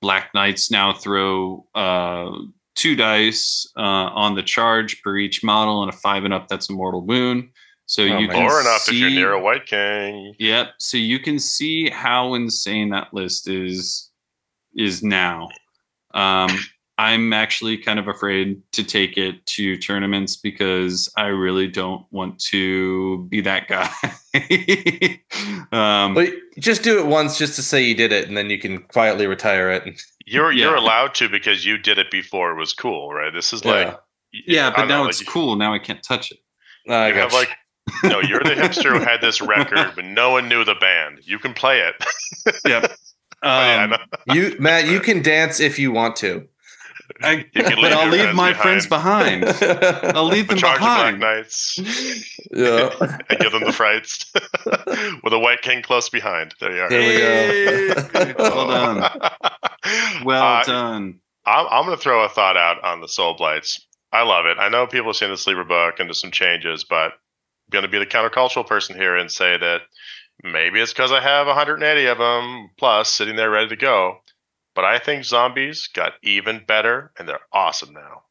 Black 0.02 0.34
Knights 0.34 0.70
now 0.72 0.94
throw 0.94 1.66
uh, 1.74 2.32
two 2.76 2.96
dice 2.96 3.72
uh, 3.78 3.82
on 4.14 4.36
the 4.36 4.44
charge 4.44 5.02
per 5.02 5.18
each 5.18 5.44
model, 5.44 5.82
and 5.84 5.92
a 5.92 5.96
five 5.96 6.26
and 6.26 6.34
up 6.34 6.48
that's 6.48 6.70
a 6.70 6.74
mortal 6.74 7.02
wound. 7.02 7.50
So 7.92 8.04
Oh, 8.04 8.20
you 8.20 8.28
man. 8.28 8.38
can 8.38 8.46
Or 8.46 8.62
enough 8.62 8.84
see, 8.84 8.96
if 8.96 9.02
you're 9.02 9.10
near 9.10 9.34
a 9.34 9.40
Wight 9.42 9.66
King. 9.66 10.34
Yep. 10.40 10.76
So 10.80 10.96
you 10.96 11.20
can 11.20 11.40
see 11.40 11.90
how 11.90 12.36
insane 12.36 12.90
that 12.92 13.14
list 13.14 13.50
is 13.50 14.10
is 14.78 15.04
now. 15.04 15.50
Um, 16.14 16.58
I'm 16.98 17.34
actually 17.34 17.78
kind 17.78 18.00
of 18.00 18.08
afraid 18.08 18.62
to 18.72 18.86
take 18.86 19.18
it 19.18 19.46
to 19.48 19.76
tournaments 19.78 20.38
because 20.38 21.12
I 21.18 21.26
really 21.28 21.68
don't 21.68 22.06
want 22.12 22.40
to 22.46 23.26
be 23.28 23.42
that 23.42 23.68
guy. 23.68 23.90
um, 25.74 26.14
But 26.14 26.30
just 26.60 26.84
do 26.84 26.98
it 26.98 27.08
once 27.08 27.38
just 27.38 27.58
to 27.58 27.62
say 27.62 27.84
you 27.84 27.96
did 27.96 28.14
it, 28.14 28.30
and 28.30 28.38
then 28.38 28.50
you 28.50 28.58
can 28.58 28.84
quietly 28.84 29.28
retire 29.28 29.70
it. 29.70 30.02
You're 30.26 30.54
you're 30.54 30.76
Yeah. 30.76 30.80
allowed 30.80 31.14
to 31.16 31.28
because 31.28 31.66
you 31.66 31.78
did 31.78 31.98
it 31.98 32.10
before 32.10 32.52
it 32.52 32.56
was 32.58 32.72
cool, 32.72 33.12
right? 33.14 33.34
This 33.34 33.52
is 33.52 33.66
Yeah. 33.66 33.72
like 33.72 34.00
yeah, 34.48 34.68
I 34.68 34.70
but 34.72 34.78
don't 34.78 34.88
now 34.88 35.04
know, 35.04 35.10
it's 35.10 35.20
like, 35.20 35.28
cool. 35.28 35.58
Now 35.58 35.74
I 35.74 35.80
can't 35.80 36.02
touch 36.02 36.32
it. 36.32 36.38
I 36.90 37.10
You 37.10 37.16
have 37.16 37.32
gotcha. 37.32 37.36
like 37.36 37.50
no, 38.04 38.20
you're 38.22 38.40
the 38.44 38.56
hipster 38.56 38.98
who 38.98 39.00
had 39.04 39.22
this 39.22 39.42
record, 39.42 39.92
but 39.96 40.06
no 40.06 40.32
one 40.32 40.48
knew 40.50 40.64
the 40.64 40.76
band. 40.76 41.20
You 41.24 41.40
can 41.40 41.54
play 41.54 41.80
it. 41.82 41.96
Yep. 42.66 42.92
Oh, 43.44 43.48
yeah, 43.48 43.84
Um, 44.28 44.36
you, 44.36 44.56
Matt. 44.60 44.88
You 44.88 45.00
can 45.00 45.22
dance 45.22 45.60
if 45.60 45.78
you 45.80 45.92
want 45.92 46.16
to. 46.18 46.48
I, 47.24 47.46
You 47.54 47.64
can 47.64 47.76
but 47.76 47.78
leave 47.80 47.92
I'll 47.94 48.04
your 48.04 48.12
leave 48.12 48.22
friends 48.22 48.36
my 48.38 48.54
friends 48.54 48.88
behind. 48.88 49.46
I'll 50.16 50.26
leave 50.26 50.48
them 50.48 50.58
behind. 50.60 50.60
The 50.60 50.60
Black 50.62 50.80
behind. 50.80 51.20
Knights 51.20 51.80
yeah. 52.52 53.18
and 53.30 53.40
give 53.40 53.52
them 53.52 53.64
the 53.64 53.74
frights 53.74 54.32
with 55.24 55.34
a 55.34 55.40
Wight 55.40 55.62
King 55.62 55.82
close 55.84 56.10
behind. 56.10 56.54
There 56.60 56.72
you 56.74 56.82
are. 56.82 56.90
Here 56.90 57.88
we 57.88 57.94
go. 57.94 58.02
Hey, 58.14 58.34
well 58.38 58.68
done. 58.68 59.32
Well 60.24 60.44
Uh, 60.44 60.64
done. 60.64 61.20
I'm, 61.46 61.68
I'm 61.70 61.86
going 61.86 61.98
to 61.98 62.02
throw 62.02 62.24
a 62.24 62.30
thought 62.30 62.58
out 62.58 62.84
on 62.84 63.02
the 63.02 63.08
Soul 63.08 63.36
Blights. 63.36 63.86
I 64.14 64.24
love 64.24 64.46
it. 64.46 64.58
I 64.60 64.70
know 64.70 64.88
people 64.88 65.08
have 65.10 65.16
seen 65.16 65.30
the 65.32 65.38
Sleeper 65.38 65.64
book 65.64 66.00
and 66.00 66.08
there's 66.08 66.22
some 66.22 66.32
changes, 66.32 66.84
but 66.84 67.14
I'm 67.14 67.20
going 67.72 67.84
to 67.84 67.90
be 67.90 68.00
the 68.00 68.06
countercultural 68.06 68.68
person 68.68 68.96
here 68.96 69.16
and 69.16 69.32
say 69.32 69.58
that 69.58 69.82
maybe 70.44 70.80
it's 70.80 70.94
because 70.94 71.12
I 71.12 71.22
have 71.22 71.48
180 71.48 72.06
of 72.06 72.18
them 72.18 72.70
plus 72.78 73.12
sitting 73.12 73.36
there 73.36 73.50
ready 73.50 73.70
to 73.70 73.76
go. 73.76 74.18
But 74.76 74.86
I 74.86 75.00
think 75.00 75.26
zombies 75.26 75.88
got 75.88 76.14
even 76.24 76.64
better 76.66 77.12
and 77.18 77.28
they're 77.28 77.40
awesome 77.52 77.94
now. 77.94 78.24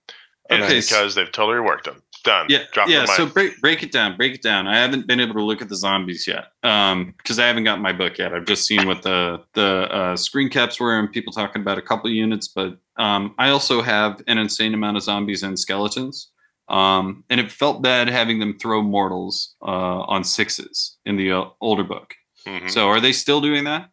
And 0.49 0.65
Okay, 0.65 0.81
because 0.81 1.15
they've 1.15 1.31
totally 1.31 1.59
reworked 1.59 1.85
them. 1.85 2.03
Done. 2.25 2.47
Yeah, 2.49 2.65
Drop 2.73 2.89
yeah. 2.89 3.07
So 3.07 3.25
break 3.25 3.61
break 3.63 3.83
it 3.83 3.93
down, 3.93 4.17
break 4.17 4.35
it 4.35 4.43
down. 4.43 4.67
I 4.67 4.77
haven't 4.77 5.07
been 5.07 5.21
able 5.21 5.35
to 5.35 5.43
look 5.43 5.63
at 5.63 5.71
the 5.71 5.77
zombies 5.77 6.27
yet, 6.27 6.49
um, 6.63 7.15
because 7.17 7.39
I 7.39 7.47
haven't 7.47 7.65
got 7.65 7.81
my 7.81 7.93
book 7.93 8.19
yet. 8.19 8.35
I've 8.35 8.45
just 8.45 8.67
seen 8.67 8.87
what 8.87 9.01
the 9.03 9.43
the 9.55 9.89
uh, 9.91 10.17
screen 10.17 10.51
caps 10.51 10.79
were 10.79 10.99
and 10.99 11.11
people 11.11 11.33
talking 11.33 11.63
about 11.63 11.79
a 11.79 11.83
couple 11.83 12.11
units, 12.11 12.49
but 12.49 12.77
um, 12.99 13.35
I 13.39 13.49
also 13.49 13.81
have 13.81 14.23
an 14.27 14.37
insane 14.37 14.75
amount 14.75 14.99
of 14.99 15.03
zombies 15.03 15.43
and 15.43 15.59
skeletons, 15.59 16.31
um, 16.71 17.25
and 17.29 17.41
it 17.41 17.51
felt 17.51 17.83
bad 17.83 18.09
having 18.09 18.39
them 18.39 18.59
throw 18.59 18.83
mortals 18.83 19.55
uh, 19.63 19.67
on 20.07 20.25
sixes 20.25 20.97
in 21.05 21.17
the 21.17 21.33
uh, 21.33 21.45
older 21.61 21.85
book. 21.85 22.15
Mhm. 22.47 22.71
So 22.71 22.89
are 22.89 23.01
they 23.01 23.13
still 23.13 23.41
doing 23.41 23.65
that? 23.65 23.91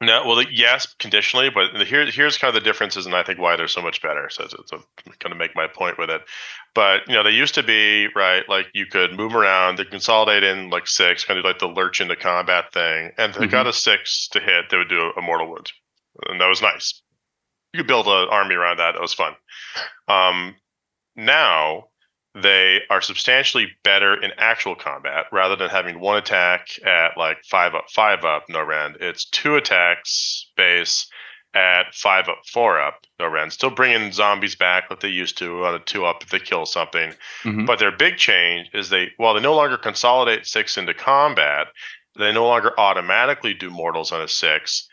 No, 0.00 0.26
well, 0.26 0.42
yes, 0.42 0.92
conditionally, 0.98 1.50
but 1.50 1.86
here, 1.86 2.04
here's 2.10 2.36
kind 2.36 2.54
of 2.54 2.60
the 2.60 2.64
differences, 2.68 3.06
and 3.06 3.14
I 3.14 3.22
think 3.22 3.38
why 3.38 3.56
they're 3.56 3.68
so 3.68 3.80
much 3.80 4.02
better. 4.02 4.28
So, 4.28 4.44
I'm 4.72 4.82
going 5.20 5.30
to 5.32 5.34
make 5.34 5.54
my 5.54 5.66
point 5.66 5.98
with 5.98 6.10
it. 6.10 6.20
But 6.74 7.06
you 7.08 7.14
know, 7.14 7.22
they 7.22 7.30
used 7.30 7.54
to 7.54 7.62
be 7.62 8.08
right, 8.14 8.46
like 8.48 8.66
you 8.74 8.86
could 8.86 9.16
move 9.16 9.34
around, 9.34 9.78
they 9.78 9.84
consolidate 9.84 10.42
in 10.42 10.68
like 10.68 10.88
six, 10.88 11.24
kind 11.24 11.38
of 11.38 11.44
like 11.44 11.58
the 11.60 11.68
lurch 11.68 12.00
into 12.00 12.16
combat 12.16 12.72
thing, 12.72 13.12
and 13.16 13.32
if 13.32 13.38
they 13.38 13.46
Mhm. 13.46 13.50
got 13.52 13.66
a 13.66 13.72
six 13.72 14.28
to 14.28 14.40
hit, 14.40 14.68
they 14.68 14.76
would 14.76 14.88
do 14.88 15.12
a 15.16 15.22
mortal 15.22 15.48
wound, 15.48 15.72
and 16.28 16.40
that 16.40 16.48
was 16.48 16.60
nice. 16.60 17.00
You 17.72 17.78
could 17.78 17.86
build 17.86 18.06
an 18.06 18.28
army 18.30 18.56
around 18.56 18.78
that. 18.78 18.92
That 18.92 19.00
was 19.00 19.14
fun. 19.14 19.36
Um, 20.08 20.56
now 21.16 21.88
they 22.34 22.80
are 22.90 23.00
substantially 23.00 23.68
better 23.84 24.20
in 24.20 24.32
actual 24.38 24.74
combat 24.74 25.26
rather 25.30 25.54
than 25.56 25.68
having 25.70 26.00
one 26.00 26.16
attack 26.18 26.68
at 26.84 27.16
like 27.16 27.38
five 27.44 27.74
up, 27.74 27.84
five 27.90 28.24
up, 28.24 28.44
no 28.48 28.62
rend. 28.62 28.96
It's 29.00 29.24
two 29.24 29.54
attacks 29.56 30.50
base 30.56 31.06
at 31.54 31.94
five 31.94 32.28
up, 32.28 32.40
four 32.52 32.80
up, 32.80 33.00
no 33.20 33.28
rend. 33.28 33.52
Still 33.52 33.70
bringing 33.70 34.10
zombies 34.10 34.56
back 34.56 34.90
like 34.90 34.98
they 34.98 35.08
used 35.08 35.38
to 35.38 35.64
on 35.64 35.74
a 35.76 35.78
two 35.78 36.04
up 36.04 36.22
if 36.24 36.30
they 36.30 36.40
kill 36.40 36.66
something. 36.66 37.14
Mhm. 37.44 37.66
But 37.66 37.78
their 37.78 37.92
big 37.92 38.16
change 38.16 38.68
is 38.74 38.88
they, 38.88 39.12
while 39.18 39.34
they 39.34 39.40
no 39.40 39.54
longer 39.54 39.76
consolidate 39.76 40.46
six 40.46 40.76
into 40.76 40.92
combat, 40.94 41.68
they 42.18 42.32
no 42.32 42.46
longer 42.46 42.72
automatically 42.78 43.54
do 43.54 43.70
mortals 43.70 44.10
on 44.10 44.20
a 44.20 44.26
six. 44.28 44.88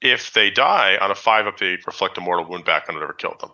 If 0.00 0.32
they 0.32 0.50
die 0.50 0.96
on 0.98 1.10
a 1.10 1.14
five 1.16 1.48
up, 1.48 1.58
they 1.58 1.78
reflect 1.84 2.18
a 2.18 2.20
mortal 2.20 2.44
wound 2.48 2.64
back 2.64 2.88
on 2.88 2.94
whatever 2.94 3.12
killed 3.14 3.40
them 3.40 3.50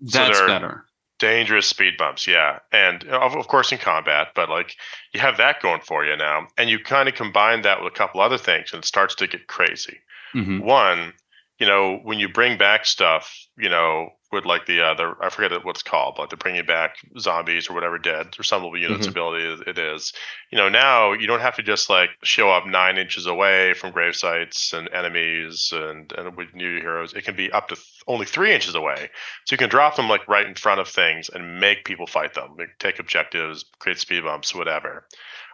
That's 0.00 0.36
they're- 0.38 0.48
better. 0.48 0.84
Dangerous 1.18 1.66
speed 1.66 1.94
bumps 1.98 2.26
yeah 2.26 2.58
and 2.72 3.04
of, 3.04 3.34
of 3.36 3.48
course 3.48 3.72
in 3.72 3.78
combat 3.78 4.28
but 4.34 4.48
like 4.48 4.76
you 5.12 5.20
have 5.20 5.36
that 5.38 5.60
going 5.60 5.80
for 5.80 6.04
you 6.04 6.16
now 6.16 6.46
and 6.56 6.70
you 6.70 6.78
kind 6.78 7.08
of 7.08 7.14
combine 7.14 7.62
that 7.62 7.82
with 7.82 7.92
a 7.92 7.96
couple 7.96 8.20
other 8.20 8.38
things 8.38 8.72
and 8.72 8.82
it 8.82 8.86
starts 8.86 9.14
to 9.14 9.26
get 9.26 9.46
crazy 9.46 9.98
Mhm. 10.34 10.60
one 10.60 11.14
you 11.58 11.66
know 11.66 11.96
when 12.02 12.18
you 12.18 12.28
bring 12.28 12.58
back 12.58 12.84
stuff 12.86 13.34
you 13.56 13.68
know 13.68 14.10
with 14.30 14.44
like 14.44 14.66
the 14.66 14.80
uh 14.80 14.94
the 14.94 15.14
i 15.20 15.28
forget 15.30 15.64
what 15.64 15.76
it's 15.76 15.82
called 15.82 16.18
like 16.18 16.28
they're 16.28 16.36
bringing 16.36 16.64
back 16.66 16.96
zombies 17.18 17.68
or 17.70 17.74
whatever 17.74 17.98
dead 17.98 18.26
or 18.38 18.42
some 18.42 18.64
of 18.64 18.72
the 18.72 18.78
units 18.80 19.06
Mhm. 19.06 19.10
ability 19.10 19.62
it 19.66 19.78
is. 19.78 20.12
You 20.50 20.58
know 20.58 20.68
now 20.68 21.12
you 21.12 21.26
don't 21.26 21.40
have 21.40 21.56
to 21.56 21.62
just 21.62 21.88
like 21.90 22.10
show 22.22 22.50
up 22.50 22.66
nine 22.66 22.98
inches 22.98 23.26
away 23.26 23.74
from 23.74 23.92
grave 23.92 24.14
sites 24.16 24.72
and 24.72 24.88
enemies 24.92 25.70
and 25.72 26.12
and 26.12 26.36
with 26.36 26.54
new 26.54 26.80
heroes. 26.80 27.14
It 27.14 27.24
can 27.24 27.36
be 27.36 27.50
up 27.52 27.68
to 27.68 27.74
th- 27.76 27.86
only 28.06 28.26
three 28.26 28.52
inches 28.54 28.74
away. 28.74 29.10
So 29.46 29.54
you 29.54 29.58
can 29.58 29.68
drop 29.70 29.96
them 29.96 30.08
like 30.08 30.26
right 30.28 30.46
in 30.46 30.54
front 30.54 30.80
of 30.80 30.88
things 30.88 31.28
and 31.28 31.60
make 31.60 31.84
people 31.84 32.06
fight 32.06 32.34
them. 32.34 32.54
Like, 32.58 32.70
take 32.78 32.98
objectives 32.98 33.64
create 33.78 33.98
speed 33.98 34.24
bumps 34.24 34.54
whatever. 34.54 35.06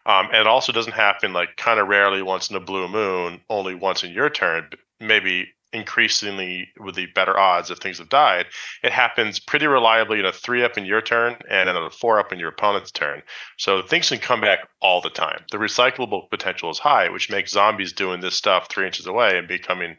Um, 0.06 0.26
and 0.26 0.36
it 0.42 0.46
also 0.46 0.72
doesn't 0.72 0.92
happen 0.92 1.32
like 1.32 1.56
kind 1.56 1.80
of 1.80 1.88
rarely 1.88 2.22
once 2.22 2.50
in 2.50 2.56
a 2.56 2.60
blue 2.60 2.88
moon 2.88 3.40
only 3.48 3.74
once 3.74 4.02
in 4.04 4.12
your 4.12 4.30
turn 4.30 4.70
maybe 5.00 5.48
increasingly 5.74 6.68
with 6.78 6.94
the 6.94 7.06
better 7.06 7.38
odds 7.38 7.70
if 7.70 7.78
things 7.78 7.98
have 7.98 8.08
died 8.08 8.46
it 8.82 8.92
happens 8.92 9.40
pretty 9.40 9.66
reliably 9.66 10.18
in 10.20 10.24
a 10.24 10.32
three 10.32 10.62
up 10.62 10.78
in 10.78 10.84
your 10.84 11.02
turn 11.02 11.36
and 11.50 11.68
in 11.68 11.76
a 11.76 11.90
four 11.90 12.18
up 12.18 12.32
in 12.32 12.38
your 12.38 12.48
opponent's 12.48 12.90
turn 12.90 13.22
so 13.58 13.82
things 13.82 14.08
can 14.08 14.18
come 14.18 14.40
back 14.40 14.60
all 14.80 15.00
the 15.00 15.10
time 15.10 15.44
the 15.50 15.58
recyclable 15.58 16.30
potential 16.30 16.70
is 16.70 16.78
high 16.78 17.08
which 17.08 17.30
makes 17.30 17.50
zombies 17.52 17.92
doing 17.92 18.20
this 18.20 18.34
stuff 18.36 18.68
three 18.68 18.86
inches 18.86 19.06
away 19.06 19.36
and 19.36 19.48
becoming 19.48 19.96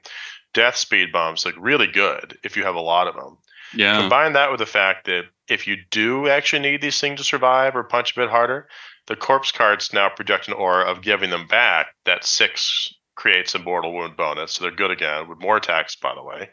death 0.54 0.78
speed 0.78 1.12
bombs 1.12 1.46
like 1.46 1.56
really 1.60 1.88
good 1.88 2.38
if 2.44 2.56
you 2.56 2.64
have 2.64 2.76
a 2.76 2.82
lot 2.82 3.08
of 3.08 3.16
them 3.16 3.38
Yeah. 3.74 4.00
Combine 4.00 4.34
that 4.34 4.52
with 4.52 4.60
the 4.60 4.66
fact 4.66 5.06
that 5.06 5.24
if 5.48 5.68
you 5.68 5.76
do 5.92 6.30
actually 6.30 6.62
need 6.62 6.82
these 6.82 7.00
things 7.00 7.20
to 7.20 7.24
survive 7.26 7.76
or 7.76 7.84
punch 7.84 8.16
a 8.16 8.20
bit 8.22 8.30
harder, 8.30 8.68
the 9.08 9.16
Corpse 9.16 9.52
Carts 9.52 9.94
now 9.94 10.10
project 10.10 10.48
an 10.48 10.54
aura 10.54 10.86
of 10.86 11.02
giving 11.02 11.30
them 11.30 11.48
back. 11.48 11.88
That 12.06 12.24
six 12.24 12.94
creates 13.16 13.56
a 13.56 13.60
mortal 13.60 13.94
wound 13.94 14.18
bonus, 14.18 14.54
so 14.54 14.64
they're 14.64 14.72
good 14.76 14.92
again 14.92 15.28
with 15.28 15.40
more 15.40 15.58
attacks. 15.58 15.96
By 15.96 16.14
the 16.16 16.24
way, 16.24 16.50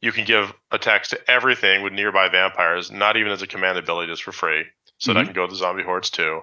you 0.00 0.12
can 0.12 0.24
give 0.24 0.52
attacks 0.70 1.08
to 1.10 1.30
everything 1.30 1.82
with 1.82 1.92
nearby 1.92 2.28
vampires, 2.28 2.90
not 2.90 3.16
even 3.16 3.32
as 3.32 3.42
a 3.42 3.46
command 3.46 3.78
ability, 3.78 4.12
just 4.12 4.22
for 4.22 4.32
free. 4.32 4.64
So 4.98 5.12
that 5.12 5.22
Mhm. 5.22 5.24
can 5.26 5.32
go 5.34 5.46
to 5.46 5.54
zombie 5.54 5.82
hordes 5.82 6.10
too. 6.10 6.42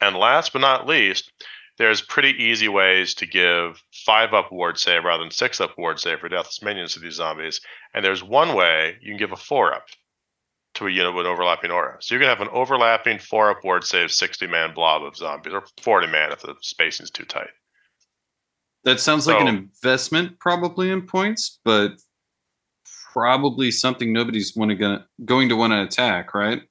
And 0.00 0.16
last 0.16 0.52
but 0.52 0.60
not 0.60 0.86
least, 0.86 1.30
there's 1.78 2.00
pretty 2.00 2.42
easy 2.42 2.68
ways 2.68 3.14
to 3.14 3.26
give 3.26 3.82
five 4.04 4.32
up 4.34 4.50
ward 4.50 4.78
save 4.78 5.04
rather 5.04 5.22
than 5.22 5.30
six 5.30 5.60
up 5.60 5.76
ward 5.78 6.00
save 6.00 6.20
for 6.20 6.28
deathless 6.28 6.62
minions 6.62 6.94
to 6.94 7.00
these 7.00 7.14
zombies. 7.14 7.60
And 7.94 8.04
there's 8.04 8.22
one 8.22 8.54
way 8.54 8.98
you 9.00 9.10
can 9.10 9.18
give 9.18 9.32
a 9.32 9.36
four 9.36 9.72
up 9.74 9.86
to 10.74 10.86
a 10.86 10.90
unit 10.90 11.14
with 11.14 11.26
overlapping 11.26 11.70
aura. 11.70 11.96
So 12.00 12.14
you 12.14 12.18
can 12.18 12.28
have 12.28 12.40
an 12.40 12.48
overlapping 12.48 13.18
four 13.18 13.50
up 13.50 13.64
ward 13.64 13.84
save 13.84 14.10
60 14.12 14.46
man 14.46 14.74
blob 14.74 15.02
of 15.04 15.16
zombies, 15.16 15.52
or 15.54 15.64
40 15.82 16.06
man 16.06 16.32
if 16.32 16.40
the 16.40 16.54
spacing 16.60 17.04
is 17.04 17.10
too 17.10 17.24
tight. 17.24 17.50
That 18.86 19.00
sounds 19.00 19.26
like 19.26 19.40
an 19.40 19.48
investment, 19.48 20.38
probably 20.38 20.92
in 20.92 21.08
points, 21.08 21.58
but 21.64 22.00
probably 23.12 23.72
something 23.72 24.12
nobody's 24.12 24.54
want 24.54 24.70
to 24.70 24.76
gonna, 24.76 25.04
going 25.24 25.48
to 25.48 25.56
want 25.56 25.72
to 25.72 25.82
attack, 25.82 26.34
right? 26.34 26.62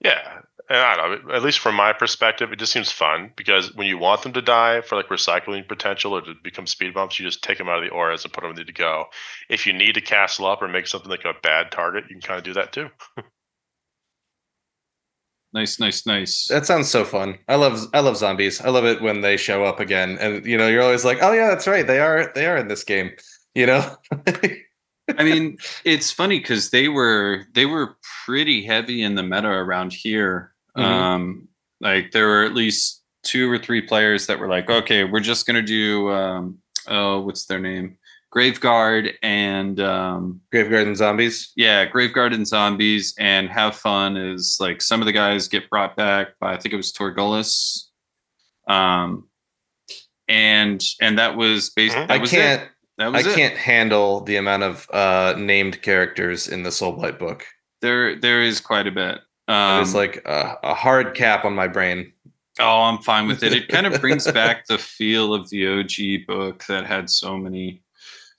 Yeah. 0.00 0.40
And 0.68 0.78
I 0.78 0.96
don't 0.96 1.28
know, 1.28 1.32
at 1.32 1.44
least 1.44 1.60
from 1.60 1.76
my 1.76 1.92
perspective, 1.92 2.50
it 2.50 2.58
just 2.58 2.72
seems 2.72 2.90
fun 2.90 3.30
because 3.36 3.72
when 3.72 3.86
you 3.86 3.98
want 3.98 4.22
them 4.22 4.32
to 4.32 4.42
die 4.42 4.80
for 4.80 4.96
like 4.96 5.10
recycling 5.10 5.68
potential 5.68 6.14
or 6.14 6.22
to 6.22 6.34
become 6.42 6.66
speed 6.66 6.92
bumps, 6.92 7.20
you 7.20 7.24
just 7.24 7.44
take 7.44 7.58
them 7.58 7.68
out 7.68 7.78
of 7.78 7.84
the 7.84 7.94
auras 7.94 8.24
and 8.24 8.32
put 8.32 8.40
them 8.40 8.50
ready 8.50 8.64
to 8.64 8.72
go. 8.72 9.04
If 9.48 9.64
you 9.64 9.72
need 9.72 9.94
to 9.94 10.00
castle 10.00 10.46
up 10.46 10.60
or 10.60 10.66
make 10.66 10.88
something 10.88 11.10
like 11.10 11.24
a 11.24 11.34
bad 11.40 11.70
target, 11.70 12.06
you 12.08 12.16
can 12.16 12.20
kind 12.20 12.38
of 12.38 12.44
do 12.44 12.54
that 12.54 12.72
too. 12.72 12.88
Nice, 15.54 15.78
nice, 15.78 16.04
nice. 16.04 16.48
That 16.48 16.66
sounds 16.66 16.90
so 16.90 17.04
fun. 17.04 17.38
I 17.48 17.54
love 17.54 17.86
I 17.94 18.00
love 18.00 18.16
zombies. 18.16 18.60
I 18.60 18.70
love 18.70 18.84
it 18.84 19.00
when 19.00 19.20
they 19.20 19.36
show 19.36 19.64
up 19.64 19.78
again, 19.80 20.18
and 20.20 20.44
you 20.44 20.58
know 20.58 20.66
you're 20.68 20.82
always 20.82 21.04
like, 21.04 21.18
oh 21.22 21.32
yeah, 21.32 21.48
that's 21.48 21.68
right. 21.68 21.86
They 21.86 22.00
are 22.00 22.32
they 22.34 22.46
are 22.46 22.56
in 22.56 22.68
this 22.68 22.84
game. 22.84 23.12
You 23.56 23.66
know. 23.66 23.96
I 25.16 25.22
mean, 25.22 25.58
it's 25.84 26.10
funny 26.10 26.40
because 26.40 26.70
they 26.70 26.88
were 26.88 27.44
they 27.54 27.66
were 27.66 27.96
pretty 28.26 28.66
heavy 28.66 29.00
in 29.00 29.14
the 29.14 29.22
meta 29.22 29.46
around 29.46 29.92
here 29.92 30.54
Mhm. 30.76 30.82
Um, 30.82 31.48
like 31.80 32.10
there 32.12 32.26
were 32.26 32.44
at 32.44 32.54
least 32.54 33.02
two 33.22 33.50
or 33.50 33.58
three 33.58 33.80
players 33.80 34.26
that 34.26 34.38
were 34.38 34.48
like, 34.48 34.68
okay, 34.68 35.04
we're 35.04 35.20
just 35.20 35.46
gonna 35.46 35.62
do 35.62 36.10
um, 36.10 36.58
oh, 36.88 37.20
what's 37.20 37.46
their 37.46 37.60
name? 37.60 37.96
Graveguard 38.34 39.14
and 39.22 39.78
um, 39.80 40.40
Graveguard 40.52 40.86
and 40.86 40.96
Zombies. 40.96 41.52
yeah, 41.56 41.86
Graveguard 41.88 42.34
and 42.34 42.46
Zombies 42.46 43.14
and 43.18 43.48
have 43.50 43.76
fun 43.76 44.16
is 44.16 44.56
like 44.60 44.82
some 44.82 45.00
of 45.00 45.06
the 45.06 45.12
guys 45.12 45.46
get 45.48 45.70
brought 45.70 45.96
back 45.96 46.38
by 46.40 46.54
I 46.54 46.56
think 46.58 46.72
it 46.72 46.76
was 46.76 46.92
Torgillius. 46.92 47.84
Um 48.66 49.28
and 50.28 50.82
and 51.00 51.18
that 51.18 51.36
was 51.36 51.70
based 51.70 51.94
Mhm. 51.94 52.08
that 52.08 52.14
I 52.18 52.20
was 52.20 52.30
can't. 52.30 52.62
it. 52.62 52.68
That 52.98 53.14
I 53.14 53.20
it. 53.20 53.34
can't 53.34 53.56
handle 53.56 54.20
the 54.22 54.36
amount 54.36 54.62
of 54.62 54.88
uh, 54.92 55.34
named 55.36 55.82
characters 55.82 56.48
in 56.48 56.62
the 56.62 56.70
Soulblight 56.70 57.18
book. 57.18 57.44
There 57.82 58.16
there 58.18 58.40
is 58.42 58.60
quite 58.60 58.86
a 58.86 58.92
bit. 58.92 59.18
Um 59.48 59.82
it's 59.82 59.94
like 59.94 60.22
a, 60.24 60.56
a 60.62 60.74
hard 60.74 61.14
cap 61.14 61.44
on 61.44 61.54
my 61.54 61.68
brain. 61.68 62.12
oh, 62.58 62.82
I'm 62.84 62.98
fine 63.02 63.26
with 63.28 63.42
it. 63.42 63.52
It 63.52 63.68
kind 63.68 63.86
of 63.86 64.00
brings 64.00 64.30
back 64.32 64.66
the 64.66 64.78
feel 64.78 65.34
of 65.34 65.50
the 65.50 65.66
OG 65.68 66.26
book 66.26 66.64
that 66.68 66.86
had 66.86 67.10
so 67.10 67.36
many 67.36 67.82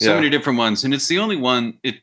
so 0.01 0.09
Yeah. 0.11 0.15
many 0.15 0.29
different 0.29 0.59
ones 0.59 0.83
and 0.83 0.93
it's 0.93 1.07
the 1.07 1.19
only 1.19 1.35
one 1.37 1.79
it 1.83 1.95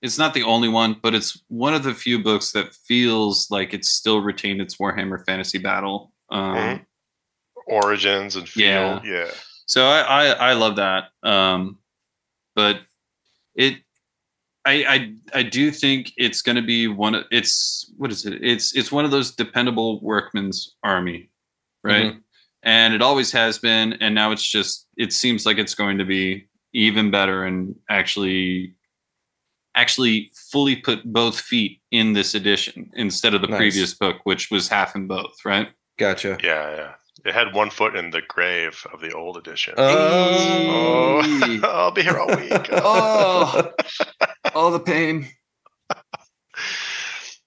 it's 0.00 0.16
not 0.16 0.32
the 0.32 0.44
only 0.44 0.68
one, 0.68 0.94
but 1.02 1.12
it's 1.12 1.42
one 1.48 1.74
of 1.74 1.82
the 1.82 1.92
few 1.92 2.22
books 2.22 2.52
that 2.52 2.72
feels 2.72 3.50
like 3.50 3.74
it's 3.74 3.88
still 3.88 4.20
retained 4.20 4.60
its 4.60 4.76
Warhammer 4.76 5.24
Fantasy 5.26 5.58
Battle. 5.58 6.12
Um, 6.30 6.54
Mhm. 6.54 6.86
Origins 7.66 8.36
and 8.36 8.48
feel. 8.48 8.64
Yeah. 8.64 9.00
Yeah. 9.04 9.30
So 9.66 9.86
I, 9.86 10.00
I 10.00 10.50
I 10.50 10.52
love 10.54 10.76
that. 10.76 11.08
Um, 11.24 11.78
but 12.54 12.80
it 13.56 13.78
I 14.64 14.84
I 15.34 15.38
I 15.40 15.42
do 15.42 15.70
think 15.70 16.12
it's 16.16 16.42
going 16.42 16.56
to 16.56 16.62
be 16.62 16.86
one 16.88 17.14
of 17.16 17.24
it's 17.30 17.92
what 17.96 18.10
is 18.12 18.24
it? 18.24 18.42
It's 18.42 18.74
it's 18.76 18.92
one 18.92 19.04
of 19.04 19.10
those 19.10 19.34
dependable 19.34 20.00
workman's 20.00 20.76
army, 20.84 21.30
right? 21.84 22.14
And 22.62 22.94
it 22.94 23.02
always 23.02 23.30
has 23.32 23.58
been, 23.58 23.94
and 23.94 24.14
now 24.14 24.30
it's 24.32 24.42
just 24.48 24.86
it 24.96 25.12
seems 25.12 25.44
like 25.46 25.58
it's 25.58 25.74
going 25.74 25.98
to 25.98 26.04
be 26.04 26.47
even 26.72 27.10
better 27.10 27.44
and 27.44 27.74
actually 27.88 28.74
actually 29.74 30.30
fully 30.50 30.74
put 30.76 31.04
both 31.04 31.38
feet 31.38 31.80
in 31.92 32.12
this 32.12 32.34
edition 32.34 32.90
instead 32.94 33.32
of 33.34 33.40
the 33.42 33.46
Nice. 33.48 33.58
previous 33.58 33.94
book, 33.94 34.16
which 34.24 34.50
was 34.50 34.68
half 34.68 34.96
in 34.96 35.06
both, 35.06 35.36
right? 35.44 35.68
Gotcha. 35.98 36.36
Yeah. 36.42 36.74
Yeah. 36.76 36.92
It 37.24 37.34
had 37.34 37.52
one 37.54 37.70
foot 37.70 37.94
in 37.96 38.10
the 38.10 38.22
grave 38.26 38.84
of 38.92 39.00
the 39.00 39.12
old 39.12 39.36
edition. 39.36 39.74
Oh. 39.76 41.22
Hey. 41.22 41.60
I'll 41.64 41.90
be 41.92 42.02
here 42.02 42.18
all 42.18 42.28
week. 42.28 42.52
Oh. 42.72 43.70
all 44.54 44.70
the 44.70 44.80
pain 44.80 45.28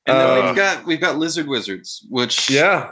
and 0.07 0.17
then 0.17 0.37
Uh, 0.43 0.45
we've 0.47 0.55
got 0.55 0.85
we've 0.85 1.01
got 1.01 1.17
lizard 1.17 1.47
wizards 1.47 2.05
which 2.09 2.49
Yeah. 2.49 2.91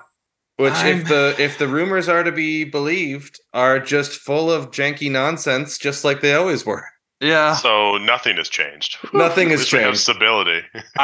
Which, 0.60 0.74
I'm- 0.74 0.99
if 1.01 1.07
the 1.07 1.36
if 1.39 1.57
the 1.57 1.68
rumors 1.68 2.07
are 2.10 2.24
to 2.24 2.32
be 2.32 2.64
believed, 2.66 3.39
are 3.53 3.80
just 3.80 4.12
full 4.28 4.51
of 4.51 4.72
janky 4.72 5.10
nonsense, 5.10 5.78
just 5.78 6.03
like 6.03 6.20
they 6.22 6.34
always 6.34 6.66
were. 6.66 6.86
yeah 7.22 7.53
So 7.55 7.97
nothing 7.97 8.38
has 8.41 8.47
changed. 8.60 8.91
Nothing 9.14 9.49
has 9.49 9.60
least 9.60 9.74
we 9.74 9.80
have 9.80 9.88
changed. 9.95 10.01
stability. 10.07 10.62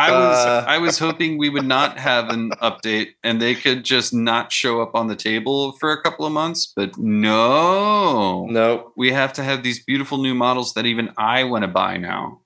i 0.08 0.10
was 0.12 0.38
Uh, 0.46 0.64
i 0.76 0.78
was 0.86 0.96
hoping 1.06 1.30
we 1.38 1.50
would 1.56 1.68
not 1.78 1.92
have 2.10 2.26
an 2.36 2.44
update 2.70 3.10
and 3.26 3.36
they 3.42 3.54
could 3.64 3.84
just 3.96 4.14
not 4.14 4.46
show 4.62 4.76
up 4.84 4.92
on 5.00 5.06
the 5.12 5.16
table 5.30 5.58
for 5.80 5.90
a 5.92 6.00
couple 6.06 6.26
of 6.26 6.32
months 6.42 6.62
but 6.80 6.90
no 6.98 8.46
Nope. 8.50 8.94
we 8.96 9.12
have 9.12 9.34
to 9.34 9.44
have 9.44 9.60
these 9.64 9.84
beautiful 9.84 10.18
new 10.28 10.36
models 10.46 10.74
that 10.76 10.86
even 10.86 11.10
i 11.18 11.44
want 11.44 11.64
to 11.64 11.72
buy 11.84 11.98
now 11.98 12.40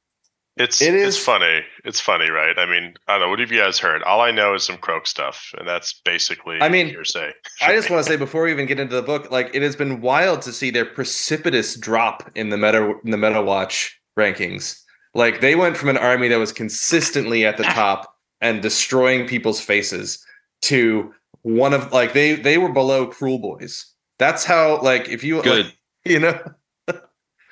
It's 0.60 0.82
It 0.82 0.94
it's 0.94 1.18
funny. 1.18 1.62
It's 1.86 2.02
funny, 2.02 2.30
right? 2.30 2.60
I 2.60 2.66
mean, 2.66 2.94
I 3.08 3.14
don't 3.14 3.22
know. 3.22 3.30
What 3.30 3.40
have 3.40 3.50
you 3.50 3.62
guys 3.62 3.80
heard? 3.80 4.04
All 4.04 4.20
I 4.20 4.30
know 4.30 4.56
is 4.56 4.66
some 4.66 4.78
croak 4.78 5.08
stuff, 5.08 5.54
and 5.58 5.66
that's 5.66 6.02
basically 6.04 6.58
I 6.60 6.68
mean, 6.68 6.90
hearsay. 6.90 7.32
I 7.62 7.74
just 7.74 7.90
want 7.90 8.06
to 8.06 8.12
say 8.12 8.18
before 8.18 8.44
we 8.44 8.52
even 8.52 8.66
get 8.66 8.78
into 8.78 8.94
the 8.94 9.02
book, 9.02 9.32
like 9.32 9.52
it 9.54 9.62
has 9.62 9.78
been 9.78 10.02
wild 10.02 10.42
to 10.44 10.52
see 10.52 10.70
their 10.70 10.84
precipitous 10.84 11.78
drop 11.78 12.30
in 12.36 12.50
the 12.50 12.58
meta 12.58 12.94
in 13.06 13.12
the 13.12 13.18
meta 13.18 13.42
watch 13.42 13.98
rankings. 14.20 14.78
Like 15.16 15.40
they 15.40 15.56
went 15.56 15.78
from 15.78 15.88
an 15.88 15.98
army 15.98 16.28
that 16.28 16.38
was 16.38 16.52
consistently 16.52 17.46
at 17.46 17.56
the 17.56 17.64
top 17.76 18.14
and 18.42 18.62
destroying 18.62 19.30
people's 19.30 19.62
faces 19.62 20.22
to 20.64 21.14
one 21.44 21.74
of 21.74 21.94
like 21.94 22.12
they 22.12 22.36
they 22.36 22.58
were 22.58 22.74
below 22.74 23.08
Kruleboyz. 23.08 23.86
That's 24.18 24.44
how 24.44 24.82
like 24.82 25.08
if 25.08 25.24
you 25.24 25.42
good 25.42 25.68
like, 25.68 25.78
you 26.06 26.20
know 26.20 26.38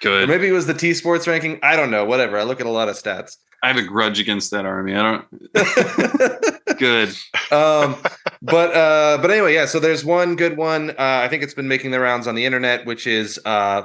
or 0.06 0.28
maybe 0.28 0.48
it 0.48 0.52
was 0.52 0.68
the 0.68 0.74
T 0.74 0.94
Sports 0.94 1.28
ranking. 1.28 1.60
I 1.64 1.76
don't 1.76 1.92
know. 1.92 2.06
Whatever. 2.06 2.38
I 2.38 2.44
look 2.44 2.60
at 2.60 2.66
a 2.66 2.72
lot 2.72 2.90
of 2.90 2.96
stats. 2.96 3.38
i 3.64 3.68
have 3.68 3.78
a 3.78 3.84
grudge 3.84 4.20
against 4.20 4.52
that 4.52 4.66
army 4.66 4.94
i 4.94 5.02
don't 5.02 6.78
good 6.78 7.10
um, 7.52 7.96
but 8.42 8.76
uh, 8.76 9.18
but 9.22 9.32
anyway, 9.32 9.54
yeah. 9.54 9.66
So 9.66 9.80
there's 9.80 10.06
one 10.06 10.36
good 10.36 10.58
one. 10.58 10.92
Uh, 10.92 10.96
I 11.24 11.28
think 11.28 11.44
it's 11.44 11.54
been 11.54 11.68
making 11.68 11.92
the 11.92 12.00
rounds 12.00 12.28
on 12.28 12.36
the 12.36 12.46
internet, 12.46 12.86
which 12.86 13.08
is 13.08 13.40
uh, 13.46 13.84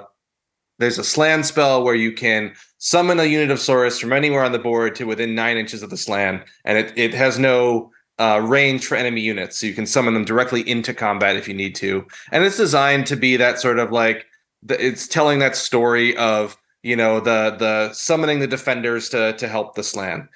there's 0.79 0.99
a 0.99 1.05
Slann 1.05 1.45
spell 1.45 1.85
where 1.85 1.95
you 1.95 2.13
can 2.13 2.55
summon 2.79 3.21
a 3.21 3.25
unit 3.25 3.51
of 3.51 3.59
Saurus 3.59 4.01
from 4.01 4.13
anywhere 4.13 4.45
on 4.45 4.53
the 4.53 4.59
board 4.59 4.95
to 4.97 5.05
within 5.05 5.35
nine 5.35 5.57
inches 5.57 5.83
of 5.83 5.91
the 5.91 5.97
Slann, 5.97 6.43
and 6.65 6.79
it 6.79 6.93
it 6.97 7.15
has 7.15 7.39
no 7.39 7.91
uh, 8.19 8.41
range 8.45 8.87
for 8.87 8.97
enemy 8.97 9.21
units, 9.21 9.59
so 9.59 9.67
you 9.67 9.75
can 9.75 9.87
summon 9.87 10.15
them 10.15 10.25
directly 10.25 10.69
into 10.69 10.95
combat 10.95 11.37
if 11.37 11.49
you 11.49 11.55
need 11.55 11.75
to. 11.77 12.07
And 12.31 12.45
it's 12.45 12.57
designed 12.57 13.07
to 13.07 13.17
be 13.17 13.37
that 13.37 13.61
sort 13.61 13.79
of 13.79 13.91
like 13.93 14.27
the, 14.63 14.85
it's 14.85 15.07
telling 15.07 15.39
that 15.41 15.57
story 15.57 16.17
of 16.17 16.57
you 16.83 16.97
know 16.97 17.21
the 17.21 17.57
the 17.59 17.93
summoning 17.93 18.41
the 18.41 18.47
defenders 18.47 19.09
to 19.11 19.33
to 19.35 19.49
help 19.49 19.75
the 19.75 19.83
Slann. 19.83 20.29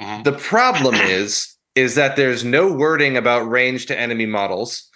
Mhm. 0.00 0.24
The 0.24 0.32
problem 0.32 0.94
is 0.94 1.54
is 1.74 1.94
that 1.94 2.16
there's 2.16 2.44
no 2.44 2.72
wording 2.72 3.16
about 3.16 3.48
range 3.48 3.86
to 3.86 3.98
enemy 3.98 4.26
models, 4.26 4.88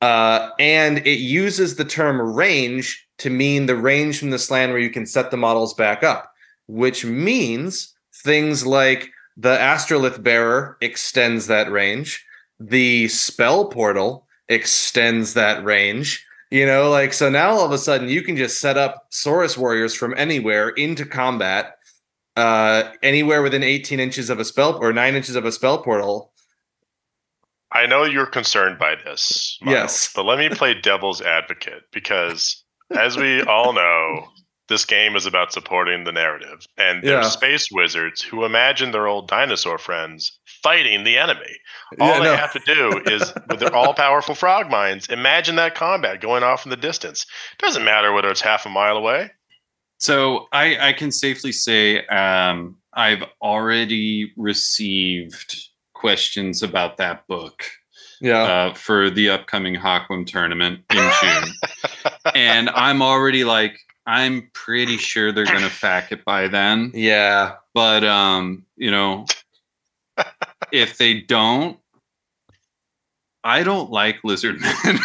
uh, 0.00 0.50
and 0.58 0.98
it 0.98 1.18
uses 1.18 1.76
the 1.76 1.84
term 1.84 2.20
range 2.20 3.06
to 3.18 3.30
mean 3.30 3.66
the 3.66 3.76
range 3.76 4.18
from 4.18 4.30
the 4.30 4.38
Slann 4.38 4.70
where 4.70 4.78
you 4.78 4.90
can 4.90 5.06
set 5.06 5.30
the 5.30 5.36
models 5.36 5.74
back 5.74 6.02
up, 6.02 6.32
which 6.68 7.04
means 7.04 7.94
things 8.22 8.66
like 8.66 9.10
the 9.36 9.56
astrolith 9.56 10.22
bearer 10.22 10.76
extends 10.80 11.46
that 11.46 11.70
range, 11.70 12.24
the 12.58 13.08
spell 13.08 13.66
portal 13.66 14.26
extends 14.48 15.34
that 15.34 15.64
range. 15.64 16.24
You 16.50 16.66
know, 16.66 16.90
like 16.90 17.12
so 17.12 17.30
now 17.30 17.50
all 17.50 17.64
of 17.64 17.70
a 17.72 17.78
sudden 17.78 18.08
you 18.08 18.22
can 18.22 18.36
just 18.36 18.60
set 18.60 18.76
up 18.76 19.06
Saurus 19.12 19.56
warriors 19.56 19.94
from 19.94 20.14
anywhere 20.16 20.70
into 20.70 21.04
combat 21.06 21.76
uh 22.36 22.90
anywhere 23.02 23.42
within 23.42 23.62
18 23.62 23.98
inches 24.00 24.30
of 24.30 24.38
a 24.38 24.44
spell 24.44 24.76
or 24.80 24.92
9 24.92 25.14
inches 25.16 25.34
of 25.36 25.44
a 25.44 25.52
spell 25.52 25.82
portal 25.82 26.32
I 27.72 27.86
know 27.86 28.04
you're 28.04 28.26
concerned 28.26 28.78
by 28.80 28.96
this. 28.96 29.56
Miles, 29.62 29.72
Yes. 29.74 30.12
but 30.14 30.24
let 30.24 30.38
me 30.40 30.48
play 30.48 30.74
devil's 30.80 31.22
advocate 31.22 31.84
because, 31.92 32.64
as 32.96 33.16
we 33.16 33.42
all 33.42 33.72
know, 33.72 34.26
this 34.70 34.86
game 34.86 35.14
is 35.16 35.26
about 35.26 35.52
supporting 35.52 36.04
the 36.04 36.12
narrative, 36.12 36.66
and 36.78 37.02
there's 37.02 37.26
Yeah. 37.26 37.28
space 37.30 37.68
wizards 37.70 38.22
who 38.22 38.46
imagine 38.46 38.92
their 38.92 39.06
old 39.06 39.28
dinosaur 39.28 39.76
friends 39.76 40.38
fighting 40.62 41.04
the 41.04 41.18
enemy. 41.18 41.58
All 42.00 42.08
Yeah, 42.08 42.18
they 42.20 42.24
no. 42.24 42.36
have 42.36 42.52
to 42.54 42.60
do 42.60 43.02
is, 43.04 43.32
with 43.50 43.60
their 43.60 43.74
all-powerful 43.74 44.34
frog 44.34 44.70
minds, 44.70 45.06
imagine 45.08 45.56
that 45.56 45.74
combat 45.74 46.20
going 46.22 46.42
off 46.42 46.64
in 46.64 46.70
the 46.70 46.76
distance. 46.76 47.26
Doesn't 47.58 47.84
matter 47.84 48.12
whether 48.12 48.30
it's 48.30 48.40
half 48.40 48.64
a 48.64 48.70
mile 48.70 48.96
away. 48.96 49.30
So 49.98 50.48
I, 50.52 50.88
I 50.88 50.92
can 50.94 51.12
safely 51.12 51.52
say 51.52 52.06
um, 52.06 52.76
I've 52.94 53.24
already 53.42 54.32
received 54.36 55.68
questions 55.92 56.62
about 56.62 56.96
that 56.96 57.26
book 57.26 57.64
yeah 58.22 58.42
uh, 58.42 58.74
for 58.74 59.10
the 59.10 59.28
upcoming 59.30 59.74
Hawkwim 59.74 60.26
tournament 60.26 60.80
in 60.90 61.10
June, 61.20 61.52
and 62.34 62.70
I'm 62.70 63.02
already 63.02 63.44
like 63.44 63.78
I'm 64.10 64.50
pretty 64.52 64.96
sure 64.96 65.30
they're 65.32 65.44
gonna 65.44 65.68
FAQ 65.68 66.12
it 66.12 66.24
by 66.24 66.48
then. 66.48 66.90
yeah 66.94 67.54
But 67.74 68.02
um, 68.04 68.64
you 68.76 68.90
know, 68.90 69.26
if 70.72 70.98
they 70.98 71.20
don't, 71.20 71.78
I 73.44 73.62
don't 73.62 73.90
like 73.90 74.22
lizard 74.24 74.60
men. 74.60 74.98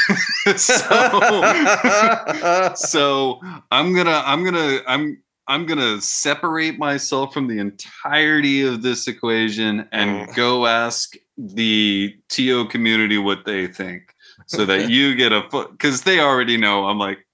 so 0.58 0.76
so 2.76 3.40
i'm 3.72 3.96
gonna 3.96 4.22
i'm 4.26 4.44
gonna 4.44 4.80
i'm 4.88 5.22
i'm 5.48 5.66
gonna 5.66 6.00
separate 6.02 6.78
myself 6.78 7.34
from 7.34 7.48
the 7.48 7.58
entirety 7.60 8.62
of 8.66 8.82
this 8.82 9.08
equation 9.08 9.88
and 9.92 10.28
Mm. 10.30 10.36
go 10.36 10.66
ask 10.68 11.16
the 11.38 12.16
to 12.30 12.66
community 12.68 13.18
what 13.18 13.46
they 13.46 13.68
think 13.68 14.14
so 14.48 14.66
that 14.66 14.90
you 14.96 15.16
get 15.16 15.32
a 15.32 15.50
foot 15.50 15.72
because 15.72 16.04
they 16.04 16.20
already 16.20 16.58
know 16.58 16.86
i'm 16.88 17.00
like 17.00 17.25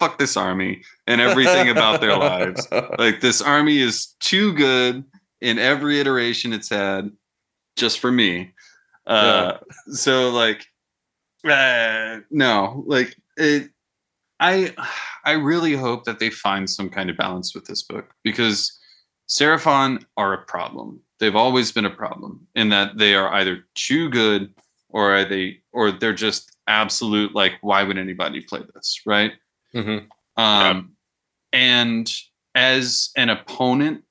fuck 0.00 0.18
this 0.18 0.36
army 0.36 0.82
and 1.06 1.20
everything 1.20 1.68
about 1.68 2.00
their 2.00 2.16
lives. 2.16 2.66
Like 2.98 3.20
this 3.20 3.40
army 3.40 3.78
is 3.78 4.16
too 4.20 4.52
good 4.54 5.04
in 5.40 5.58
every 5.58 6.00
iteration 6.00 6.52
it's 6.52 6.68
had 6.68 7.10
just 7.76 8.00
for 8.00 8.10
me. 8.10 8.52
Uh 9.06 9.58
so 9.92 10.30
like 10.30 10.66
uh, 11.48 12.18
no 12.30 12.84
like 12.86 13.16
it 13.38 13.70
i 14.40 14.74
i 15.24 15.32
really 15.32 15.74
hope 15.74 16.04
that 16.04 16.18
they 16.18 16.28
find 16.28 16.68
some 16.68 16.90
kind 16.90 17.08
of 17.08 17.16
balance 17.16 17.54
with 17.54 17.64
this 17.64 17.82
book 17.82 18.10
because 18.22 18.78
seraphon 19.28 20.04
are 20.16 20.34
a 20.34 20.44
problem. 20.44 21.00
They've 21.18 21.36
always 21.36 21.72
been 21.72 21.86
a 21.86 21.90
problem 21.90 22.46
in 22.54 22.70
that 22.70 22.98
they 22.98 23.14
are 23.14 23.32
either 23.34 23.64
too 23.74 24.10
good 24.10 24.52
or 24.88 25.14
are 25.14 25.24
they 25.24 25.60
or 25.72 25.92
they're 25.92 26.12
just 26.12 26.56
absolute 26.66 27.34
like 27.34 27.52
why 27.62 27.82
would 27.82 27.98
anybody 27.98 28.40
play 28.40 28.60
this 28.74 29.00
right 29.06 29.32
Mhm. 29.74 30.06
um 30.36 30.92
and 31.52 32.12
as 32.54 33.10
an 33.16 33.28
opponent 33.28 34.04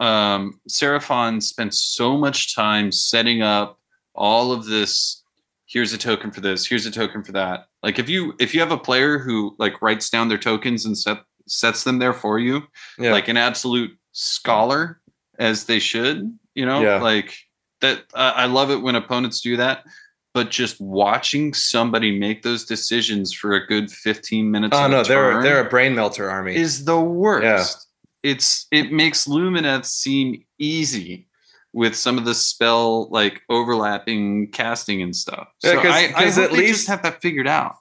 um 0.00 0.60
seraphon 0.68 1.42
spent 1.42 1.74
so 1.74 2.16
much 2.16 2.54
time 2.54 2.90
setting 2.90 3.42
up 3.42 3.78
all 4.14 4.52
of 4.52 4.64
this 4.64 5.22
here's 5.66 5.92
a 5.92 5.98
token 5.98 6.30
for 6.30 6.40
this 6.40 6.66
here's 6.66 6.86
a 6.86 6.90
token 6.90 7.22
for 7.22 7.32
that 7.32 7.66
like 7.82 7.98
if 7.98 8.08
you 8.08 8.34
if 8.40 8.54
you 8.54 8.60
have 8.60 8.72
a 8.72 8.78
player 8.78 9.18
who 9.18 9.54
like 9.58 9.80
writes 9.82 10.08
down 10.10 10.28
their 10.28 10.38
tokens 10.38 10.84
and 10.86 10.96
set 10.96 11.18
sets 11.46 11.84
them 11.84 11.98
there 11.98 12.12
for 12.14 12.38
you 12.38 12.62
Yeah. 12.98 13.12
like 13.12 13.28
an 13.28 13.36
absolute 13.36 13.90
scholar 14.12 15.00
as 15.38 15.64
they 15.64 15.78
should 15.78 16.36
you 16.54 16.64
know 16.66 16.80
Yeah. 16.80 17.00
like 17.00 17.36
that 17.80 18.04
uh, 18.14 18.32
i 18.36 18.46
love 18.46 18.70
it 18.70 18.80
when 18.82 18.94
opponents 18.94 19.40
do 19.40 19.56
that 19.58 19.84
but 20.32 20.50
just 20.50 20.80
watching 20.80 21.52
somebody 21.52 22.18
make 22.18 22.42
those 22.42 22.64
decisions 22.64 23.32
for 23.32 23.52
a 23.54 23.66
good 23.66 23.90
15 23.90 24.50
minutes 24.50 24.76
oh 24.76 24.86
no, 24.86 25.02
they're 25.02 25.42
they're 25.42 25.66
a 25.66 25.68
brain 25.68 25.94
melter 25.94 26.30
army. 26.30 26.54
is 26.56 26.84
the 26.84 27.00
worst 27.00 27.86
it's 28.22 28.66
it 28.70 28.92
makes 28.92 29.26
lumineth 29.26 29.84
seem 29.86 30.44
easy 30.58 31.26
with 31.72 31.94
some 31.96 32.18
of 32.18 32.24
the 32.24 32.34
spell 32.34 33.08
like 33.10 33.40
overlapping 33.48 34.50
casting 34.50 35.00
and 35.02 35.14
stuff 35.16 35.48
Yeah, 35.62 35.72
so 35.72 35.76
'cause- 35.82 35.92
I, 35.92 36.04
I 36.04 36.24
'cause 36.24 36.36
hope 36.36 36.44
at 36.46 36.52
least- 36.52 36.68
just 36.74 36.88
have 36.88 37.02
that 37.02 37.20
figured 37.22 37.48
out 37.48 37.76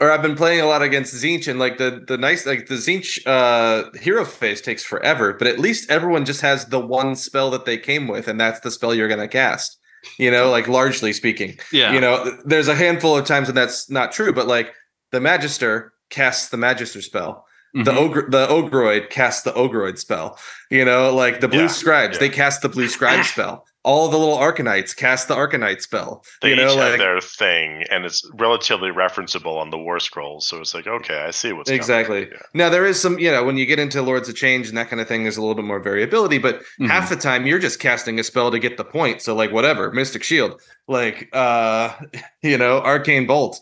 or 0.00 0.10
I've 0.10 0.22
been 0.22 0.34
playing 0.34 0.60
a 0.60 0.66
lot 0.66 0.82
against 0.82 1.14
Tzeentch, 1.14 1.46
and 1.46 1.60
like 1.60 1.78
the 1.78 2.02
the 2.08 2.18
nice 2.18 2.44
like 2.46 2.66
the 2.66 2.74
Tzeentch 2.74 3.24
uh, 3.26 3.96
hero 3.96 4.24
phase 4.24 4.60
takes 4.60 4.82
forever, 4.82 5.32
but 5.34 5.46
at 5.46 5.60
least 5.60 5.88
everyone 5.88 6.24
just 6.24 6.40
has 6.40 6.66
the 6.66 6.80
one 6.80 7.14
spell 7.14 7.48
that 7.52 7.64
they 7.64 7.78
came 7.78 8.08
with, 8.08 8.26
and 8.26 8.38
that's 8.40 8.58
the 8.58 8.72
spell 8.72 8.92
you're 8.92 9.06
gonna 9.06 9.28
cast. 9.28 9.78
You 10.18 10.30
know, 10.30 10.50
like 10.50 10.68
largely 10.68 11.12
speaking. 11.12 11.58
yeah 11.72 11.92
You 11.92 12.00
know, 12.00 12.36
there's 12.44 12.68
a 12.68 12.74
handful 12.74 13.16
of 13.16 13.24
times 13.26 13.48
when 13.48 13.54
that's 13.54 13.88
not 13.90 14.12
true, 14.12 14.32
but 14.32 14.46
like 14.46 14.72
the 15.12 15.20
Magister 15.20 15.92
casts 16.10 16.48
the 16.50 16.56
Magister 16.56 17.00
spell. 17.02 17.46
The 17.74 17.90
Mhm. 17.90 17.96
ogre, 17.96 18.30
the 18.30 18.46
Ogroid 18.46 19.10
casts 19.10 19.42
the 19.42 19.52
Ogroid 19.52 19.98
spell. 19.98 20.38
You 20.70 20.84
know, 20.84 21.12
like 21.14 21.40
the 21.40 21.48
Blue 21.48 21.62
Yeah, 21.62 21.66
Scribes, 21.66 22.14
yeah. 22.16 22.20
they 22.20 22.28
cast 22.28 22.62
the 22.62 22.68
Blue 22.68 22.88
Scribe 22.88 23.24
spell. 23.34 23.66
All 23.84 24.08
the 24.08 24.16
little 24.18 24.38
Arcanites 24.38 24.96
cast 24.96 25.28
the 25.28 25.34
Arcanite 25.36 25.82
spell. 25.82 26.24
They 26.40 26.50
you 26.50 26.56
know, 26.56 26.72
each 26.72 26.78
have 26.78 26.98
their 26.98 27.20
thing, 27.20 27.84
and 27.90 28.06
it's 28.06 28.22
relatively 28.34 28.88
referenceable 28.90 29.58
on 29.58 29.68
the 29.68 29.76
War 29.76 30.00
Scrolls. 30.00 30.46
So 30.46 30.58
it's 30.60 30.72
like, 30.74 30.86
okay, 30.86 31.18
I 31.18 31.30
see 31.30 31.52
what's 31.52 31.68
coming. 31.68 31.78
exactly. 31.80 32.20
Yeah. 32.32 32.38
Now 32.54 32.70
there 32.70 32.86
is 32.86 32.98
some, 32.98 33.18
you 33.18 33.30
know, 33.30 33.44
when 33.44 33.58
you 33.58 33.66
get 33.66 33.78
into 33.78 34.00
Lords 34.00 34.26
of 34.28 34.36
Change 34.36 34.68
and 34.68 34.78
that 34.78 34.88
kind 34.88 35.02
of 35.02 35.06
thing, 35.06 35.22
there's 35.22 35.36
a 35.36 35.40
little 35.42 35.54
bit 35.54 35.66
more 35.66 35.80
variability, 35.80 36.38
but 36.38 36.62
Mhm. 36.80 36.88
half 36.88 37.10
the 37.10 37.16
time 37.16 37.46
you're 37.46 37.58
just 37.58 37.78
casting 37.78 38.18
a 38.18 38.24
spell 38.24 38.50
to 38.50 38.58
get 38.58 38.78
the 38.78 38.84
point. 38.86 39.20
So 39.20 39.34
like 39.34 39.52
whatever, 39.52 39.92
Mystic 39.92 40.22
Shield, 40.24 40.62
like 40.88 41.28
uh, 41.34 41.94
you 42.42 42.56
know, 42.56 42.78
Arcane 42.80 43.26
Bolt. 43.26 43.60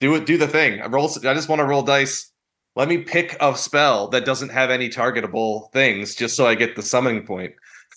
Do 0.00 0.14
it, 0.14 0.26
do 0.26 0.36
the 0.38 0.48
thing. 0.48 0.80
I 0.80 0.86
roll 0.86 1.08
I 1.24 1.34
just 1.34 1.48
want 1.48 1.58
to 1.58 1.64
roll 1.66 1.82
dice. 1.82 2.30
Let 2.76 2.88
me 2.88 2.98
pick 2.98 3.36
a 3.40 3.56
spell 3.56 4.08
that 4.08 4.24
doesn't 4.24 4.50
have 4.50 4.70
any 4.70 4.88
targetable 4.88 5.72
things 5.72 6.14
just 6.14 6.36
so 6.36 6.46
I 6.46 6.54
get 6.56 6.74
the 6.76 6.82
summoning 6.82 7.24
point. 7.24 7.52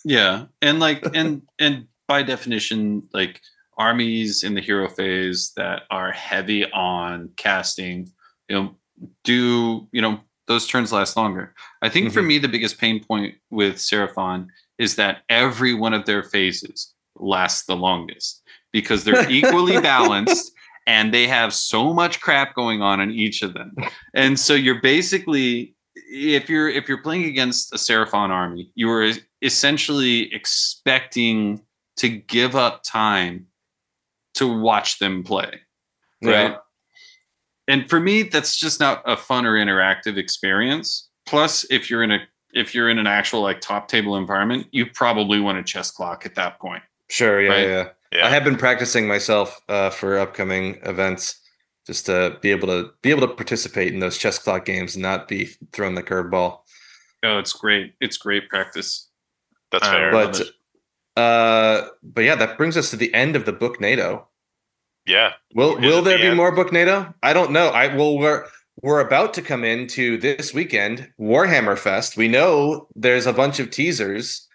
Yeah, 0.06 0.46
and 0.62 0.80
like 0.80 1.06
and 1.16 1.42
and 1.60 1.88
by 2.08 2.24
definition, 2.24 3.04
like 3.14 3.42
armies 3.78 4.44
in 4.44 4.56
the 4.56 4.62
hero 4.62 4.90
phase 4.90 5.54
that 5.56 5.84
are 5.92 6.12
heavy 6.12 6.70
on 6.72 7.30
casting, 7.38 8.10
you 8.50 8.56
know, 8.56 8.76
do 9.24 9.88
you 9.92 10.02
know 10.02 10.20
those 10.48 10.68
turns 10.68 10.92
last 10.92 11.18
longer? 11.18 11.54
I 11.82 11.90
think 11.90 12.12
for 12.12 12.20
mm-hmm. 12.20 12.28
me, 12.28 12.38
the 12.40 12.48
biggest 12.48 12.80
pain 12.80 13.04
point 13.04 13.36
with 13.50 13.76
Seraphon 13.76 14.48
is 14.78 14.96
that 14.96 15.24
every 15.30 15.74
one 15.74 15.94
of 15.94 16.06
their 16.06 16.24
phases 16.24 16.94
lasts 17.16 17.66
the 17.66 17.76
longest 17.76 18.42
because 18.72 19.04
they're 19.04 19.30
equally 19.30 19.80
balanced 19.80 20.54
and 20.86 21.14
they 21.14 21.28
have 21.28 21.54
so 21.54 21.94
much 21.94 22.22
crap 22.22 22.56
going 22.56 22.82
on 22.82 23.02
in 23.02 23.12
each 23.12 23.42
of 23.42 23.54
them. 23.54 23.76
And 24.14 24.40
so 24.40 24.54
you're 24.54 24.82
basically 24.82 25.76
if 26.10 26.50
you're 26.50 26.70
if 26.70 26.88
you're 26.88 27.02
playing 27.02 27.26
against 27.26 27.74
a 27.74 27.78
Seraphon 27.78 28.30
army, 28.30 28.72
you 28.76 28.90
are 28.90 29.12
essentially 29.42 30.34
expecting 30.34 31.62
to 31.98 32.10
give 32.10 32.56
up 32.56 32.84
time 32.84 33.48
to 34.36 34.48
watch 34.48 35.00
them 35.00 35.24
play. 35.24 35.62
Right. 36.24 36.56
And 37.68 37.90
for 37.90 38.00
me, 38.00 38.24
that's 38.24 38.56
just 38.58 38.80
not 38.80 39.02
a 39.06 39.18
fun 39.18 39.46
or 39.46 39.54
interactive 39.54 40.18
experience. 40.18 41.10
Plus, 41.26 41.66
if 41.70 41.90
you're 41.90 42.04
in 42.04 42.12
a 42.12 42.20
if 42.54 42.74
you're 42.74 42.90
in 42.90 42.98
an 42.98 43.08
actual 43.08 43.42
like 43.42 43.60
top 43.62 43.88
table 43.88 44.16
environment, 44.16 44.68
you 44.72 44.86
probably 44.86 45.40
want 45.40 45.58
a 45.58 45.64
chess 45.64 45.92
clock 45.92 46.26
at 46.26 46.36
that 46.36 46.60
point. 46.60 46.82
Sure, 47.10 47.42
yeah, 47.42 47.50
Right. 47.50 47.68
yeah. 47.68 47.90
Yeah. 48.14 48.26
I 48.26 48.30
have 48.30 48.46
been 48.46 48.56
practicing 48.56 49.06
myself 49.06 49.60
uh, 49.68 49.90
for 49.90 50.18
upcoming 50.18 50.80
events 50.84 51.42
just 51.86 52.06
to 52.06 52.38
be 52.42 52.52
able 52.52 52.68
to 52.70 52.92
be 53.02 53.10
able 53.12 53.28
to 53.28 53.34
participate 53.34 53.94
in 53.94 54.00
those 54.00 54.18
chess 54.18 54.40
clock 54.40 54.64
games 54.66 54.96
and 54.96 55.04
not 55.04 55.28
be 55.28 55.46
thrown 55.74 55.96
the 55.96 56.04
curveball. 56.04 56.60
Oh, 57.24 57.38
it's 57.38 57.52
great. 57.54 57.96
It's 58.00 58.18
great 58.18 58.48
practice. 58.50 59.07
That's 59.72 59.88
Uh, 59.88 59.92
fair. 59.92 60.14
love 60.14 60.32
But 60.32 61.22
uh 61.22 61.88
but 62.04 62.22
yeah, 62.22 62.36
that 62.36 62.58
brings 62.58 62.78
us 62.78 62.90
to 62.92 62.96
the 62.96 63.14
end 63.14 63.36
of 63.36 63.46
the 63.46 63.54
Booknado. 63.54 64.28
yeah. 65.06 65.34
Will 65.56 65.76
Is 65.78 65.82
will 65.82 66.02
there 66.02 66.18
the 66.18 66.24
be 66.24 66.28
end? 66.30 66.38
more 66.38 66.52
Booknado? 66.54 67.14
I 67.24 67.34
don't 67.34 67.52
know. 67.52 67.70
I 67.70 67.96
well 67.96 68.18
we're 68.18 68.46
we're 68.82 69.00
about 69.00 69.34
to 69.36 69.42
come 69.42 69.64
into 69.64 70.18
this 70.18 70.54
weekend 70.54 71.12
Warhammer 71.20 71.78
Fest. 71.78 72.16
We 72.18 72.28
know 72.28 72.88
there's 72.96 73.26
a 73.26 73.34
bunch 73.34 73.60
of 73.60 73.72
teasers. 73.72 74.47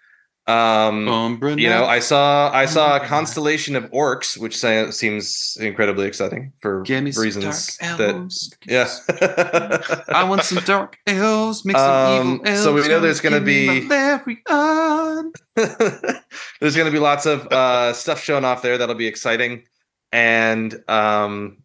Um 0.45 1.07
Umbra 1.07 1.55
you 1.55 1.69
know. 1.69 1.85
I 1.85 1.99
saw 1.99 2.51
I 2.53 2.65
saw 2.65 2.97
a 2.97 2.99
constellation 2.99 3.77
of 3.77 3.89
orcs, 3.91 4.37
which 4.37 4.57
seems 4.93 5.57
incredibly 5.59 6.05
exciting 6.05 6.51
for 6.59 6.83
some 7.15 7.23
reasons 7.23 7.77
that 7.77 8.55
yes. 8.65 9.01
yeah. 9.09 10.03
I 10.09 10.25
want 10.25 10.43
some 10.43 10.61
dark 10.65 10.97
elves. 11.07 11.63
Make 11.63 11.77
some 11.77 11.91
Um, 11.91 12.33
evil 12.35 12.47
elves. 12.47 12.63
so 12.63 12.73
we 12.73 12.87
know 12.89 12.99
there's 12.99 13.21
gonna 13.21 13.39
be- 13.39 13.87
There's 15.55 16.75
going 16.75 16.85
to 16.87 16.91
be 16.91 16.99
lots 16.99 17.25
of 17.25 17.45
uh, 17.47 17.93
stuff 17.93 18.21
shown 18.23 18.43
off 18.45 18.61
there 18.61 18.77
that'll 18.77 18.95
be 18.95 19.07
exciting, 19.07 19.63
and 20.11 20.73
um, 20.89 21.57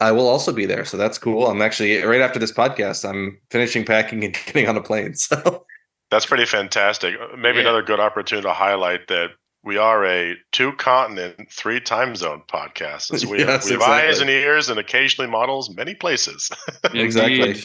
I 0.00 0.12
will 0.12 0.28
also 0.28 0.52
be 0.52 0.66
there, 0.66 0.84
so 0.84 0.96
that's 0.96 1.18
cool. 1.18 1.46
I'm 1.46 1.62
actually 1.62 2.02
right 2.02 2.20
after 2.20 2.38
this 2.38 2.52
podcast. 2.52 3.08
I'm 3.08 3.40
finishing 3.50 3.84
packing 3.84 4.24
and 4.24 4.34
getting 4.46 4.68
on 4.68 4.76
a 4.76 4.82
plane. 4.82 5.14
So 5.14 5.64
That's 6.10 6.26
pretty 6.26 6.46
fantastic. 6.46 7.14
Uh, 7.20 7.36
Maybe 7.36 7.56
Yeah. 7.58 7.62
another 7.62 7.82
good 7.82 8.00
opportunity 8.00 8.46
to 8.46 8.52
highlight 8.52 9.08
that 9.08 9.30
we 9.62 9.76
are 9.76 10.04
a 10.06 10.34
two 10.52 10.72
continent, 10.72 11.50
three 11.52 11.80
time 11.80 12.16
zone 12.16 12.42
podcast. 12.50 13.16
So 13.18 13.28
we, 13.28 13.38
Yes, 13.46 13.64
we 13.66 13.72
have 13.72 13.80
exactly. 13.80 14.08
eyes 14.08 14.20
and 14.20 14.30
ears 14.30 14.68
and 14.70 14.78
occasionally 14.78 15.30
models 15.30 15.74
many 15.74 15.94
places. 15.94 16.50
Exactly. 16.94 17.62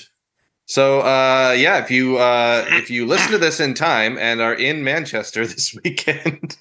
So 0.68 1.02
uh, 1.02 1.54
yeah, 1.58 1.78
if 1.84 1.92
you 1.92 2.18
uh, 2.18 2.66
if 2.70 2.90
you 2.90 3.06
listen 3.06 3.32
to 3.32 3.38
this 3.38 3.60
in 3.60 3.76
time 3.76 4.18
and 4.18 4.42
are 4.42 4.54
in 4.56 4.84
Manchester 4.84 5.46
this 5.48 5.78
weekend, 5.84 6.58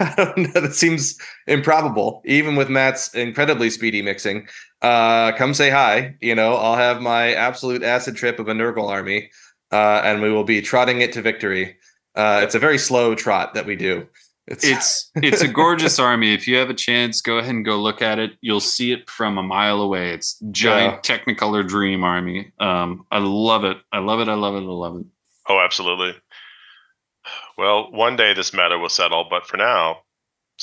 I 0.00 0.14
don't 0.16 0.38
know. 0.38 0.60
That 0.62 0.74
seems 0.74 1.18
improbable, 1.46 2.22
even 2.24 2.56
with 2.56 2.70
Matt's 2.70 3.14
incredibly 3.14 3.68
speedy 3.68 4.00
mixing. 4.00 4.48
Uh, 4.80 5.32
come 5.32 5.52
say 5.52 5.68
hi. 5.68 6.14
You 6.22 6.34
know, 6.34 6.54
I'll 6.54 6.76
have 6.76 7.02
my 7.02 7.34
absolute 7.34 7.82
acid 7.82 8.16
trip 8.16 8.38
of 8.38 8.48
a 8.48 8.54
Nurgle 8.54 8.88
army, 8.88 9.30
uh, 9.74 10.02
and 10.04 10.22
we 10.22 10.30
will 10.30 10.44
be 10.44 10.62
trotting 10.62 11.00
it 11.00 11.12
to 11.12 11.20
victory. 11.20 11.76
Uh, 12.14 12.40
it's 12.44 12.54
a 12.54 12.60
very 12.60 12.78
slow 12.78 13.14
trot 13.16 13.54
that 13.54 13.66
we 13.66 13.74
do. 13.74 14.06
It's, 14.46 14.64
It's 14.64 15.10
it's 15.16 15.42
a 15.42 15.48
gorgeous 15.48 15.98
army. 16.08 16.32
If 16.32 16.46
you 16.46 16.56
have 16.58 16.70
a 16.70 16.74
chance, 16.74 17.20
go 17.20 17.38
ahead 17.38 17.50
and 17.50 17.64
go 17.64 17.80
look 17.80 18.00
at 18.00 18.18
it. 18.20 18.32
You'll 18.40 18.60
see 18.60 18.92
it 18.92 19.10
from 19.10 19.36
a 19.36 19.42
mile 19.42 19.80
away. 19.80 20.10
It's 20.10 20.38
giant 20.50 21.02
Technicolor 21.02 21.66
Dream 21.66 22.04
army. 22.04 22.52
Um, 22.60 23.04
I 23.10 23.18
love 23.18 23.64
it. 23.64 23.78
I 23.90 23.98
love 23.98 24.20
it. 24.20 24.28
I 24.28 24.34
love 24.34 24.54
it. 24.54 24.58
I 24.58 24.60
love 24.60 24.96
it. 25.00 25.06
oh, 25.48 25.58
absolutely. 25.58 26.14
Well, 27.58 27.90
one 27.90 28.16
day 28.16 28.34
this 28.34 28.52
matter 28.52 28.78
will 28.78 28.88
settle, 28.90 29.26
but 29.28 29.46
for 29.46 29.56
now, 29.56 29.98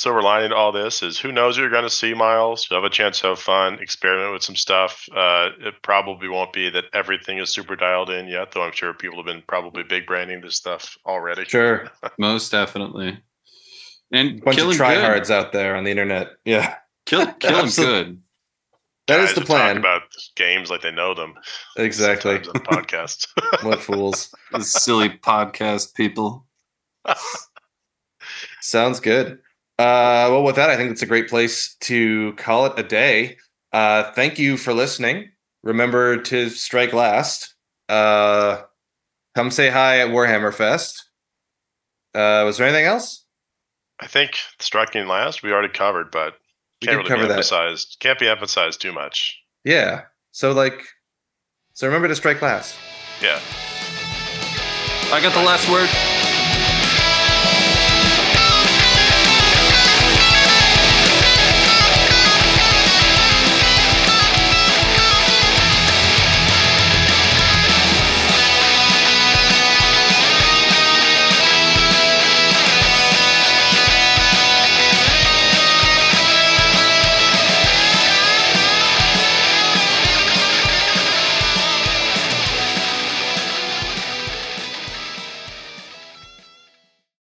silver 0.01 0.21
lining 0.21 0.49
to 0.49 0.55
all 0.55 0.71
this 0.71 1.03
is 1.03 1.19
who 1.19 1.31
knows 1.31 1.55
what 1.57 1.61
you're 1.61 1.69
going 1.71 1.83
to 1.83 1.89
see, 1.89 2.13
Miles. 2.13 2.67
You'll 2.69 2.81
have 2.81 2.91
a 2.91 2.93
chance 2.93 3.19
to 3.21 3.27
have 3.27 3.39
fun, 3.39 3.75
experiment 3.79 4.33
with 4.33 4.43
some 4.43 4.55
stuff. 4.55 5.07
Uh, 5.15 5.49
it 5.59 5.75
probably 5.83 6.27
won't 6.27 6.53
be 6.53 6.69
that 6.71 6.85
everything 6.93 7.37
is 7.37 7.49
super 7.49 7.75
dialed 7.75 8.09
in 8.09 8.27
yet, 8.27 8.51
though 8.51 8.63
I'm 8.63 8.71
sure 8.73 8.93
people 8.93 9.17
have 9.17 9.25
been 9.25 9.43
probably 9.47 9.83
big 9.83 10.05
branding 10.07 10.41
this 10.41 10.55
stuff 10.57 10.97
already. 11.05 11.45
sure 11.45 11.89
Most 12.17 12.51
definitely. 12.51 13.19
And 14.11 14.39
a 14.39 14.43
bunch 14.43 14.57
of 14.57 14.63
killing 14.63 14.77
good. 14.77 14.83
tryhards 14.83 15.29
out 15.29 15.53
there 15.53 15.75
on 15.75 15.83
the 15.83 15.91
internet. 15.91 16.31
Yeah, 16.45 16.75
Kill, 17.05 17.25
killing 17.39 17.65
Absolute- 17.65 18.05
good. 18.05 18.21
that 19.07 19.19
is 19.21 19.25
Guys 19.27 19.35
the 19.35 19.41
who 19.41 19.47
talk 19.47 19.55
plan. 19.57 19.77
about 19.77 20.01
games 20.35 20.69
like 20.69 20.81
they 20.81 20.91
know 20.91 21.13
them. 21.13 21.35
Exactly. 21.77 22.43
sometimes 22.43 22.47
on 22.49 22.53
the 22.53 22.81
podcast. 22.81 23.27
what 23.63 23.79
fools. 23.81 24.33
The 24.51 24.63
silly 24.63 25.09
podcast 25.09 25.93
people. 25.95 26.45
Sounds 28.61 28.99
good. 28.99 29.39
Uh, 29.81 30.29
well, 30.29 30.43
with 30.43 30.55
that, 30.57 30.69
I 30.69 30.77
think 30.77 30.91
it's 30.91 31.01
a 31.01 31.07
great 31.07 31.27
place 31.27 31.75
to 31.81 32.33
call 32.33 32.67
it 32.67 32.73
a 32.77 32.83
day. 32.83 33.37
Uh, 33.73 34.11
thank 34.11 34.37
you 34.37 34.55
for 34.57 34.73
listening. 34.73 35.31
Remember 35.63 36.21
to 36.21 36.49
strike 36.49 36.93
last. 36.93 37.55
Uh, 37.89 38.61
come 39.33 39.49
say 39.49 39.69
hi 39.69 39.99
at 39.99 40.09
Warhammer 40.09 40.53
Fest. 40.53 41.03
Uh, 42.13 42.43
was 42.45 42.57
there 42.57 42.67
anything 42.67 42.85
else? 42.85 43.25
I 43.99 44.05
think 44.07 44.37
striking 44.59 45.07
last 45.07 45.41
we 45.41 45.51
already 45.51 45.73
covered, 45.73 46.11
but 46.11 46.35
We 46.81 46.87
can't 46.87 46.97
really 46.97 47.09
cover 47.09 47.21
be 47.23 47.27
that. 47.29 47.33
emphasized. 47.33 47.97
Can't 47.99 48.19
be 48.19 48.27
emphasized 48.27 48.81
too 48.81 48.91
much. 48.91 49.39
Yeah. 49.63 50.01
So 50.31 50.51
like, 50.51 50.79
so 51.73 51.87
remember 51.87 52.07
to 52.07 52.15
strike 52.15 52.41
last. 52.41 52.75
Yeah. 53.21 53.39
I 55.11 55.19
got 55.23 55.33
the 55.33 55.43
last 55.43 55.69
word. 55.71 55.89